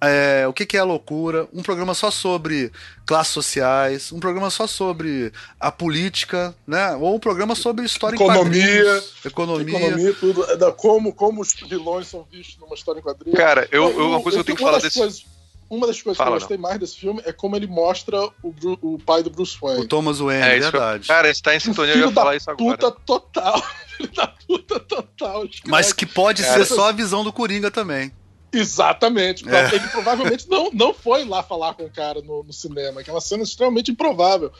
[0.00, 2.70] é, o que, que, é a loucura, um programa só sobre
[3.04, 6.94] classes sociais, um programa só sobre a política, né?
[6.96, 11.52] Ou um programa sobre história economia, em economia, economia, tudo, é da, como, como os
[11.52, 13.36] vilões são vistos numa história em quadrinhos.
[13.36, 14.98] Cara, eu, eu uma coisa que eu tenho que falar desse.
[14.98, 15.24] Coisas,
[15.70, 16.62] uma das coisas Fala, que eu gostei não.
[16.62, 19.82] mais desse filme é como ele mostra o, o pai do Bruce Wayne.
[19.82, 21.04] O Thomas Wayne, é, verdade.
[21.08, 22.78] Eu, cara, está em sintonia, eu ia falar isso agora.
[22.78, 23.62] Puta total.
[23.98, 25.44] Filho da puta total.
[25.66, 28.12] Mas que pode cara, ser só a visão do Coringa também.
[28.52, 29.48] Exatamente.
[29.48, 29.74] É.
[29.74, 33.00] Ele provavelmente não, não foi lá falar com o cara no, no cinema.
[33.00, 34.52] Aquela cena é extremamente improvável.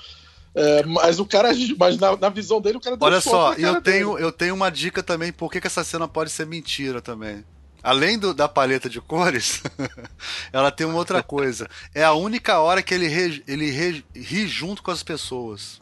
[0.55, 4.19] É, mas o cara, mas na, na, visão dele, o cara Olha só, eu tenho,
[4.19, 7.45] eu tenho uma dica também por que, que essa cena pode ser mentira também.
[7.83, 9.63] Além do, da paleta de cores,
[10.53, 11.69] ela tem uma outra coisa.
[11.95, 15.79] É a única hora que ele, re, ele re, ri junto com as pessoas.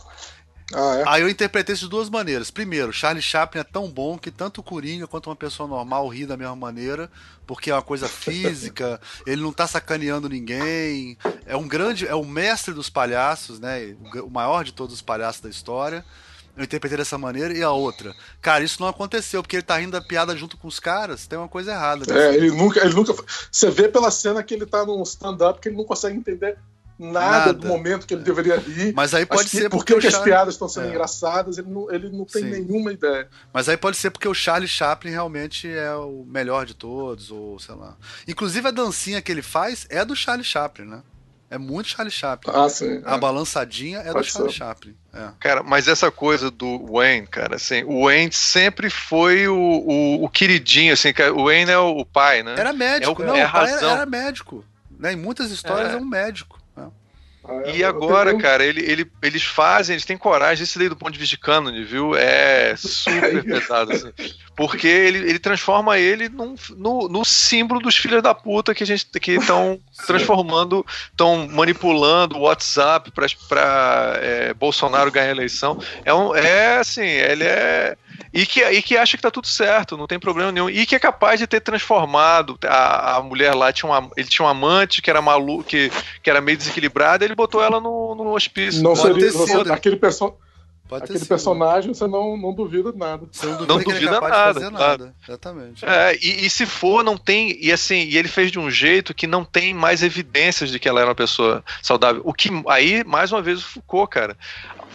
[0.75, 1.05] Ah, é?
[1.07, 2.51] Aí eu interpretei isso de duas maneiras.
[2.51, 6.27] Primeiro, Charlie Chaplin é tão bom que tanto o Coringa quanto uma pessoa normal ri
[6.27, 7.11] da mesma maneira,
[7.47, 11.17] porque é uma coisa física, ele não tá sacaneando ninguém.
[11.45, 13.97] É um grande, é o mestre dos palhaços, né?
[14.25, 16.05] O maior de todos os palhaços da história.
[16.57, 17.57] Eu interpretei dessa maneira.
[17.57, 20.67] E a outra, cara, isso não aconteceu, porque ele tá rindo da piada junto com
[20.67, 22.07] os caras, tem uma coisa errada.
[22.13, 23.15] É, ele nunca, ele nunca.
[23.53, 26.57] Você vê pela cena que ele tá num stand-up que ele não consegue entender
[26.99, 28.93] nada, nada, do momento que ele deveria rir.
[28.95, 30.91] Mas aí pode ser porque, porque as piadas estão sendo é.
[30.91, 32.51] engraçadas, ele não, ele não tem Sim.
[32.51, 33.29] nenhuma ideia.
[33.53, 37.59] Mas aí pode ser porque o Charlie Chaplin realmente é o melhor de todos, ou
[37.59, 37.97] sei lá.
[38.27, 41.03] Inclusive a dancinha que ele faz é do Charlie Chaplin, né?
[41.49, 42.53] É muito Charlie Chaplin.
[42.55, 43.01] Ah, sim.
[43.05, 43.19] A é.
[43.19, 44.59] balançadinha é Pode do Charlie ser.
[44.59, 44.97] Chaplin.
[45.15, 45.29] É.
[45.39, 50.29] Cara, mas essa coisa do Wayne, cara, assim, o Wayne sempre foi o, o, o
[50.29, 52.57] queridinho, assim, o Wayne é o pai, né?
[52.59, 53.91] Era médico, é o, não, é a razão.
[53.91, 54.65] Era, era médico.
[54.99, 55.13] Né?
[55.13, 56.59] Em muitas histórias é, é um médico.
[57.49, 61.13] Ah, e agora, cara, ele, ele, eles fazem, eles têm coragem, isso daí do ponto
[61.13, 62.17] de vista de canon, viu?
[62.17, 64.13] É super pesado, assim.
[64.57, 68.87] Porque ele, ele transforma ele num, no, no símbolo dos filhos da puta que a
[68.87, 75.79] gente que estão transformando, estão manipulando o WhatsApp para é, Bolsonaro ganhar a eleição.
[76.05, 77.97] É, um, é assim, ele é
[78.37, 80.69] e que, e que acha que tá tudo certo, não tem problema nenhum.
[80.69, 82.59] E que é capaz de ter transformado.
[82.65, 85.91] A, a mulher lá tinha uma, ele tinha um amante que era maluco, que,
[86.23, 88.83] que era meio desequilibrada, ele botou ela no, no hospício.
[88.83, 89.97] Não seria você, aquele
[90.87, 91.17] personagem.
[91.17, 93.27] Aquele personagem você não, não duvida nada.
[93.31, 95.15] Você não duvida, não duvida nada, nada.
[95.27, 95.85] Exatamente.
[95.85, 97.57] É, e, e, se for, não tem.
[97.61, 100.89] E assim, e ele fez de um jeito que não tem mais evidências de que
[100.89, 102.23] ela era uma pessoa saudável.
[102.25, 104.37] O que aí, mais uma vez, o Foucault, cara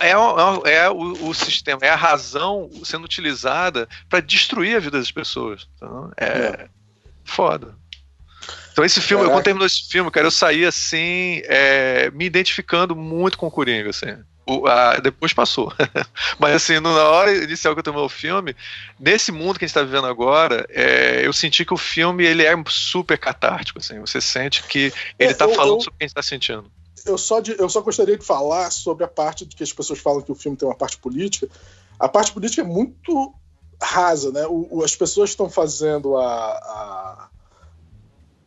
[0.01, 4.97] é, é, é o, o, sistema, é a razão sendo utilizada para destruir a vida
[4.97, 5.67] das pessoas.
[5.75, 6.67] Então, é, é.
[7.23, 7.75] foda.
[8.71, 9.29] Então esse filme, é.
[9.29, 13.89] quando terminou esse filme, cara, eu saí assim, é, me identificando muito com o Coringa,
[13.89, 14.17] assim.
[14.45, 15.71] O, a, depois passou.
[16.39, 18.55] Mas assim, na hora inicial que eu terminou o filme,
[18.99, 22.43] nesse mundo que a gente está vivendo agora, é, eu senti que o filme ele
[22.43, 23.99] é super catártico, assim.
[23.99, 26.71] Você sente que ele está é, falando eu, sobre o que a gente está sentindo
[27.05, 29.99] eu só, de, eu só gostaria de falar sobre a parte de que as pessoas
[29.99, 31.47] falam que o filme tem uma parte política.
[31.99, 33.33] A parte política é muito
[33.81, 34.45] rasa, né?
[34.47, 37.29] O, o, as pessoas estão fazendo a, a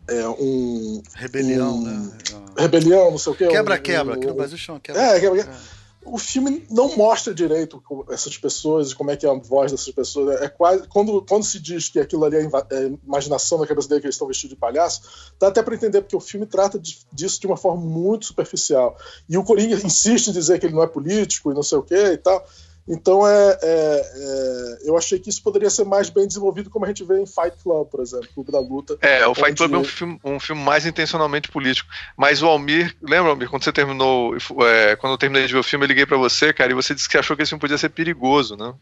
[0.08, 2.18] é, um rebelião, um, né?
[2.56, 3.48] Rebelião, não sei o que.
[3.48, 4.14] Quebra-quebra.
[4.14, 5.02] Um, Aqui no Brasil chama quebra.
[5.02, 5.40] É, quebra.
[5.40, 9.72] É o filme não mostra direito essas pessoas e como é que é a voz
[9.72, 10.40] dessas pessoas.
[10.40, 14.00] É quase quando, quando se diz que aquilo ali é, é imaginação da cabeça dele
[14.00, 16.98] que eles estão vestidos de palhaço, dá até para entender porque o filme trata de,
[17.12, 18.96] disso de uma forma muito superficial.
[19.28, 21.82] E o Coringa insiste em dizer que ele não é político e não sei o
[21.82, 22.46] que e tal.
[22.86, 26.88] Então, é, é, é, eu achei que isso poderia ser mais bem desenvolvido, como a
[26.88, 28.98] gente vê em Fight Club, por exemplo, Clube da Luta.
[29.00, 31.88] É, o Fight Club é um filme, um filme mais intencionalmente político.
[32.14, 35.64] Mas o Almir, lembra, Almir, quando você terminou, é, quando eu terminei de ver o
[35.64, 37.78] filme, eu liguei para você, cara, e você disse que achou que esse filme podia
[37.78, 38.74] ser perigoso, né?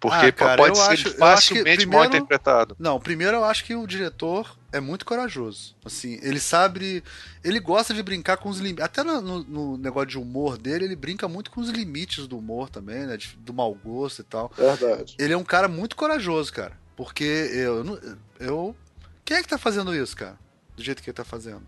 [0.00, 2.74] Porque ah, cara, pode ser acho, facilmente primeiro, mal interpretado.
[2.78, 5.76] Não, primeiro eu acho que o diretor é muito corajoso.
[5.84, 7.04] Assim, ele sabe.
[7.44, 8.84] Ele gosta de brincar com os limites.
[8.84, 12.38] Até no, no, no, negócio de humor dele, ele brinca muito com os limites do
[12.38, 13.16] humor também, né?
[13.16, 14.50] De, do mau gosto e tal.
[14.56, 15.14] Verdade.
[15.18, 16.76] Ele é um cara muito corajoso, cara.
[16.96, 18.00] Porque eu.
[18.40, 18.76] eu
[19.24, 20.38] quem é que tá fazendo isso, cara?
[20.74, 21.62] Do jeito que ele tá fazendo.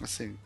[0.00, 0.36] Assim.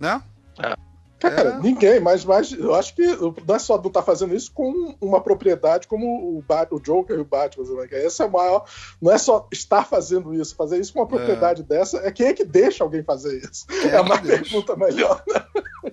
[0.00, 0.22] Né?
[0.58, 0.89] É.
[1.20, 1.60] Cara, é.
[1.60, 3.04] ninguém, mas, mas eu acho que
[3.46, 6.80] não é só não estar tá fazendo isso com uma propriedade como o, Bat, o
[6.80, 7.64] Joker e o Batman.
[7.74, 7.88] Né?
[7.92, 8.64] Esse é o maior.
[9.00, 11.64] Não é só estar fazendo isso, fazer isso com uma propriedade é.
[11.64, 13.66] dessa, é quem é que deixa alguém fazer isso.
[13.66, 15.22] Quem é, é uma pergunta melhor.
[15.28, 15.44] Né?
[15.84, 15.90] É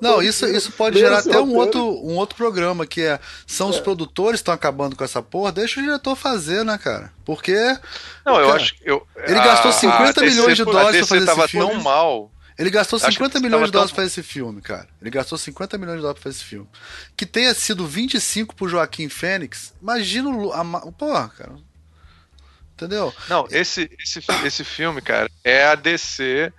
[0.00, 3.76] não, isso, isso pode gerar até um outro, um outro programa, que é são os
[3.76, 3.80] é.
[3.80, 7.12] produtores que estão acabando com essa porra, deixa o diretor fazer, né, cara?
[7.24, 7.54] Porque.
[8.24, 8.88] Não, cara, eu acho que.
[8.88, 11.72] Eu, ele a, gastou 50 milhões de dólares pra fazer esse filme.
[11.72, 13.96] tão mal ele gastou 50 milhões de dólares tão...
[13.96, 14.88] pra esse filme, cara.
[15.00, 16.68] Ele gastou 50 milhões de dólares pra esse filme.
[17.16, 20.52] Que tenha sido 25 pro Joaquim Fênix, imagina o.
[20.52, 21.56] A, porra, cara.
[22.74, 23.14] Entendeu?
[23.28, 26.52] Não, esse, esse, esse filme, cara, é a DC,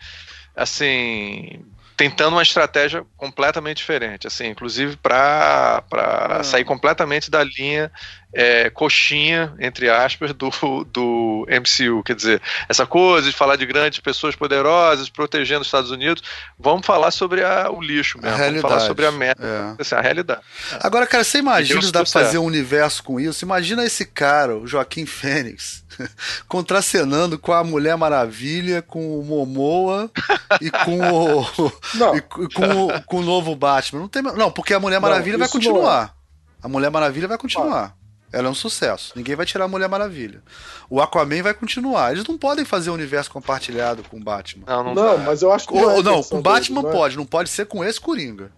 [0.55, 1.61] assim,
[1.97, 6.43] tentando uma estratégia completamente diferente, assim, inclusive para ah.
[6.43, 7.91] sair completamente da linha
[8.35, 10.51] é, coxinha, entre aspas, do,
[10.91, 12.03] do MCU.
[12.03, 16.21] Quer dizer, essa coisa de falar de grandes pessoas poderosas protegendo os Estados Unidos,
[16.59, 19.81] vamos falar sobre a, o lixo mesmo, vamos falar sobre a merda, é.
[19.81, 20.41] assim, a realidade.
[20.81, 23.45] Agora, cara, você imagina se dá pra fazer um universo com isso?
[23.45, 25.85] Imagina esse cara, o Joaquim Fênix,
[26.49, 30.11] contracenando com a Mulher Maravilha, com o Momoa
[30.59, 31.45] e com o,
[32.17, 34.01] e com, o, com o novo Batman.
[34.01, 36.13] Não, tem, não porque a Mulher Maravilha não, vai continuar.
[36.61, 37.95] A Mulher Maravilha vai continuar.
[38.35, 39.13] Ela é um sucesso.
[39.15, 40.43] Ninguém vai tirar a Mulher Maravilha.
[40.89, 42.11] O Aquaman vai continuar.
[42.11, 44.65] Eles não podem fazer um universo compartilhado com o Batman.
[44.67, 45.73] Não, não, não mas eu acho que.
[45.73, 46.91] Ou, não, com o Batman não é?
[46.91, 48.51] pode, não pode ser com esse Coringa.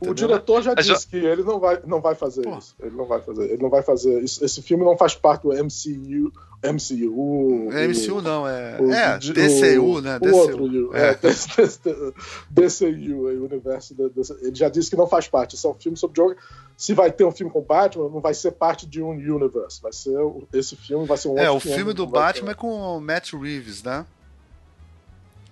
[0.00, 0.14] O Entendeu?
[0.14, 2.56] diretor já mas disse que ele não vai, não vai fazer Pô.
[2.56, 2.74] isso.
[2.80, 3.42] Ele não vai fazer.
[3.44, 4.22] Ele não vai fazer.
[4.22, 6.32] Isso, esse filme não faz parte do MCU.
[6.62, 7.70] MCU.
[7.72, 8.80] É, MCU o, não, é.
[8.80, 10.18] O, é, DCU, né?
[10.18, 10.32] DCU.
[10.32, 11.10] O outro, é.
[11.10, 11.16] é
[12.50, 13.96] DCU, o universo.
[14.40, 15.56] Ele já disse que não faz parte.
[15.56, 16.36] Isso é um filme sobre Joker.
[16.76, 19.82] Se vai ter um filme com Batman, não vai ser parte de um universe.
[19.82, 20.16] Vai ser.
[20.52, 23.32] Esse filme vai ser um É, o filme, filme do Batman é com o Matt
[23.32, 24.06] Reeves, né?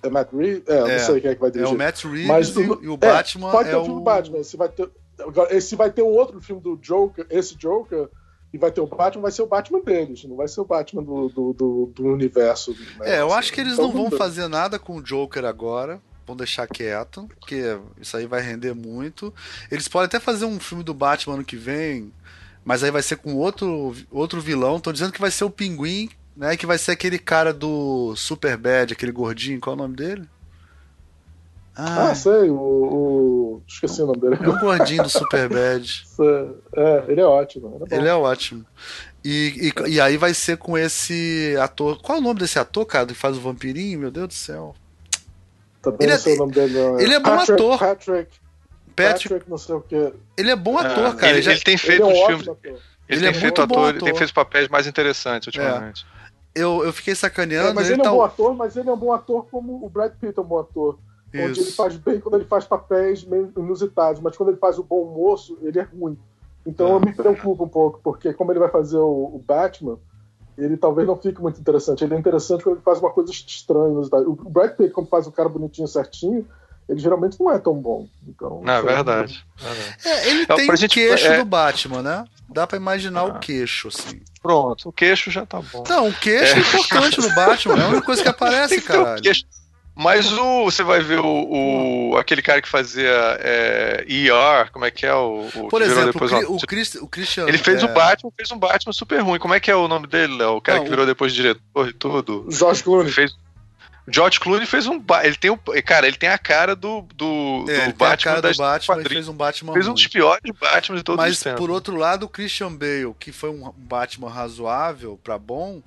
[0.03, 0.63] É Matt Reeves?
[0.69, 1.73] É, é, não sei quem é que vai dirigir.
[1.73, 3.49] É o Matt Reeves Mas, e, e, o Batman.
[3.49, 4.43] É, pode ter é o filme do Batman.
[4.45, 4.91] Se vai ter,
[5.61, 8.09] se vai ter um outro filme do Joker, esse Joker,
[8.53, 11.03] e vai ter o Batman, vai ser o Batman deles, não vai ser o Batman
[11.03, 12.73] do, do, do, do universo.
[12.99, 13.17] Né?
[13.17, 16.01] É, eu acho que eles então, não vão fazer nada com o Joker agora.
[16.27, 19.35] Vão deixar quieto, porque isso aí vai render muito.
[19.69, 22.13] Eles podem até fazer um filme do Batman ano que vem,
[22.65, 24.77] mas aí vai ser com outro, outro vilão.
[24.77, 26.57] Estão dizendo que vai ser o Pinguim, né?
[26.57, 30.29] Que vai ser aquele cara do Super Bad, aquele gordinho, qual é o nome dele?
[31.77, 34.37] Ah, ah sei, o, o, Esqueci o nome dele.
[34.41, 36.05] É o gordinho do Super Bad.
[36.77, 37.87] é, ele é ótimo.
[37.91, 38.67] Ele é ótimo.
[39.25, 42.01] E, e, e, aí vai ser com esse ator.
[42.01, 44.01] Qual é o nome desse ator, cara, que faz o vampirinho?
[44.01, 44.75] Meu Deus do céu.
[45.83, 46.99] Também ele não sei é, o nome dele, não.
[46.99, 47.03] É.
[47.03, 47.79] Ele é bom Patrick, ator.
[47.79, 48.31] Patrick,
[48.97, 50.13] Patrick, Patrick, não sei o quê.
[50.37, 51.29] Ele é bom é, ator, cara.
[51.29, 51.53] Ele, ele, já...
[51.53, 52.49] ele tem feito ele é um filmes.
[52.49, 52.79] Ele,
[53.09, 56.07] ele, tem é feito ator, ator, ele tem feito papéis mais interessantes ultimamente.
[56.17, 56.63] É.
[56.63, 57.69] Eu, eu fiquei sacaneando.
[57.69, 58.11] É, mas ele, ele é um tá...
[58.11, 60.59] bom ator, mas ele é um bom ator como o Brad Pitt é um bom
[60.59, 60.99] ator.
[61.33, 61.47] Isso.
[61.47, 64.83] Onde ele faz bem quando ele faz papéis meio inusitados, mas quando ele faz o
[64.83, 66.19] bom moço, ele é ruim.
[66.67, 69.99] Então eu me preocupo um pouco, porque como ele vai fazer o, o, Batman,
[70.59, 72.05] ele talvez não fique muito interessante.
[72.05, 73.99] Ele é interessante quando ele faz uma coisa estranha.
[74.27, 76.47] O Brad Pitt, como faz o cara bonitinho certinho,
[76.89, 78.09] ele geralmente não é tão bom.
[78.27, 79.47] Então, não, é verdade.
[80.05, 81.39] É, ele é, tem o gente, queixo é...
[81.39, 82.25] do Batman, né?
[82.49, 83.25] Dá pra imaginar ah.
[83.27, 84.21] o queixo, assim.
[84.43, 85.85] Pronto, o queixo já tá bom.
[85.89, 89.21] Não, o queixo é, é importante no Batman, é a única coisa que aparece, cara.
[89.95, 94.91] Mas o, você vai ver o, o aquele cara que fazia é, ER, como é
[94.91, 97.47] que é o, o Por exemplo, depois, o, o, Chris, o Christian.
[97.47, 97.87] Ele fez é...
[97.87, 99.39] o Batman, fez um Batman super ruim.
[99.39, 100.57] Como é que é o nome dele, Léo?
[100.57, 102.47] O cara Não, que virou depois diretor e tudo.
[102.51, 103.13] George Clooney.
[103.13, 103.35] Fez,
[104.09, 105.03] George Clooney fez um.
[105.23, 105.59] Ele tem um.
[105.85, 108.09] Cara, ele tem a cara do, do, é, do Batman.
[108.09, 109.73] a cara do Batman e fez um Batman.
[109.73, 111.61] Fez um dos piores Batman de todos Mas, os tempos.
[111.61, 115.83] por outro lado, o Christian Bale, que foi um Batman razoável pra bom,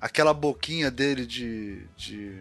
[0.00, 1.82] aquela boquinha dele de.
[1.96, 2.38] de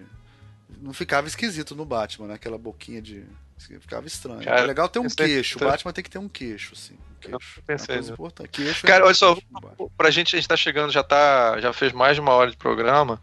[0.81, 2.33] não ficava esquisito no Batman, né?
[2.35, 3.23] Aquela boquinha de.
[3.57, 4.43] Ficava estranho.
[4.43, 5.57] Cara, é legal ter um queixo.
[5.57, 6.93] O Batman tem que ter um queixo, assim.
[6.93, 7.59] Um queixo.
[7.59, 8.49] Eu pensei, é importante.
[8.49, 9.37] Queixo Cara, é olha só,
[9.97, 11.59] pra gente, a gente tá chegando, já tá.
[11.61, 13.19] Já fez mais de uma hora de programa.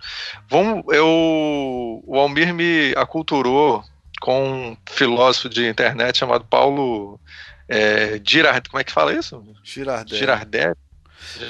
[0.49, 0.85] Vamos.
[0.93, 2.03] Eu.
[2.07, 3.85] O Almir me aculturou
[4.21, 7.21] com um filósofo de internet chamado Paulo
[7.69, 9.43] é, Girard, como é que fala isso?
[9.65, 10.19] Girardelli.
[10.19, 10.77] Girardelli.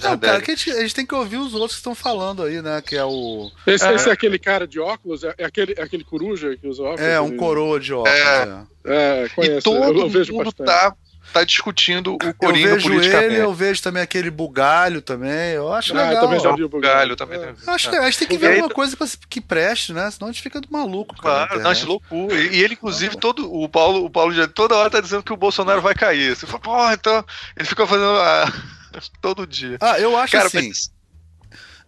[0.03, 2.43] Não, cara, que a, gente, a gente tem que ouvir os outros que estão falando
[2.43, 2.83] aí, né?
[2.83, 3.51] Que é o.
[3.67, 5.25] Esse é, esse é aquele cara de óculos?
[5.25, 7.01] É, é aquele, é aquele coruja que usa óculos?
[7.01, 8.15] É, um coroa de óculos.
[8.15, 9.25] É, é.
[9.25, 10.95] é conheço, e todo eu, eu mundo tá,
[11.33, 15.53] tá discutindo o Coringa eu vejo Ele, eu vejo também aquele bugalho também.
[15.53, 16.25] Eu acho ah, legal.
[16.25, 17.17] também já vi o bugalho.
[17.17, 17.55] Também é.
[17.67, 18.97] acho que a gente tem que ver alguma coisa
[19.29, 20.11] que preste, né?
[20.11, 21.17] Senão a gente fica do maluco.
[21.17, 22.35] Claro, não, de loucura.
[22.35, 25.33] E, e, ele, inclusive, todo, o Paulo, o Paulo já toda hora tá dizendo que
[25.33, 26.37] o Bolsonaro vai cair.
[26.37, 27.25] Você fala, porra, então.
[27.57, 28.17] Ele fica fazendo.
[28.17, 28.53] A
[29.21, 29.79] Todo dia.
[29.81, 30.69] Ah, eu acho Cara, assim.
[30.69, 30.93] Mas...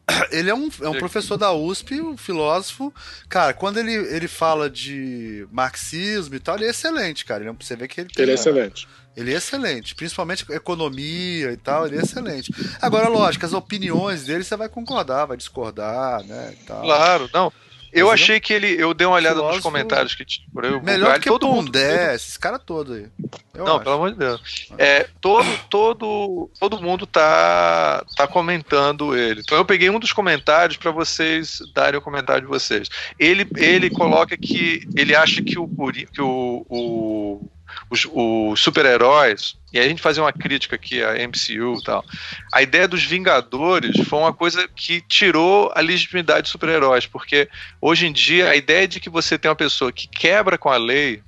[0.31, 2.93] Ele é um, é um professor da USP, um filósofo.
[3.29, 7.43] Cara, quando ele, ele fala de marxismo e tal, ele é excelente, cara.
[7.43, 8.11] Ele, é você vê que ele.
[8.19, 8.87] Ele é excelente.
[9.17, 12.53] Ele é excelente, principalmente economia e tal, ele é excelente.
[12.83, 16.55] Agora, lógico, as opiniões dele você vai concordar, vai discordar, né?
[16.67, 17.53] Claro, não.
[17.95, 18.81] Eu achei que ele.
[18.81, 20.83] Eu dei uma olhada nos comentários que tinha por aí.
[20.83, 21.67] Melhor que todo mundo.
[21.67, 23.07] Pondé, esses caras todos aí.
[23.55, 23.85] não, acho.
[23.85, 24.69] pelo amor de Deus.
[24.77, 29.41] É, todo, todo, todo mundo tá, tá comentando ele.
[29.41, 32.89] Então eu peguei um dos comentários para vocês darem o comentário de vocês.
[33.19, 35.69] Ele, ele coloca que ele acha que o,
[36.13, 37.49] que o, o
[37.91, 42.05] os, os super-heróis, e aí a gente fazer uma crítica aqui a MCU e tal,
[42.53, 47.49] a ideia dos Vingadores foi uma coisa que tirou a legitimidade dos super-heróis, porque
[47.81, 50.77] hoje em dia a ideia de que você tem uma pessoa que quebra com a
[50.77, 51.23] lei,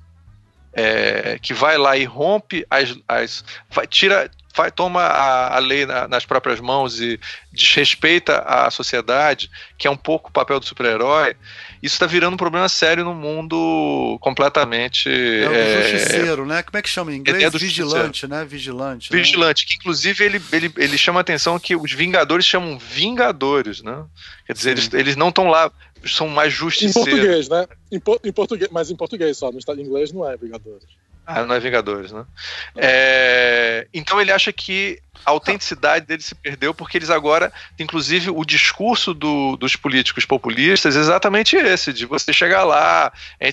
[0.73, 2.95] é, que vai lá e rompe as.
[3.07, 7.19] as vai, tira, faz, toma a, a lei na, nas próprias mãos e
[7.53, 11.35] desrespeita a sociedade, que é um pouco o papel do super-herói,
[11.81, 15.09] isso está virando um problema sério no mundo completamente.
[15.09, 16.63] É o é, justiceiro, né?
[16.63, 17.43] Como é que chama em inglês?
[17.43, 18.43] É Vigilante, né?
[18.43, 19.13] Vigilante.
[19.13, 19.19] Né?
[19.19, 19.69] Vigilante, né?
[19.69, 24.05] que inclusive ele, ele, ele chama a atenção que os Vingadores chamam Vingadores, né?
[24.47, 25.71] Quer dizer, eles, eles não estão lá,
[26.03, 27.07] são mais justiceiros.
[27.07, 27.67] Em português, né?
[27.91, 30.87] Em, em português, mas em português só, no estado inglês não é Vingadores.
[31.29, 32.25] Ah, não é Vingadores, né?
[32.73, 38.45] É, então ele acha que a autenticidade dele se perdeu porque eles agora, inclusive, o
[38.45, 43.11] discurso do, dos políticos populistas é exatamente esse, de você chegar lá,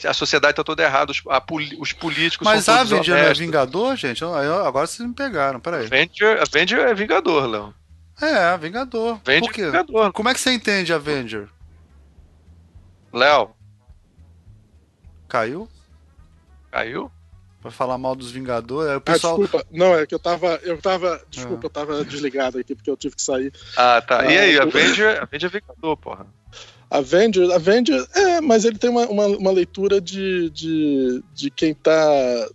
[0.09, 1.42] a sociedade está toda errada, os, a,
[1.80, 4.22] os políticos Mas são todos Avenger não é Vingador, gente?
[4.22, 5.86] agora vocês me pegaram, peraí.
[5.86, 7.74] Avenger, Avenger é Vingador, Léo.
[8.22, 9.20] É, Vingador.
[9.26, 9.62] Avenger Por quê?
[9.62, 10.12] É Vingador.
[10.12, 11.48] Como é que você entende Avenger?
[13.12, 13.51] Léo.
[15.28, 15.68] Caiu?
[16.70, 17.10] Caiu?
[17.64, 18.90] Pra falar mal dos Vingadores.
[18.90, 19.36] Aí o ah, pessoal...
[19.36, 19.66] Ah, desculpa.
[19.72, 20.60] Não, é que eu tava.
[20.62, 21.18] Eu tava.
[21.30, 21.66] Desculpa, é.
[21.66, 23.50] eu tava desligado aqui porque eu tive que sair.
[23.74, 24.30] Ah, tá.
[24.30, 26.26] E aí, ah, Avenger, Avenger é Vingador, porra.
[26.90, 32.50] Avenger, Avenger, é, mas ele tem uma, uma, uma leitura de, de, de quem tá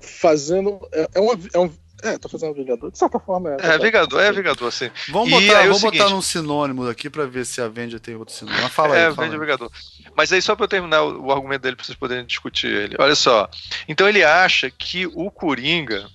[0.00, 0.80] fazendo.
[0.90, 1.70] É, é, uma, é um,
[2.06, 2.90] é, tá fazendo Vingador.
[2.90, 3.74] De certa forma é.
[3.74, 4.90] É, Vingador, é Vingador, sim.
[5.08, 8.34] Vamos botar, é vamos botar num sinônimo aqui pra ver se a Avenger tem outro
[8.34, 8.62] sinônimo.
[8.62, 9.04] Mas fala é, aí.
[9.04, 9.70] É, Avenger Vingador.
[10.16, 12.96] Mas aí, só pra eu terminar o, o, argumento dele, pra vocês poderem discutir ele.
[12.98, 13.48] Olha só.
[13.88, 16.08] Então ele acha que o Coringa.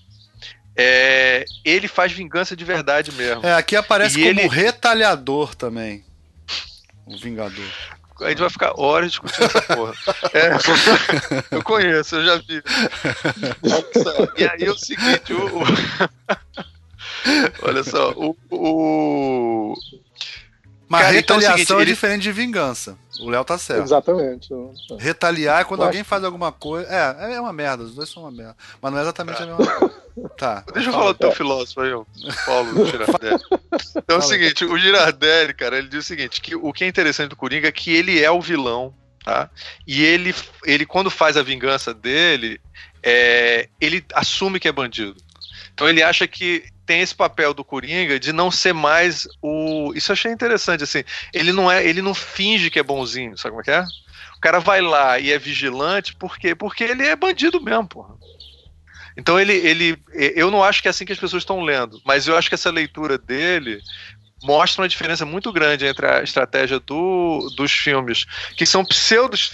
[0.74, 3.46] É, ele faz vingança de verdade mesmo.
[3.46, 4.48] É, aqui aparece e como ele...
[4.48, 6.04] retalhador também.
[7.06, 7.66] O Vingador
[8.22, 9.94] a gente vai ficar horas discutindo essa porra.
[10.34, 10.52] É,
[11.56, 12.62] eu conheço, eu já vi.
[14.38, 15.64] E aí é o seguinte, o, o
[17.64, 19.76] olha só, o, o
[20.92, 22.98] mas Cara, é retaliação então, é, seguinte, é diferente de vingança.
[23.22, 23.84] O Léo tá certo.
[23.84, 24.50] Exatamente.
[25.00, 26.86] Retaliar é quando alguém faz alguma coisa.
[26.94, 28.58] É, é uma merda, os dois são uma merda.
[28.82, 29.44] Mas não é exatamente tá.
[29.44, 30.02] a mesma coisa.
[30.38, 30.66] Tá.
[30.76, 32.06] Deixa eu falar do teu filósofo aí, o
[32.46, 33.42] Paulo Girardelli.
[33.96, 36.88] Então é o seguinte, o Girardelli, cara, ele diz o seguinte: que o que é
[36.90, 38.94] interessante do Coringa é que ele é o vilão,
[39.24, 39.50] tá?
[39.88, 40.36] E ele,
[40.66, 42.60] ele quando faz a vingança dele,
[43.02, 45.16] é, ele assume que é bandido.
[45.74, 49.94] Então ele acha que tem esse papel do Coringa de não ser mais o.
[49.96, 51.06] Isso eu achei interessante, assim.
[51.34, 53.86] Ele não é, ele não finge que é bonzinho, sabe como é que é?
[54.36, 56.54] O cara vai lá e é vigilante, por quê?
[56.54, 58.16] Porque ele é bandido mesmo, porra.
[59.16, 59.98] Então ele, ele.
[60.14, 62.56] Eu não acho que é assim que as pessoas estão lendo, mas eu acho que
[62.56, 63.80] essa leitura dele
[64.44, 68.26] mostra uma diferença muito grande entre a estratégia do, dos filmes,
[68.58, 69.50] que são pseudos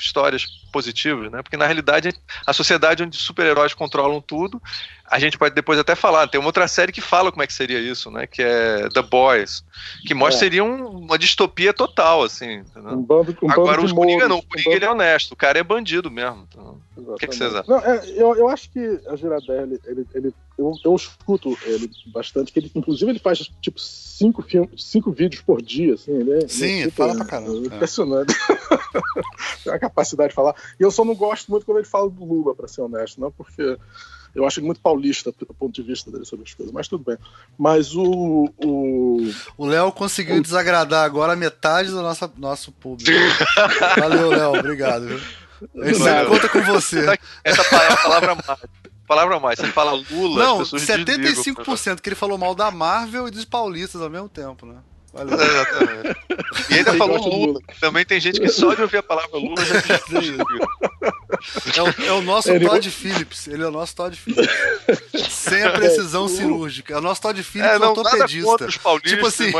[0.00, 1.42] histórias positivas, né?
[1.42, 2.14] Porque na realidade
[2.46, 4.62] a sociedade onde super-heróis controlam tudo,
[5.10, 6.28] a gente pode depois até falar.
[6.28, 8.26] Tem uma outra série que fala como é que seria isso, né?
[8.26, 9.64] Que é The Boys,
[10.06, 10.38] que mostra é.
[10.38, 12.62] seria um, uma distopia total, assim.
[12.76, 15.58] Um bando, um Agora os Coringa não, o Coringa um ele é honesto, o cara
[15.58, 16.46] é bandido mesmo.
[16.48, 17.76] Então, o que, que vocês acham?
[17.76, 22.52] Não, é, eu, eu acho que a Girardelli, ele, ele, eu, eu escuto ele bastante,
[22.52, 26.12] que ele, inclusive ele faz tipo cinco, filmes, cinco vídeos por dia, assim.
[26.12, 27.52] Ele é, Sim, ele, fala pra caramba.
[27.52, 28.34] É impressionante.
[29.64, 30.54] Tem a capacidade de falar.
[30.78, 33.30] E eu só não gosto muito quando ele fala do Lula, para ser honesto, não
[33.30, 33.78] porque
[34.38, 37.04] eu acho ele muito paulista do ponto de vista dele sobre as coisas, mas tudo
[37.04, 37.18] bem.
[37.58, 38.50] Mas o.
[39.56, 40.42] O Léo conseguiu o...
[40.42, 43.10] desagradar agora metade do nosso, nosso público.
[43.98, 45.06] Valeu, Léo, obrigado.
[45.06, 45.20] Viu?
[45.84, 47.04] Gente conta com você.
[47.42, 48.68] Essa palavra mágica
[49.08, 49.58] palavra mais.
[49.58, 54.02] Você fala Lula, Não, 75% desligam, que ele falou mal da Marvel e dos paulistas
[54.02, 54.76] ao mesmo tempo, né?
[55.18, 55.40] Valeu.
[55.40, 56.16] Exatamente.
[56.70, 57.46] E ainda falou Lula.
[57.46, 57.60] Lula.
[57.80, 59.80] Também tem gente que só de ouvir a palavra Lula já
[61.76, 62.66] é, o, é o nosso ele...
[62.66, 63.48] Todd Phillips.
[63.48, 64.48] Ele é o nosso Todd Phillips.
[65.30, 66.94] Sem a precisão é, cirúrgica.
[66.94, 68.66] É o nosso Todd Phillips é, não, ortopedista.
[69.02, 69.52] tipo assim,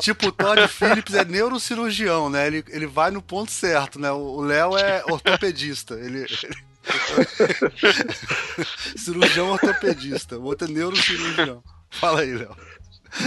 [0.00, 2.46] tipo, o Todd Phillips é neurocirurgião, né?
[2.46, 4.10] Ele, ele vai no ponto certo, né?
[4.10, 5.94] O Léo é ortopedista.
[5.94, 6.66] Ele, ele...
[8.96, 10.38] cirurgião ortopedista.
[10.38, 11.62] O outro é neurocirurgião.
[11.90, 12.56] Fala aí, Léo.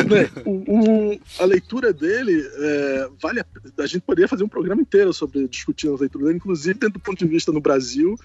[0.09, 3.45] Né, o, o, a leitura dele é, vale a,
[3.79, 6.99] a, gente poderia fazer um programa inteiro sobre discutindo a leitura dele, inclusive dentro do
[6.99, 8.15] ponto de vista no Brasil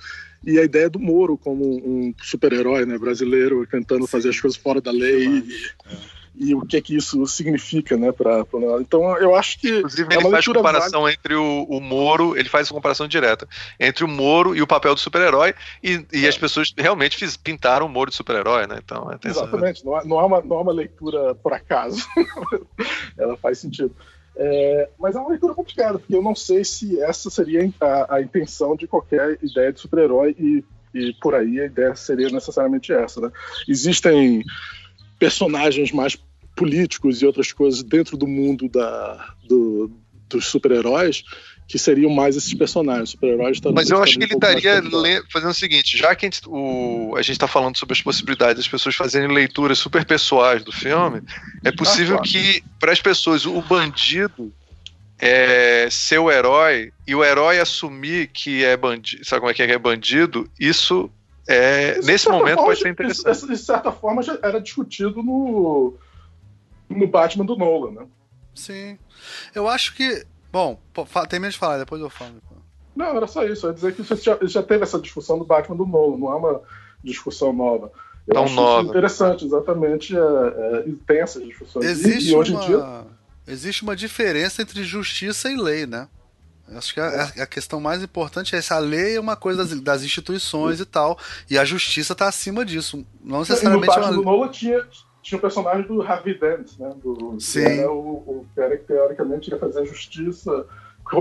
[0.46, 4.80] e a ideia do Moro como um super-herói né, brasileiro tentando fazer as coisas fora
[4.80, 5.26] da lei.
[5.26, 5.30] É.
[5.30, 6.13] e
[6.54, 8.44] o que é que isso significa, né, para
[8.80, 11.14] Então eu acho que Inclusive, é ele faz comparação vale...
[11.14, 13.48] entre o, o Moro, ele faz uma comparação direta
[13.78, 16.28] entre o Moro e o papel do super-herói e, e é.
[16.28, 18.80] as pessoas realmente fiz, pintaram o Moro de super-herói, né?
[18.84, 22.04] Então, é Exatamente, não, é, não, é uma, não é uma leitura por acaso.
[23.16, 23.94] Ela faz sentido.
[24.36, 28.20] É, mas é uma leitura complicada, porque eu não sei se essa seria a, a
[28.20, 33.20] intenção de qualquer ideia de super-herói e, e por aí a ideia seria necessariamente essa,
[33.20, 33.30] né?
[33.68, 34.42] Existem
[35.18, 36.16] personagens mais
[36.56, 39.90] políticos e outras coisas dentro do mundo da, do,
[40.28, 41.24] dos super-heróis
[41.66, 43.58] que seriam mais esses personagens, super-heróis.
[43.72, 44.82] Mas eu acho que ele estaria
[45.30, 48.56] fazendo o seguinte, já que a gente, o, a gente tá falando sobre as possibilidades
[48.56, 51.22] das pessoas fazerem leituras super pessoais do filme,
[51.64, 52.30] é possível ah, claro.
[52.30, 54.52] que, para as pessoas, o bandido
[55.18, 59.62] é, ser o herói e o herói assumir que é bandido, sabe como é que
[59.62, 61.10] é, que é bandido, isso
[61.46, 63.36] é, nesse momento forma, pode ser interessante.
[63.36, 65.94] Isso, de certa forma já era discutido no,
[66.88, 68.06] no Batman do Nolan, né?
[68.54, 68.98] Sim.
[69.54, 70.26] Eu acho que.
[70.50, 70.78] Bom,
[71.28, 72.34] tem menos de falar, depois eu falo.
[72.94, 73.66] Não, era só isso.
[73.66, 76.36] Eu ia dizer que já, já teve essa discussão do Batman do Nolan, não é
[76.36, 76.62] uma
[77.02, 77.92] discussão nova.
[78.26, 78.88] Eu Tão nova.
[78.88, 80.16] interessante, exatamente.
[80.16, 81.84] É, é, tem essas discussões.
[81.84, 82.62] Existe e, e hoje uma...
[82.62, 83.04] em dia
[83.46, 86.08] existe uma diferença entre justiça e lei, né?
[86.72, 90.02] Acho que a, a, questão mais importante é essa lei é uma coisa das, das
[90.02, 91.18] instituições e tal,
[91.50, 93.04] e a justiça está acima disso.
[93.22, 93.96] Não necessariamente.
[93.96, 94.22] E no uma...
[94.22, 94.82] Nolan tinha,
[95.22, 96.90] tinha o personagem do Harvey Dent, né?
[97.02, 97.64] Do, Sim.
[97.64, 100.66] Que era o, o cara que teoricamente ia fazer a justiça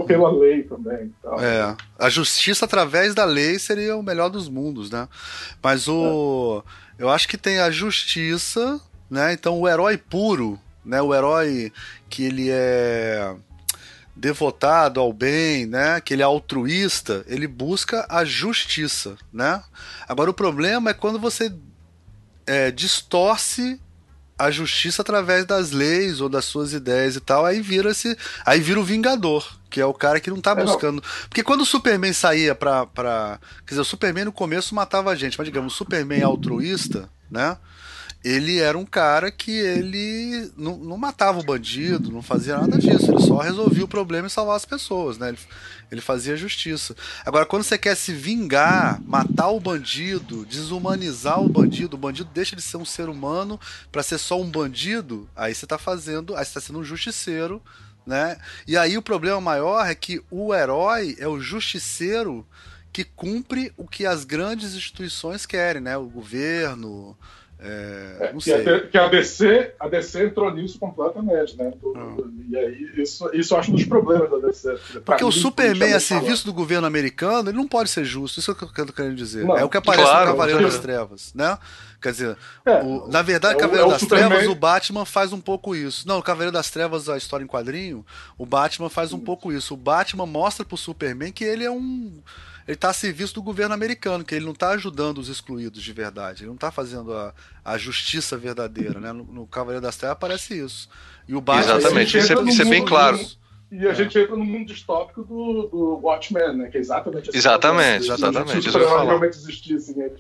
[0.08, 1.14] pela lei também.
[1.40, 5.10] É, a justiça através da lei seria o melhor dos mundos, né?
[5.62, 6.64] Mas o.
[6.98, 7.04] É.
[7.04, 8.80] Eu acho que tem a justiça,
[9.10, 9.34] né?
[9.34, 11.02] Então o herói puro né?
[11.02, 11.72] O herói
[12.10, 13.36] que ele é
[14.16, 16.00] devotado ao bem, né?
[16.02, 19.64] Que ele é altruísta, ele busca a justiça, né?
[20.08, 21.54] Agora o problema é quando você
[22.46, 23.80] é, distorce
[24.38, 28.60] a justiça através das leis ou das suas ideias e tal, aí vira se aí
[28.60, 31.04] vira o vingador, que é o cara que não tá buscando.
[31.30, 33.40] Porque quando o Superman saía pra, pra.
[33.66, 37.58] Quer dizer, o Superman no começo matava a gente, mas digamos, o Superman altruísta, né?
[38.24, 43.12] Ele era um cara que ele não, não, matava o bandido, não fazia nada disso,
[43.12, 45.30] ele só resolvia o problema e salvava as pessoas, né?
[45.30, 45.40] Ele,
[45.92, 46.96] ele fazia justiça.
[47.26, 52.56] Agora, quando você quer se vingar, matar o bandido, desumanizar o bandido, o bandido deixa
[52.56, 53.60] de ser um ser humano
[53.92, 57.62] para ser só um bandido, aí você tá fazendo, aí você tá sendo um justiceiro,
[58.06, 58.38] né?
[58.66, 62.46] E aí o problema maior é que o herói é o justiceiro
[62.92, 65.98] que cumpre o que as grandes instituições querem, né?
[65.98, 67.18] O governo,
[67.66, 71.72] é, é, que, a, que, a, DC, a DC entrou nisso completamente, né?
[71.82, 72.22] Do, ah.
[72.50, 74.78] e aí, isso, isso eu acho um dos problemas da DC.
[75.06, 78.54] Porque o Superman a serviço do governo americano, ele não pode ser justo, isso é
[78.54, 79.46] o que eu tô querendo dizer.
[79.46, 81.58] Não, é o que aparece claro, no Cavaleiro das Trevas, né?
[82.02, 84.30] Quer dizer, é, o, na verdade, é, Cavaleiro é das Superman...
[84.30, 86.06] Trevas, o Batman faz um pouco isso.
[86.06, 88.06] Não, o Cavaleiro das Trevas, a história em quadrinho,
[88.38, 89.74] o Batman faz um pouco isso.
[89.74, 92.22] O Batman mostra pro Superman que ele é um
[92.68, 95.94] ele está a serviço do governo americano, que ele não está ajudando os excluídos de
[95.94, 97.34] verdade, ele não está fazendo a,
[97.64, 99.00] a justiça verdadeira.
[99.00, 99.12] Né?
[99.12, 100.90] No, no Cavaleiro das Trevas aparece isso.
[101.28, 103.20] E o Batman, Exatamente, isso é, isso é bem claro.
[103.76, 103.96] E a é.
[103.96, 106.70] gente entra no mundo distópico do, do Watchmen, né?
[106.70, 107.38] Que é exatamente assim.
[107.40, 108.72] Exatamente, exatamente.
[108.72, 110.12] Se realmente existissem, né?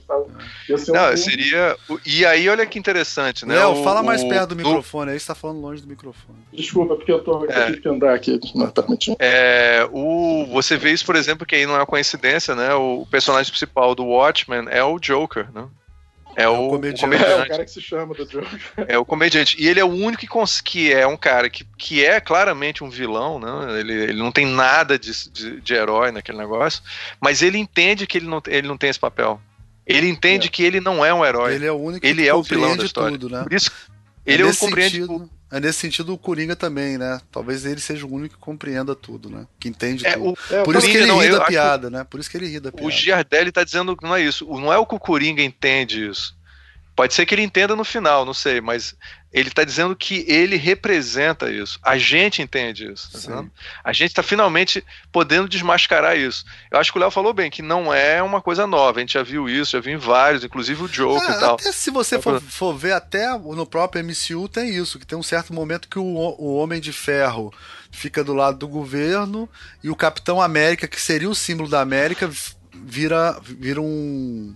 [0.67, 1.77] eles Não, um seria.
[2.03, 3.53] E aí, olha que interessante, né?
[3.53, 6.39] Léo, fala mais o, perto do microfone, aí você tá falando longe do microfone.
[6.51, 8.83] Desculpa, porque eu tô é, que andar aqui, não tá.
[9.19, 12.73] É, o, você vê isso, por exemplo, que aí não é uma coincidência, né?
[12.73, 15.67] O personagem principal do Watchmen é o Joker, né?
[16.35, 17.05] É, é o, o, comediante.
[17.05, 17.31] o, comediante.
[17.31, 18.59] É o cara que se chama do Joker.
[18.87, 19.55] É o comediante.
[19.59, 22.89] E ele é o único que, que é um cara que, que é claramente um
[22.89, 23.79] vilão, né?
[23.79, 26.81] Ele, ele não tem nada de, de, de herói naquele negócio,
[27.19, 29.39] mas ele entende que ele não, ele não tem esse papel.
[29.85, 30.49] Ele entende é.
[30.49, 31.55] que ele não é um herói.
[31.55, 33.17] Ele é o único ele que é o vilão da história.
[33.17, 33.43] Tudo, né?
[33.43, 33.69] Por isso,
[34.25, 37.21] ele é, é o compreende sentido, é nesse sentido o Coringa também, né?
[37.31, 39.45] Talvez ele seja o único que compreenda tudo, né?
[39.59, 40.31] Que entende é, tudo.
[40.31, 42.03] O, é, Por isso que ele não, ri da piada, né?
[42.03, 42.87] Por isso que ele ri da piada.
[42.87, 44.47] O Giardelli tá dizendo que não é isso.
[44.47, 46.35] Não é o que o Coringa entende isso.
[46.95, 48.95] Pode ser que ele entenda no final, não sei, mas
[49.33, 51.79] ele está dizendo que ele representa isso.
[51.81, 53.09] A gente entende isso.
[53.27, 53.43] Tá
[53.83, 56.45] a gente está finalmente podendo desmascarar isso.
[56.69, 58.99] Eu acho que o Léo falou bem, que não é uma coisa nova.
[58.99, 61.55] A gente já viu isso, já viu em vários, inclusive o Joke é, e tal.
[61.55, 65.23] Até se você for, for, ver, até no próprio MCU tem isso, que tem um
[65.23, 67.51] certo momento que o, o Homem de Ferro
[67.89, 69.49] fica do lado do governo
[69.83, 72.29] e o Capitão América, que seria o símbolo da América,
[72.71, 74.55] vira, vira um,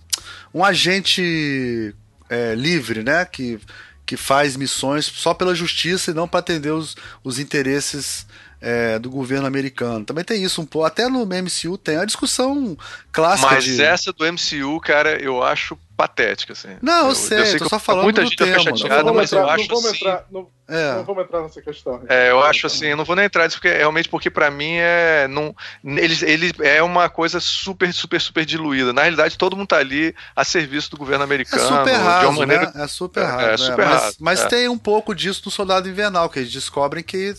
[0.53, 1.95] um agente
[2.29, 3.25] é, livre, né?
[3.25, 3.59] Que,
[4.05, 8.25] que faz missões só pela justiça e não para atender os, os interesses
[8.59, 10.05] é, do governo americano.
[10.05, 10.87] Também tem isso um pouco.
[10.87, 12.77] Até no MCU tem a discussão
[13.11, 13.51] clássica.
[13.51, 13.81] Mas de...
[13.81, 16.77] essa do MCU, cara, eu acho patética, assim.
[16.79, 18.59] Não, eu, eu sei, eu sei tô só falando muita gente tema.
[18.59, 19.95] Fica chateada, mas entrar, eu acho não assim...
[19.95, 20.93] Entrar, não, é.
[20.93, 22.03] não vamos entrar nessa questão.
[22.07, 24.75] É, eu acho assim, eu não vou nem entrar nisso, porque realmente porque para mim
[24.75, 28.93] é não ele, ele é uma coisa super super super diluída.
[28.93, 32.71] Na realidade, todo mundo tá ali a serviço do governo americano, é super uma maneira
[32.75, 32.83] né?
[32.83, 34.47] é super raso, é, é super raso, mas, mas é.
[34.49, 37.35] tem um pouco disso no Soldado Invernal, que eles descobrem que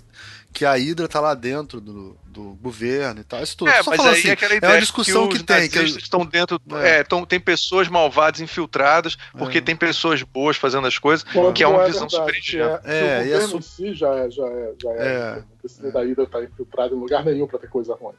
[0.53, 3.43] que a Hydra tá lá dentro do, do governo e tal.
[3.43, 3.71] Isso tudo.
[3.71, 5.69] É, Só mas aí assim, é aquela ideia é uma discussão que, que tem.
[5.69, 6.61] Que estão dentro.
[6.83, 6.99] É.
[6.99, 9.61] É, tão, tem pessoas malvadas infiltradas, porque é.
[9.61, 12.81] tem pessoas boas fazendo as coisas, Quando que é uma visão super ingênua.
[12.85, 14.31] É, é, o governo em si já é.
[14.31, 17.69] Já é, já é, Não precisa da Hydra estar infiltrado em lugar nenhum para ter
[17.69, 18.15] coisa ruim.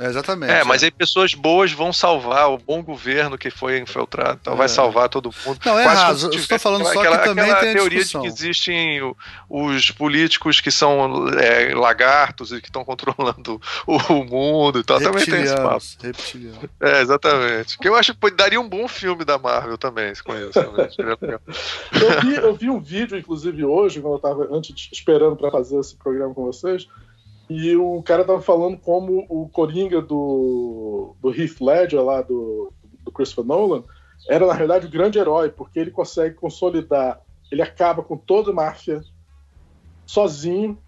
[0.00, 0.50] É, exatamente.
[0.50, 4.56] É, mas aí pessoas boas vão salvar o bom governo que foi infiltrado, então é.
[4.56, 5.60] vai salvar todo mundo.
[5.62, 6.24] Não, é Quase.
[6.24, 8.22] Eu estou falando aquela, só que também aquela tem teoria discussão.
[8.22, 9.14] de que existem
[9.46, 14.98] os políticos que são é, lagartos e que estão controlando o, o, mundo e tal.
[14.98, 15.84] Também tem esse papo.
[16.02, 16.70] Reptiliano.
[16.80, 17.76] É, exatamente.
[17.76, 20.58] Que eu acho que daria um bom filme da Marvel também, se conhece.
[20.58, 25.78] eu, vi, eu vi um vídeo, inclusive, hoje, quando eu estava antes esperando para fazer
[25.78, 26.88] esse programa com vocês
[27.50, 32.72] e o cara tava falando como o Coringa do, do Heath Ledger, lá do,
[33.02, 33.82] do Christopher Nolan,
[34.28, 37.20] era na realidade o grande herói, porque ele consegue consolidar,
[37.50, 39.02] ele acaba com toda a máfia
[40.06, 40.78] sozinho,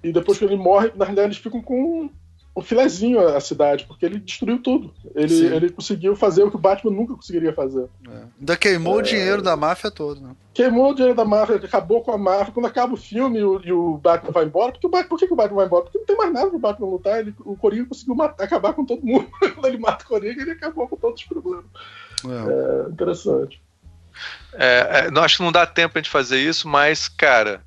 [0.00, 2.08] e depois que ele morre, na realidade eles ficam com
[2.56, 4.94] um filezinho a cidade, porque ele destruiu tudo.
[5.14, 7.86] Ele, ele conseguiu fazer o que o Batman nunca conseguiria fazer.
[8.08, 8.22] É.
[8.40, 9.02] Ainda queimou é...
[9.02, 10.34] o dinheiro da máfia todo, né?
[10.54, 12.54] Queimou o dinheiro da máfia, acabou com a máfia.
[12.54, 15.18] Quando acaba o filme e o, e o Batman vai embora, porque o Batman, por
[15.18, 15.84] que, que, o Batman vai embora?
[15.84, 17.20] Porque não tem mais nada pro Batman lutar.
[17.20, 19.28] Ele, o Coringa conseguiu matar, acabar com todo mundo.
[19.52, 21.66] Quando ele mata o Coringa, ele acabou com todos os problemas.
[22.24, 23.60] É, é interessante.
[24.54, 27.62] É, é, acho que não dá tempo pra gente fazer isso, mas, cara,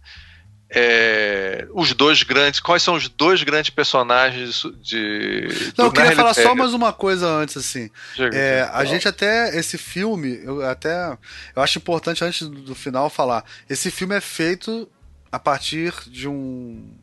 [0.71, 2.59] é, os dois grandes.
[2.59, 5.47] Quais são os dois grandes personagens de.
[5.77, 7.89] Não, eu queria falar só mais uma coisa antes, assim.
[8.33, 9.57] é, a gente até.
[9.57, 11.17] Esse filme, eu até.
[11.55, 13.43] Eu acho importante antes do, final falar.
[13.67, 14.87] Esse filme é feito
[15.31, 16.93] a partir de um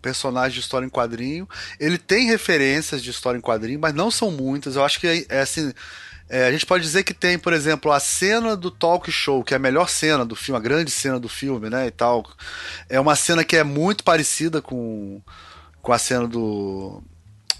[0.00, 1.48] personagem de história em quadrinho.
[1.78, 4.74] Ele tem referências de história em quadrinho, mas não são muitas.
[4.74, 5.72] Eu acho que é, é assim.
[6.32, 9.52] É, a gente pode dizer que tem, por exemplo, a cena do talk show, que
[9.52, 12.24] é a melhor cena do filme, a grande cena do filme, né, e tal.
[12.88, 15.20] É uma cena que é muito parecida com,
[15.82, 17.02] com a cena do,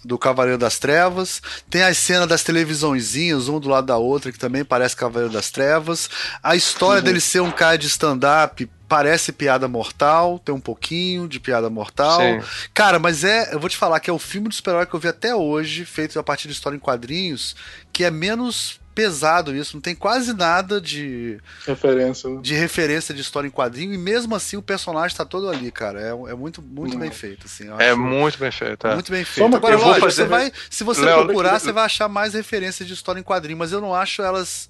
[0.03, 1.43] do Cavaleiro das Trevas.
[1.69, 5.51] Tem as cenas das televisãozinhas, um do lado da outra, que também parece Cavaleiro das
[5.51, 6.09] Trevas.
[6.43, 7.05] A história uhum.
[7.05, 12.21] dele ser um cara de stand-up parece piada mortal, tem um pouquinho de piada mortal.
[12.21, 12.43] Sim.
[12.75, 15.01] Cara, mas é, eu vou te falar que é o filme do super-herói que eu
[15.01, 17.57] vi até hoje, feito a partir de história em quadrinhos,
[17.91, 22.41] que é menos pesado isso, não tem quase nada de referência, né?
[22.43, 25.99] de referência de história em quadrinho e mesmo assim o personagem está todo ali, cara.
[25.99, 27.01] É, é muito muito hum.
[27.01, 27.71] bem feito, assim.
[27.79, 28.93] é muito bem feito, é.
[28.93, 29.57] muito bem feito.
[29.57, 30.25] Agora, lógico, fazer...
[30.25, 33.57] você vai, se você Léo, procurar, você vai achar mais referências de história em quadrinho,
[33.57, 34.69] mas eu não acho elas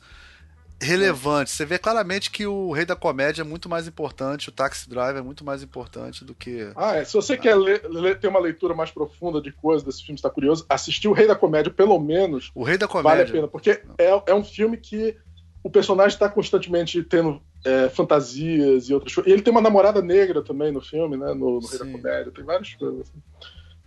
[0.82, 1.50] relevante.
[1.50, 5.16] Você vê claramente que o Rei da Comédia é muito mais importante, o Taxi Drive
[5.16, 6.70] é muito mais importante do que.
[6.76, 7.04] Ah, é.
[7.04, 7.38] Se você ah.
[7.38, 11.08] quer ler, ler, ter uma leitura mais profunda de coisas desse filme, está curioso, assistir
[11.08, 12.50] o Rei da Comédia, pelo menos.
[12.54, 13.10] O Rei da Comédia.
[13.10, 15.16] Vale a pena, porque é, é um filme que
[15.62, 19.30] o personagem está constantemente tendo é, fantasias e outras coisas.
[19.30, 21.32] E ele tem uma namorada negra também no filme, né?
[21.34, 22.32] No, no Rei da Comédia.
[22.32, 23.00] Tem várias coisas.
[23.02, 23.22] Assim.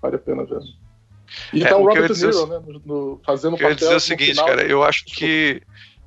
[0.02, 0.62] Vale a pena ver.
[1.54, 2.62] E é, tá o Robert De Niro, né?
[2.66, 3.68] No, no, fazendo o papel.
[3.68, 5.62] Eu ia dizer o seguinte, cara, eu acho que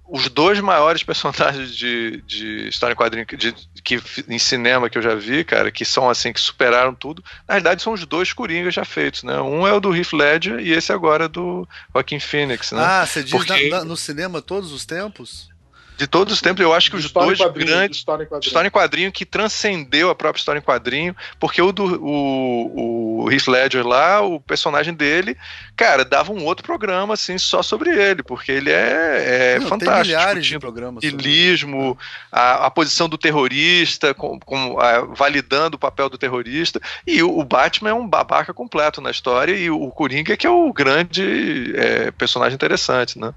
[0.08, 3.54] os dois maiores personagens de, de história em quadrinho de,
[3.84, 7.54] que em cinema que eu já vi, cara, que são assim, que superaram tudo, na
[7.54, 9.38] verdade são os dois Coringas já feitos, né?
[9.40, 12.82] Um é o do Heath Ledger e esse agora é do Joaquin Phoenix, né?
[12.82, 13.68] Ah, você diz Porque...
[13.68, 15.50] na, na, no cinema todos os tempos?
[15.98, 17.98] De todos os tempos, eu acho que os dois grandes.
[17.98, 18.48] História em, quadrinho.
[18.48, 23.32] história em quadrinho que transcendeu a própria história em quadrinho, porque o do o, o
[23.32, 25.36] Heath Ledger lá, o personagem dele,
[25.76, 29.92] cara, dava um outro programa assim só sobre ele, porque ele é, é Não, fantástico.
[29.92, 31.02] Tem milhares de programas.
[31.02, 31.98] Ilismo,
[32.30, 37.38] a, a, posição do terrorista, com, com a, validando o papel do terrorista, e o,
[37.40, 40.72] o, Batman é um babaca completo na história, e o, o Coringa que é o
[40.72, 43.34] grande é, personagem interessante, né?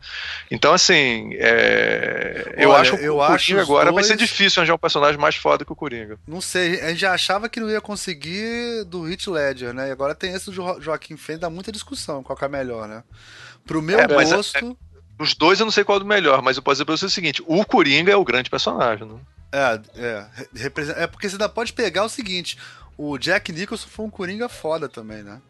[0.52, 3.96] Então, assim, é, eu Olha, acho que o Coringa agora dois...
[3.96, 6.18] vai ser difícil arranjar um personagem mais foda que o Coringa.
[6.28, 9.90] Não sei, a gente já achava que não ia conseguir do Heath Ledger, né?
[9.90, 13.04] E agora tem esse do jo Joaquim Fênix, dá muita discussão qual é melhor, né?
[13.66, 14.58] Pro meu é, gosto.
[14.58, 14.76] É,
[15.22, 17.06] os dois eu não sei qual é o melhor, mas eu posso dizer pra você
[17.06, 19.20] o seguinte: o Coringa é o grande personagem, né?
[19.52, 20.26] É, é.
[20.96, 22.58] É porque você ainda pode pegar o seguinte:
[22.98, 25.42] o Jack Nicholson foi um Coringa foda também, né?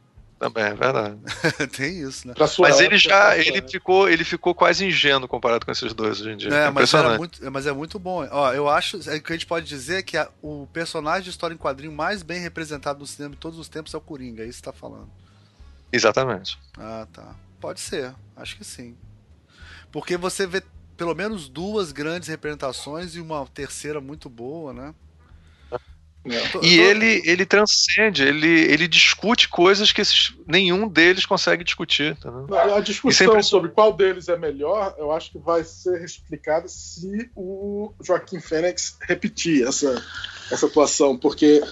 [0.42, 1.20] Também, é verdade.
[1.78, 2.34] Tem isso, né?
[2.36, 6.38] Mas ele já ele ficou, ele ficou quase ingênuo comparado com esses dois hoje em
[6.38, 6.50] dia.
[6.52, 8.28] É, é mas, muito, mas é muito bom.
[8.32, 11.54] Ó, eu acho é, que a gente pode dizer que a, o personagem de história
[11.54, 14.48] em quadrinho mais bem representado no cinema de todos os tempos é o Coringa, é
[14.48, 15.12] isso que você tá falando.
[15.94, 16.58] Exatamente.
[16.76, 17.36] Ah, tá.
[17.60, 18.98] Pode ser, acho que sim.
[19.92, 20.64] Porque você vê
[20.98, 24.96] pelo menos duas grandes representações e uma terceira muito boa, né?
[26.62, 32.16] E ele, ele transcende, ele, ele discute coisas que esses, nenhum deles consegue discutir.
[32.18, 36.68] Tá a discussão é sobre qual deles é melhor, eu acho que vai ser explicada
[36.68, 40.04] se o Joaquim Fênix repetir essa,
[40.52, 41.64] essa atuação, porque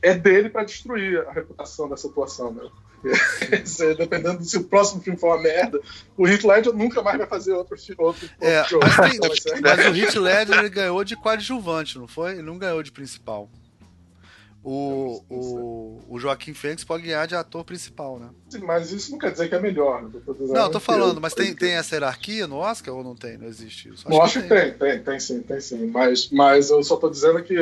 [0.00, 2.68] é dele para destruir a reputação dessa atuação, né?
[3.98, 5.80] Dependendo se o próximo filme for uma merda,
[6.16, 8.86] o Heath Ledger nunca mais vai fazer outro, outro, é, outro jogo.
[9.28, 12.32] Mas, tem, mas o Heath Ledger ele ganhou de coadjuvante, não foi?
[12.32, 13.50] Ele não ganhou de principal.
[14.64, 18.30] O, o, o Joaquim Fênix pode ganhar de ator principal, né?
[18.48, 20.04] Sim, mas isso não quer dizer que é melhor.
[20.04, 20.20] Né?
[20.38, 23.36] Não, tô falando, mas tem, tem essa hierarquia no Oscar ou não tem?
[23.36, 24.06] Não existe isso?
[24.06, 24.70] Acho no Oscar tem.
[24.70, 25.86] tem, tem, tem sim, tem sim.
[25.86, 27.54] Mas, mas eu só tô dizendo que.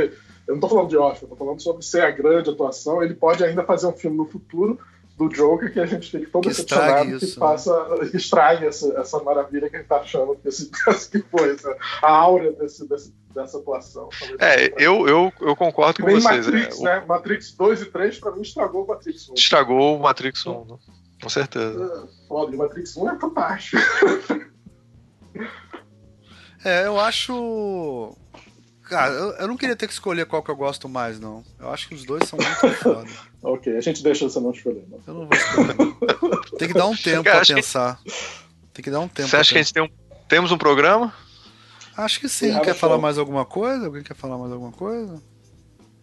[0.47, 3.03] Eu não tô falando de Oscar, eu tô falando sobre ser a grande atuação.
[3.03, 4.79] Ele pode ainda fazer um filme no futuro
[5.21, 9.69] do Joker que a gente fique todo que decepcionado que passa, estrague essa, essa maravilha
[9.69, 10.71] que a gente tá achando que, esse,
[11.13, 14.09] que foi, essa, a aura desse, desse, dessa atuação.
[14.39, 16.47] É, eu, eu, eu concordo com vocês.
[16.47, 17.03] Matrix, é, né?
[17.05, 17.09] O...
[17.09, 19.35] Matrix 2 e 3 pra mim estragou o Matrix 1.
[19.35, 20.79] Estragou o Matrix 1, né?
[21.23, 21.85] com certeza.
[21.85, 23.77] É, foda, o Matrix 1 é fantástico.
[26.65, 28.17] é, eu acho
[28.91, 31.45] Cara, eu, eu, não queria ter que escolher qual que eu gosto mais, não.
[31.61, 33.09] Eu acho que os dois são muito foda.
[33.41, 34.85] ok, a gente deixa você não escolher.
[34.91, 34.99] Não.
[35.07, 35.77] Eu não vou escolher.
[35.79, 36.59] Não.
[36.59, 38.01] Tem que dar um tempo Cara, pra pensar.
[38.03, 38.13] Que...
[38.75, 39.29] Tem que dar um tempo.
[39.29, 39.89] Você acha que a gente tem um...
[40.29, 41.15] temos um programa?
[41.97, 42.59] Acho que sim.
[42.63, 43.87] Quer falar mais alguma coisa?
[43.87, 45.23] Alguém quer falar mais alguma coisa?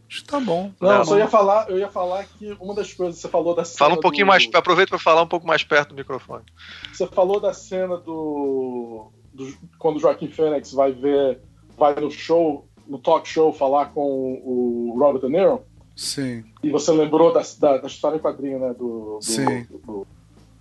[0.09, 0.72] Acho que tá bom.
[0.80, 3.53] Não, eu só ia falar, eu ia falar que uma das coisas que você falou
[3.53, 3.80] da cena.
[3.80, 4.30] Fala um pouquinho do...
[4.30, 6.45] mais, aproveita para falar um pouco mais perto do microfone.
[6.93, 11.41] Você falou da cena do, do quando o Joaquim Fênix vai ver,
[11.77, 15.64] vai no show no talk show falar com o Robert De Niro.
[15.95, 16.43] Sim.
[16.61, 18.68] E você lembrou da, da, da história em quadrinho, né?
[18.69, 19.64] Do, do, Sim.
[19.64, 20.07] Do, do,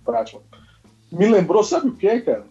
[0.05, 0.41] Batman.
[1.11, 2.45] Me lembrou, sabe o que, cara?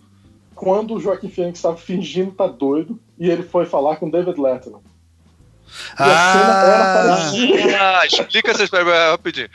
[0.54, 4.40] Quando o Joaquim Phoenix estava fingindo estar tá doido e ele foi falar com David
[4.40, 4.80] Letterman.
[4.80, 7.98] E ah, a cena era parecida.
[7.98, 9.48] Ah, explica essa história rapidinho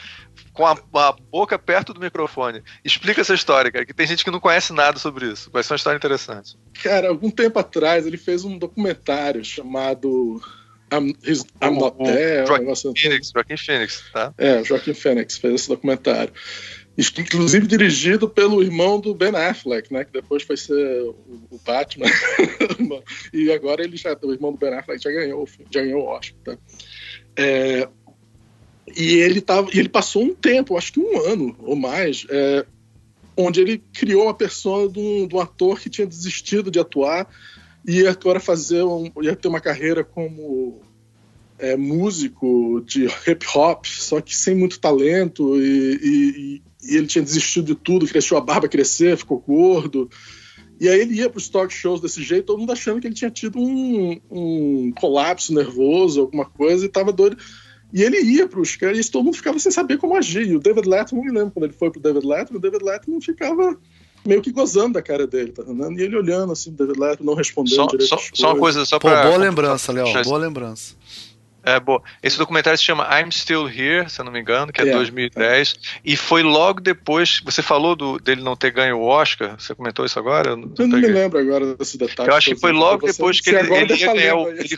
[0.54, 2.62] com a, a, boca perto do microfone.
[2.84, 5.50] Explica essa história, cara, que tem gente que não conhece nada sobre isso.
[5.52, 6.58] Vai ser uma história interessante.
[6.84, 10.42] Cara, algum tempo atrás ele fez um documentário chamado
[10.92, 12.46] I'm, his, I'm Not There.
[12.46, 12.94] Joaquim.
[12.96, 14.34] Phoenix, Joaquim Phoenix, tá?
[14.38, 16.34] É, Joaquim Phoenix fez esse documentário.
[16.98, 20.04] Inclusive dirigido pelo irmão do Ben Affleck, né?
[20.04, 21.16] Que depois foi ser o,
[21.50, 22.06] o Batman.
[23.34, 26.38] e agora ele já, o irmão do Ben Affleck já ganhou, já ganhou o Oscar,
[26.44, 26.58] tá?
[27.38, 27.88] É,
[28.96, 32.66] e ele, tava, ele passou um tempo, acho que um ano ou mais, é,
[33.36, 37.28] onde ele criou uma persona de um, de um, ator que tinha desistido de atuar
[37.88, 40.82] e ia agora fazer um, ia ter uma carreira como
[41.58, 47.24] é, músico de hip hop, só que sem muito talento e, e, e ele tinha
[47.24, 50.10] desistido de tudo, cresceu a barba crescer, ficou gordo.
[50.80, 53.14] E aí ele ia para os talk shows desse jeito, todo mundo achando que ele
[53.14, 57.38] tinha tido um, um colapso nervoso, alguma coisa, e estava doido.
[57.94, 60.48] E ele ia para os caras e todo mundo ficava sem saber como agir.
[60.48, 63.22] E o David Letterman, me lembro quando ele foi pro David Letterman, o David Letterman
[63.22, 63.78] ficava
[64.26, 66.00] meio que gozando da cara dele, tá entendendo?
[66.00, 68.10] E ele olhando assim, o David Letterman não respondendo só, direito.
[68.10, 69.24] Só, só uma coisa, só pra.
[69.24, 70.96] Pô, boa lembrança, Léo, boa lembrança.
[71.64, 72.02] É, boa.
[72.24, 74.92] Esse documentário se chama I'm Still Here, se eu não me engano, que é, é
[74.92, 75.74] 2010.
[75.74, 76.00] É.
[76.04, 77.40] E foi logo depois.
[77.46, 79.60] Você falou do, dele não ter ganho o Oscar?
[79.60, 80.52] Você comentou isso agora?
[80.52, 82.30] Eu não, eu não me lembro agora desse detalhe.
[82.30, 84.48] Eu acho que foi logo depois que ele, ele ia ganhar o.
[84.50, 84.78] Ele,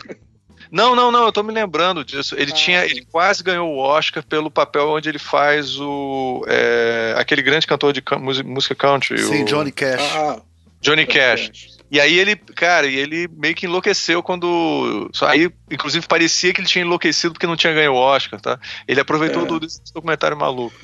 [0.74, 2.34] não, não, não, eu tô me lembrando disso.
[2.36, 7.14] Ele ah, tinha, ele quase ganhou o Oscar pelo papel onde ele faz o é,
[7.16, 8.02] aquele grande cantor de
[8.44, 9.20] música country.
[9.20, 10.02] Sim, o, Johnny Cash.
[10.02, 10.42] Ah,
[10.80, 11.46] Johnny Cash.
[11.46, 11.78] Cash.
[11.92, 15.08] E aí ele, cara, e ele meio que enlouqueceu quando.
[15.22, 18.58] Aí, inclusive, parecia que ele tinha enlouquecido porque não tinha ganho o Oscar, tá?
[18.88, 19.46] Ele aproveitou é.
[19.46, 20.74] tudo esse documentário maluco.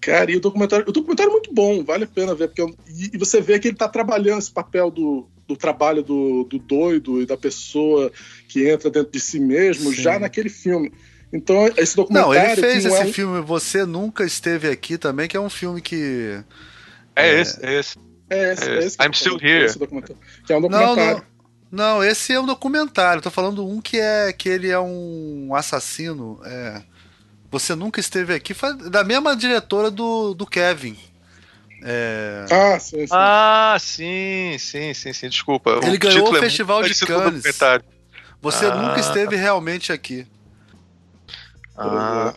[0.00, 3.10] Cara, e o documentário, o documentário é muito bom, vale a pena ver, porque e,
[3.14, 7.22] e você vê que ele tá trabalhando esse papel do, do trabalho do, do doido
[7.22, 8.12] e da pessoa
[8.46, 10.02] que entra dentro de si mesmo Sim.
[10.02, 10.92] já naquele filme.
[11.32, 12.34] Então, esse documentário.
[12.34, 13.12] Não, ele fez esse é um...
[13.12, 16.38] filme Você Nunca Esteve Aqui também, que é um filme que.
[17.16, 17.40] É, é...
[17.40, 17.98] esse, é esse.
[18.30, 19.72] É esse, é esse I'm Still Here.
[20.46, 21.24] que é um documentário.
[21.70, 23.22] Não, não, não, esse é um documentário.
[23.22, 26.38] Tô falando um que é que ele é um assassino.
[26.44, 26.82] É...
[27.50, 28.54] Você nunca esteve aqui.
[28.90, 30.96] Da mesma diretora do, do Kevin.
[31.82, 32.44] É...
[32.50, 33.12] Ah, sim, sim.
[33.12, 35.28] Ah, sim, sim, sim, sim.
[35.28, 35.80] Desculpa.
[35.82, 37.44] Ele o ganhou o é Festival de Cannes.
[38.40, 38.74] Você ah.
[38.74, 40.26] nunca esteve realmente aqui.
[41.76, 42.34] Ah.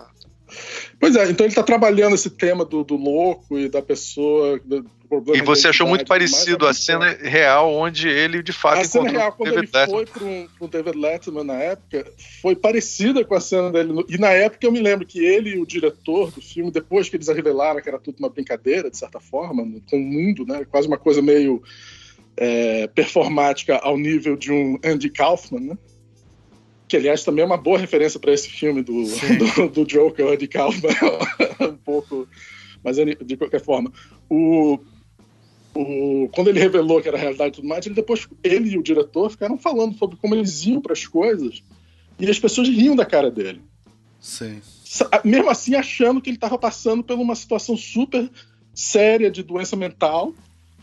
[0.99, 4.85] Pois é, então ele está trabalhando esse tema do, do louco e da pessoa, do,
[5.33, 9.33] e você achou muito parecido a cena real onde ele de fato a cena real
[9.33, 10.05] quando David ele Letterman.
[10.05, 14.29] foi pro, pro David Letterman na época foi parecida com a cena dele e na
[14.29, 17.81] época eu me lembro que ele e o diretor do filme depois que eles revelaram
[17.81, 21.21] que era tudo uma brincadeira de certa forma com o mundo né quase uma coisa
[21.21, 21.61] meio
[22.37, 25.77] é, performática ao nível de um Andy Kaufman né
[26.87, 29.03] que aliás também é uma boa referência para esse filme do,
[29.55, 30.91] do, do Joker, Andy Kaufman
[31.59, 32.27] um pouco
[32.81, 33.91] mas de qualquer forma
[34.29, 34.79] o
[35.73, 38.83] o, quando ele revelou que era realidade e tudo mais, ele depois ele e o
[38.83, 41.63] diretor ficaram falando sobre como eles iam para as coisas
[42.19, 43.61] e as pessoas riam da cara dele.
[44.19, 44.61] Sim.
[45.23, 48.29] mesmo assim achando que ele estava passando por uma situação super
[48.73, 50.33] séria de doença mental.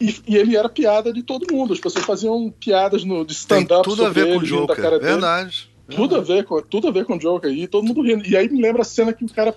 [0.00, 1.72] E, e, ele era piada de todo mundo.
[1.72, 3.82] As pessoas faziam piadas no, de stand-up.
[3.82, 4.76] Tudo a ver com o Joker.
[4.76, 5.70] Verdade, verdade.
[5.88, 7.50] Tudo a ver com tudo a ver com o Joker.
[7.50, 8.26] E todo mundo rindo.
[8.26, 9.54] E aí me lembra a cena que o cara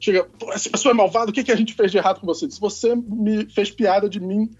[0.00, 0.26] chega.
[0.52, 2.50] Essa pessoa é malvada, o que, que a gente fez de errado com você?
[2.50, 4.50] Se você me fez piada de mim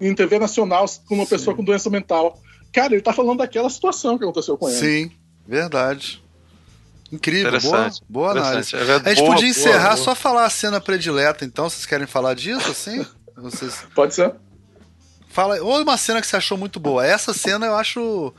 [0.00, 1.30] em TV nacional com uma Sim.
[1.30, 2.40] pessoa com doença mental.
[2.72, 4.78] Cara, ele tá falando daquela situação que aconteceu com ele.
[4.78, 5.12] Sim,
[5.46, 6.22] verdade.
[7.10, 8.76] Incrível, boa, boa análise.
[8.76, 11.68] É a gente boa, podia encerrar boa, só falar a cena predileta, então.
[11.68, 13.04] Vocês querem falar disso, assim?
[13.34, 13.86] Vocês...
[13.94, 14.34] Pode ser.
[15.28, 17.06] Fala, ou uma cena que você achou muito boa.
[17.06, 18.34] Essa cena eu acho.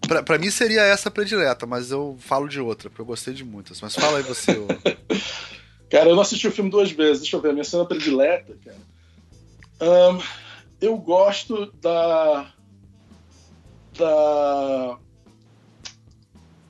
[0.00, 3.44] Pra, pra mim seria essa predileta, mas eu falo de outra, porque eu gostei de
[3.44, 3.80] muitas.
[3.80, 4.52] Mas fala aí você.
[5.88, 7.22] cara, eu não assisti o filme duas vezes.
[7.22, 8.76] Deixa eu ver, a minha cena predileta, cara.
[9.80, 10.18] Um,
[10.84, 12.52] eu gosto da.
[13.96, 14.98] Da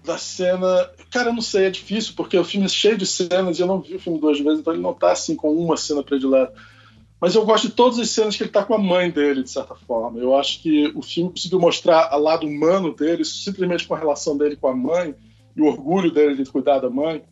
[0.04, 0.90] da cena.
[1.10, 3.66] Cara, eu não sei, é difícil, porque o filme é cheio de cenas e eu
[3.66, 6.52] não vi o filme duas vezes, então ele não tá assim com uma cena predileta.
[7.20, 9.50] Mas eu gosto de todas as cenas que ele tá com a mãe dele, de
[9.50, 10.20] certa forma.
[10.20, 14.36] Eu acho que o filme conseguiu mostrar o lado humano dele, simplesmente com a relação
[14.36, 15.14] dele com a mãe
[15.56, 17.22] e o orgulho dele de cuidar da mãe.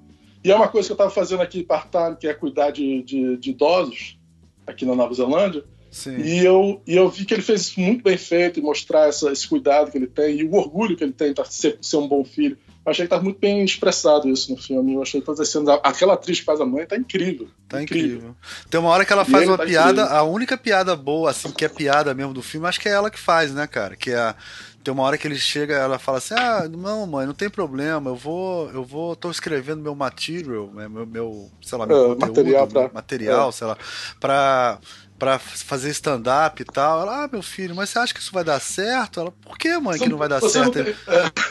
[0.43, 3.37] E é uma coisa que eu estava fazendo aqui part-time, que é cuidar de, de,
[3.37, 4.19] de idosos
[4.67, 5.63] aqui na Nova Zelândia.
[5.93, 6.16] Sim.
[6.23, 9.31] E eu, e eu vi que ele fez isso muito bem feito e mostrar essa,
[9.31, 12.09] esse cuidado que ele tem e o orgulho que ele tem de ser, ser um
[12.09, 12.56] bom filho.
[12.85, 14.94] Eu achei que tá muito bem expressado isso no filme.
[14.94, 15.78] Eu achei todas as cenas.
[15.85, 17.47] Aquela atriz que faz a mãe tá incrível.
[17.69, 18.09] Tá incrível.
[18.09, 18.36] incrível.
[18.70, 20.16] Tem uma hora que ela faz uma tá piada, incrível.
[20.16, 23.10] a única piada boa, assim, que é piada mesmo do filme, acho que é ela
[23.10, 23.94] que faz, né, cara?
[23.94, 24.35] Que é a.
[24.82, 28.10] Tem uma hora que ele chega, ela fala assim: "Ah, não, mãe, não tem problema.
[28.10, 32.20] Eu vou, eu vou, tô escrevendo meu material, meu, meu sei lá, meu é, conteúdo,
[32.27, 32.90] material, pra...
[32.93, 33.52] material é.
[33.52, 33.78] sei lá,
[34.19, 34.81] para
[35.23, 37.03] para fazer stand-up e tal.
[37.03, 39.20] Ela, ah, meu filho, mas você acha que isso vai dar certo?
[39.20, 40.77] Ela, por que, mãe, que não vai dar certo?
[40.78, 40.94] Não tem...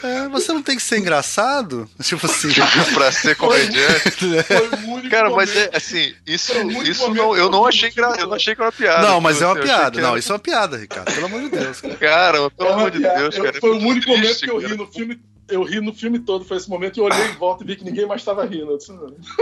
[0.02, 1.88] é, você não tem que ser engraçado?
[2.02, 2.50] Tipo assim.
[2.92, 5.08] pra ser comediante.
[5.08, 8.14] Cara, mas é assim, isso, isso não, eu não achei gra...
[8.18, 9.08] eu não achei que era uma piada.
[9.08, 10.02] Não, mas é uma piada.
[10.02, 11.10] Não, isso é uma piada, Ricardo.
[11.10, 11.80] Pelo amor de Deus.
[11.80, 13.58] Cara, cara pelo é amor de Deus, cara.
[13.58, 15.18] Foi o único momento que eu ri no filme
[15.52, 17.84] eu ri no filme todo, foi esse momento, e olhei em volta e vi que
[17.84, 18.76] ninguém mais estava rindo.
[18.76, 18.92] Disse,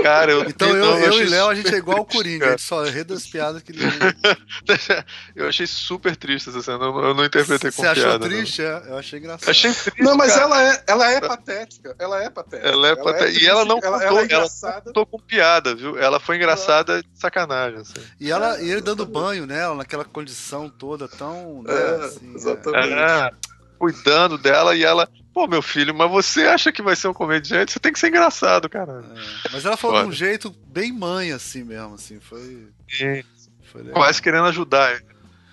[0.03, 2.51] cara, eu, então eu, eu, eu e Léo, a gente é igual o Coringa, a
[2.51, 3.73] gente só ri das piadas que
[5.37, 8.01] Eu achei super triste essa cena, eu, eu não interpretei como piada.
[8.01, 8.63] Você achou triste?
[8.63, 9.51] É, eu achei engraçado.
[9.51, 12.69] Achei triste, não, mas ela é, ela é patética, ela é patética.
[12.69, 15.97] Ela é patética, e ela não ela, contou, ela, é ela contou com piada, viu?
[15.97, 17.81] Ela foi engraçada de sacanagem.
[17.81, 17.95] Assim.
[18.19, 21.63] E, ela, e ele dando banho nela, naquela condição toda tão...
[21.63, 22.93] Né, é, assim, exatamente.
[22.93, 23.31] É,
[23.81, 27.73] cuidando dela e ela Pô, meu filho, mas você acha que vai ser um comediante?
[27.73, 29.05] Você tem que ser engraçado, cara.
[29.45, 32.19] É, mas ela falou de um jeito bem mãe, assim mesmo, assim.
[32.19, 32.69] Foi.
[32.89, 33.23] Sim.
[33.63, 35.01] foi Quase querendo ajudar.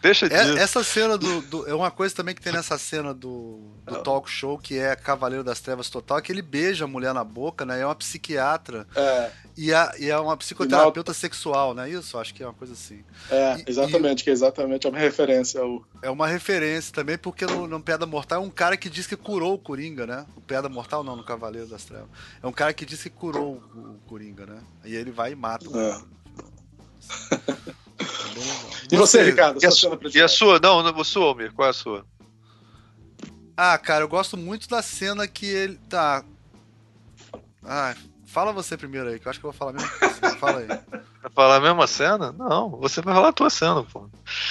[0.02, 0.58] Deixa é, disso.
[0.58, 4.30] Essa cena do, do, É uma coisa também que tem nessa cena do, do talk
[4.30, 7.82] show, que é Cavaleiro das Trevas Total, que ele beija a mulher na boca, né?
[7.82, 8.88] É uma psiquiatra.
[8.96, 9.32] É.
[9.58, 12.18] E, a, e é uma psicoterapeuta sexual, não é isso?
[12.18, 13.04] Acho que é uma coisa assim.
[13.30, 15.84] É, exatamente, e, que é exatamente é uma referência ao.
[16.02, 19.16] É uma referência também, porque no, no Piada Mortal é um cara que diz que
[19.16, 20.26] curou o Coringa, né?
[20.36, 22.08] O Piada Mortal não, no Cavaleiro das Trevas.
[22.42, 24.62] É um cara que diz que curou o, o Coringa, né?
[24.86, 26.00] E ele vai e mata o é.
[28.92, 29.62] E você, Ricardo?
[29.62, 30.60] E a, sua, e a sua?
[30.60, 32.06] Não, não, a sua, Almir, qual é a sua?
[33.56, 35.80] Ah, cara, eu gosto muito da cena que ele.
[35.90, 36.24] Tá.
[37.64, 37.96] Ah,
[38.26, 39.90] fala você primeiro aí, que eu acho que eu vou falar mesmo.
[40.40, 40.68] Fala aí.
[41.22, 42.32] Vai falar a mesma cena?
[42.32, 44.10] Não, você vai falar a tua cena, pô.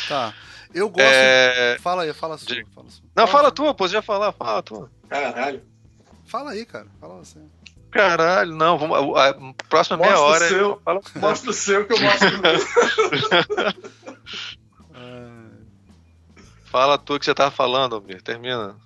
[0.09, 0.35] Tá.
[0.75, 1.07] Eu gosto.
[1.07, 1.79] É...
[1.81, 2.55] Fala aí, fala a sua.
[2.55, 2.67] De...
[2.75, 3.05] Fala a sua.
[3.17, 4.91] Não, fala, fala a tua, pô, você já falar, fala a tua.
[5.09, 5.63] Caralho.
[6.27, 7.39] Fala aí, cara, fala você.
[7.97, 9.35] Caralho, não, vamos, a, a
[9.69, 10.45] próxima mostra meia hora.
[10.45, 11.01] O seu, fala...
[11.17, 12.57] Mostra o seu que eu mostro o meu.
[16.77, 18.77] Fala tu que você tava falando, Almir, termina.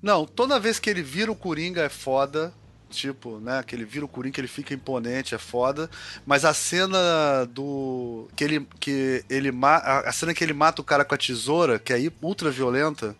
[0.00, 2.54] Não, toda vez que ele vira o Coringa é foda.
[2.88, 3.62] Tipo, né?
[3.66, 5.90] Que ele vira o Coringa, que ele fica imponente, é foda.
[6.24, 8.28] Mas a cena do.
[8.34, 8.66] Que ele.
[8.80, 12.50] Que ele a cena que ele mata o cara com a tesoura, que é ultra
[12.50, 13.14] violenta.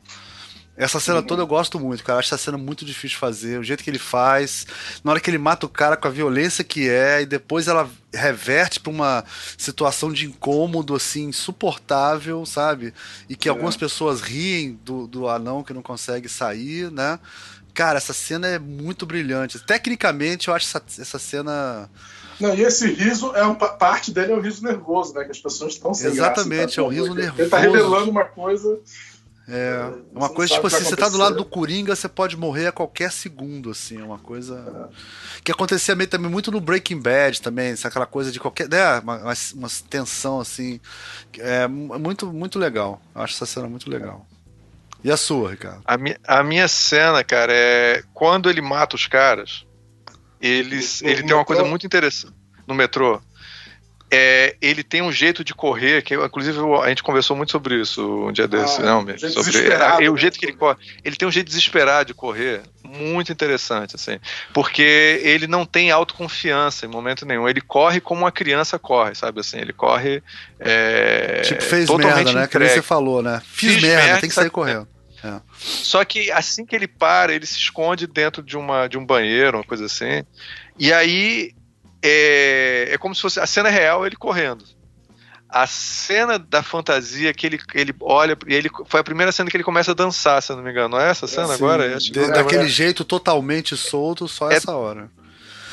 [0.78, 2.20] Essa cena toda eu gosto muito, cara.
[2.20, 3.58] Acho essa cena muito difícil de fazer.
[3.58, 4.64] O jeito que ele faz.
[5.02, 7.90] Na hora que ele mata o cara com a violência que é, e depois ela
[8.14, 9.24] reverte pra uma
[9.56, 12.94] situação de incômodo, assim, insuportável, sabe?
[13.28, 13.50] E que é.
[13.50, 17.18] algumas pessoas riem do, do anão que não consegue sair, né?
[17.74, 19.58] Cara, essa cena é muito brilhante.
[19.58, 21.90] Tecnicamente, eu acho essa, essa cena.
[22.38, 25.24] Não, e esse riso é uma parte dele é o riso nervoso, né?
[25.24, 26.82] Que as pessoas estão sem Exatamente, graça, tá?
[26.82, 27.42] é o riso nervoso.
[27.42, 28.78] Ele tá revelando uma coisa
[29.48, 32.66] é, é uma coisa tipo assim, você tá do lado do Coringa, você pode morrer
[32.66, 35.40] a qualquer segundo, assim, é uma coisa é.
[35.42, 37.88] que acontecia meio, também muito no Breaking Bad também, sabe?
[37.90, 40.78] aquela coisa de qualquer, né, uma, uma, uma, tensão assim,
[41.38, 43.00] é muito muito legal.
[43.14, 44.26] Eu acho essa cena muito legal.
[45.02, 45.80] E a sua, Ricardo?
[45.84, 49.64] A, mi a minha cena, cara, é quando ele mata os caras.
[50.40, 52.34] eles, ele tem uma coisa muito interessante
[52.66, 53.18] no metrô
[54.10, 58.26] é, ele tem um jeito de correr, que inclusive a gente conversou muito sobre isso
[58.26, 60.40] um dia desse, ah, não, sobre é, o jeito né?
[60.40, 60.76] que ele corre.
[61.04, 64.18] Ele tem um jeito desesperado de correr, muito interessante, assim,
[64.54, 67.46] porque ele não tem autoconfiança em momento nenhum.
[67.46, 69.58] Ele corre como uma criança corre, sabe assim?
[69.58, 70.22] Ele corre.
[70.58, 72.46] É, tipo, fez totalmente merda, né?
[72.46, 73.42] Que você falou, né?
[73.44, 74.88] Fiz, Fiz merda, merda, tem que sair correndo.
[75.22, 75.40] É.
[75.58, 79.58] Só que assim que ele para, ele se esconde dentro de, uma, de um banheiro,
[79.58, 80.24] uma coisa assim.
[80.78, 81.52] E aí
[82.02, 84.64] é, é como se fosse a cena real ele correndo.
[85.48, 89.56] A cena da fantasia que ele, ele olha e ele foi a primeira cena que
[89.56, 90.90] ele começa a dançar, se não me engano.
[90.90, 91.98] Não é essa cena é, agora?
[91.98, 92.68] De, daquele é.
[92.68, 95.10] jeito totalmente solto, só é, essa hora.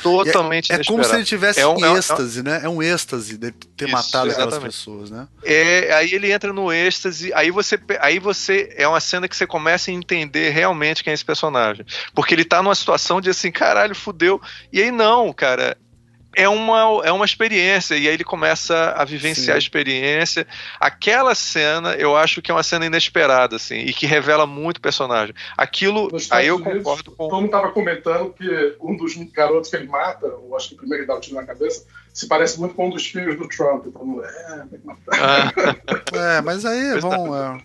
[0.02, 2.60] Totalmente É, é como se ele tivesse é um, em êxtase, né?
[2.62, 4.32] É um êxtase de ter Isso, matado exatamente.
[4.32, 5.28] aquelas pessoas, né?
[5.44, 8.72] É, aí ele entra no êxtase, aí você, aí você.
[8.76, 11.84] É uma cena que você começa a entender realmente quem é esse personagem.
[12.14, 14.40] Porque ele tá numa situação de assim, caralho, fudeu.
[14.72, 15.76] E aí não, cara
[16.36, 19.52] é uma, é uma experiência, e aí ele começa a vivenciar Sim.
[19.52, 20.46] a experiência.
[20.78, 24.80] Aquela cena, eu acho que é uma cena inesperada, assim, e que revela muito o
[24.80, 25.34] personagem.
[25.56, 27.30] Aquilo, aí eu Unidos, concordo com.
[27.30, 31.02] Mundo estava comentando que um dos garotos que ele mata, ou acho que o primeiro
[31.02, 31.86] ele dá o tiro na cabeça,
[32.16, 33.84] se parece muito com um dos filhos do Trump.
[33.88, 35.02] Então, é, tem que matar.
[35.12, 35.52] Ah.
[36.38, 37.36] é, mas aí vão.
[37.36, 37.58] É.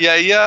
[0.00, 0.42] E aí a,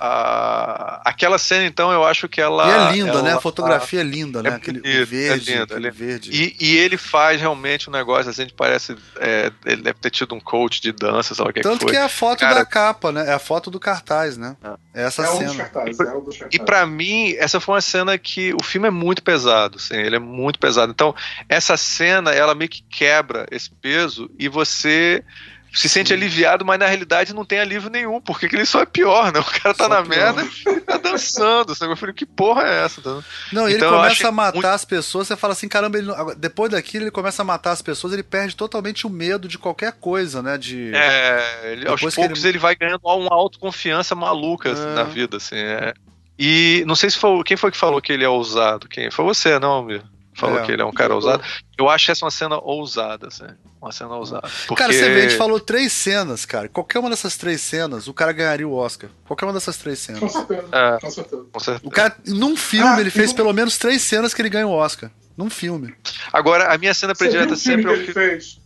[0.00, 2.66] a, aquela cena, então, eu acho que ela.
[2.66, 3.32] E é linda, ela, né?
[3.34, 4.50] A fotografia a, é linda, né?
[4.50, 5.52] É aquele é verde.
[5.52, 6.30] É lindo, aquele verde.
[6.32, 8.96] E, e, ele faz realmente um negócio assim, parece.
[9.20, 11.92] É, ele deve ter tido um coach de dança, sei lá o que Tanto que,
[11.92, 13.28] que é a foto Cara, da capa, né?
[13.28, 14.56] É a foto do cartaz, né?
[14.92, 15.52] É essa é cena.
[15.52, 16.28] Um cartazes, é um.
[16.50, 20.16] E para mim, essa foi uma cena que o filme é muito pesado, assim, ele
[20.16, 20.90] é muito pesado.
[20.90, 21.14] Então,
[21.48, 25.24] essa cena, ela meio que quebra esse peso e você
[25.72, 29.32] se sente aliviado, mas na realidade não tem alívio nenhum, porque ele só é pior,
[29.32, 29.38] né?
[29.38, 30.34] O cara tá só na pior.
[30.34, 31.72] merda e tá dançando.
[31.80, 33.00] Eu falei, que porra é essa?
[33.00, 33.22] Tá?
[33.52, 34.66] Não, e então, ele começa a matar muito...
[34.66, 36.34] as pessoas, você fala assim, caramba, ele não...
[36.34, 39.92] depois daquilo ele começa a matar as pessoas, ele perde totalmente o medo de qualquer
[39.92, 40.58] coisa, né?
[40.58, 40.92] De...
[40.94, 42.54] É, ele, aos poucos ele...
[42.54, 42.58] ele...
[42.58, 44.94] vai ganhando uma autoconfiança maluca assim, é.
[44.94, 45.56] na vida, assim.
[45.56, 45.94] É.
[46.36, 48.88] E não sei se foi quem foi que falou que ele é ousado.
[48.88, 49.10] Quem?
[49.10, 50.04] Foi você, não, amigo?
[50.34, 50.62] Falou é.
[50.64, 51.42] que ele é um cara ousado.
[51.78, 53.46] Eu acho essa uma cena ousada, assim.
[53.80, 54.48] Uma cena ousada.
[54.66, 54.82] Porque...
[54.82, 56.68] Cara, você vê, a gente falou três cenas, cara.
[56.68, 59.10] Qualquer uma dessas três cenas, o cara ganharia o Oscar.
[59.26, 60.20] Qualquer uma dessas três cenas.
[60.20, 60.68] Com certeza.
[60.72, 61.46] É, com certeza.
[61.52, 61.88] Com certeza.
[61.88, 64.72] O cara, num filme, ah, ele fez pelo menos três cenas que ele ganha o
[64.72, 65.10] Oscar.
[65.36, 65.94] Num filme.
[66.32, 68.60] Agora, a minha cena predileta sempre é o que ele fez.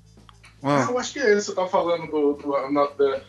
[0.63, 0.87] Ah.
[0.87, 0.91] ah.
[0.91, 3.21] eu acho que é esse, você tá falando do, do, do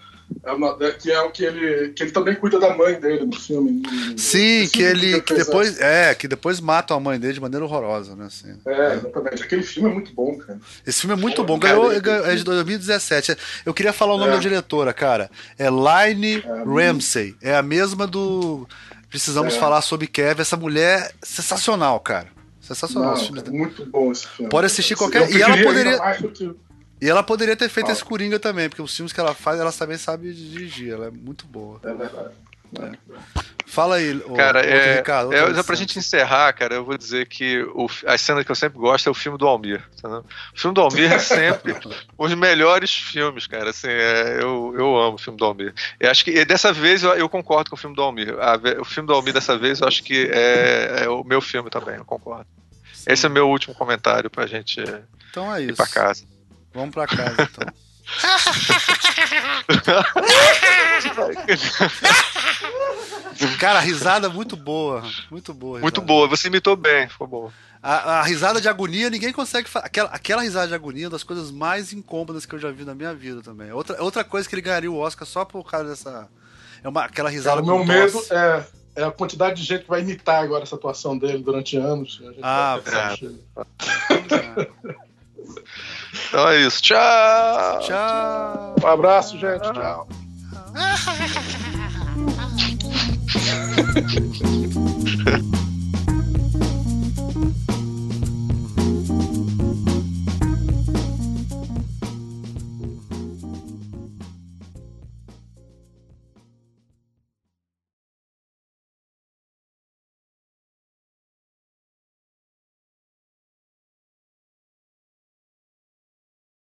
[0.44, 3.36] é uma, que é o que ele que ele também cuida da mãe dele no
[3.36, 3.82] filme.
[4.18, 8.16] Sim, que ele que depois é que depois matam a mãe dele de maneira horrorosa,
[8.16, 8.26] né?
[8.26, 9.44] Assim, é, exatamente.
[9.44, 10.60] Aquele filme é muito bom, cara.
[10.86, 11.58] Esse filme é muito bom.
[11.58, 13.36] Ganhou, é de 2017.
[13.66, 14.36] Eu queria falar o nome é.
[14.36, 15.30] da diretora, cara.
[15.58, 17.36] É Line é, Ramsey.
[17.42, 18.68] É a mesma do
[19.16, 19.60] Precisamos é.
[19.60, 20.42] falar sobre Kev.
[20.42, 22.28] Essa mulher sensacional, cara.
[22.60, 23.16] Sensacional.
[23.16, 24.50] Não, é muito bom esse filme.
[24.50, 25.32] Pode assistir qualquer.
[25.32, 25.98] E ela poderia.
[27.06, 27.94] E ela poderia ter feito ah.
[27.94, 30.92] esse Coringa também, porque os filmes que ela faz, ela também sabe dirigir.
[30.92, 31.80] Ela é muito boa.
[31.84, 32.34] É verdade.
[32.82, 32.92] É.
[33.68, 35.34] Fala aí, cara, outro é, Ricardo.
[35.34, 38.80] É, pra gente encerrar, cara, eu vou dizer que o, a cena que eu sempre
[38.80, 39.84] gosto é o filme do Almir.
[40.02, 41.76] Tá o filme do Almir é sempre
[42.18, 43.70] os melhores filmes, cara.
[43.70, 45.76] Assim, é, eu, eu amo o filme do Almir.
[46.00, 48.36] Eu acho que dessa vez eu, eu concordo com o filme do Almir.
[48.40, 51.70] A, o filme do Almir dessa vez eu acho que é, é o meu filme
[51.70, 52.48] também, eu concordo.
[52.94, 53.12] Sim.
[53.14, 54.82] Esse é o meu último comentário pra gente
[55.36, 55.76] então é ir isso.
[55.76, 56.24] pra casa.
[56.76, 57.66] Vamos pra casa então.
[63.58, 65.02] Cara, risada muito boa.
[65.32, 65.80] Muito boa.
[65.80, 67.50] Muito boa, você imitou bem, ficou bom.
[67.82, 69.86] A, a, risada de agonia, ninguém consegue fazer.
[69.86, 72.84] Aquela, aquela risada de agonia é uma das coisas mais incômodas que eu já vi
[72.84, 73.72] na minha vida também.
[73.72, 76.28] Outra, outra coisa que ele ganharia o Oscar só por causa dessa.
[76.84, 77.62] É uma, aquela risada.
[77.62, 78.66] O meu medo é,
[78.98, 82.22] é a quantidade de gente que vai imitar agora essa atuação dele durante anos.
[82.42, 83.16] Ah, é.
[86.28, 86.82] Então é isso.
[86.82, 87.80] Tchau.
[87.80, 88.76] Tchau.
[88.84, 89.72] Um abraço, gente.
[89.72, 90.08] Tchau.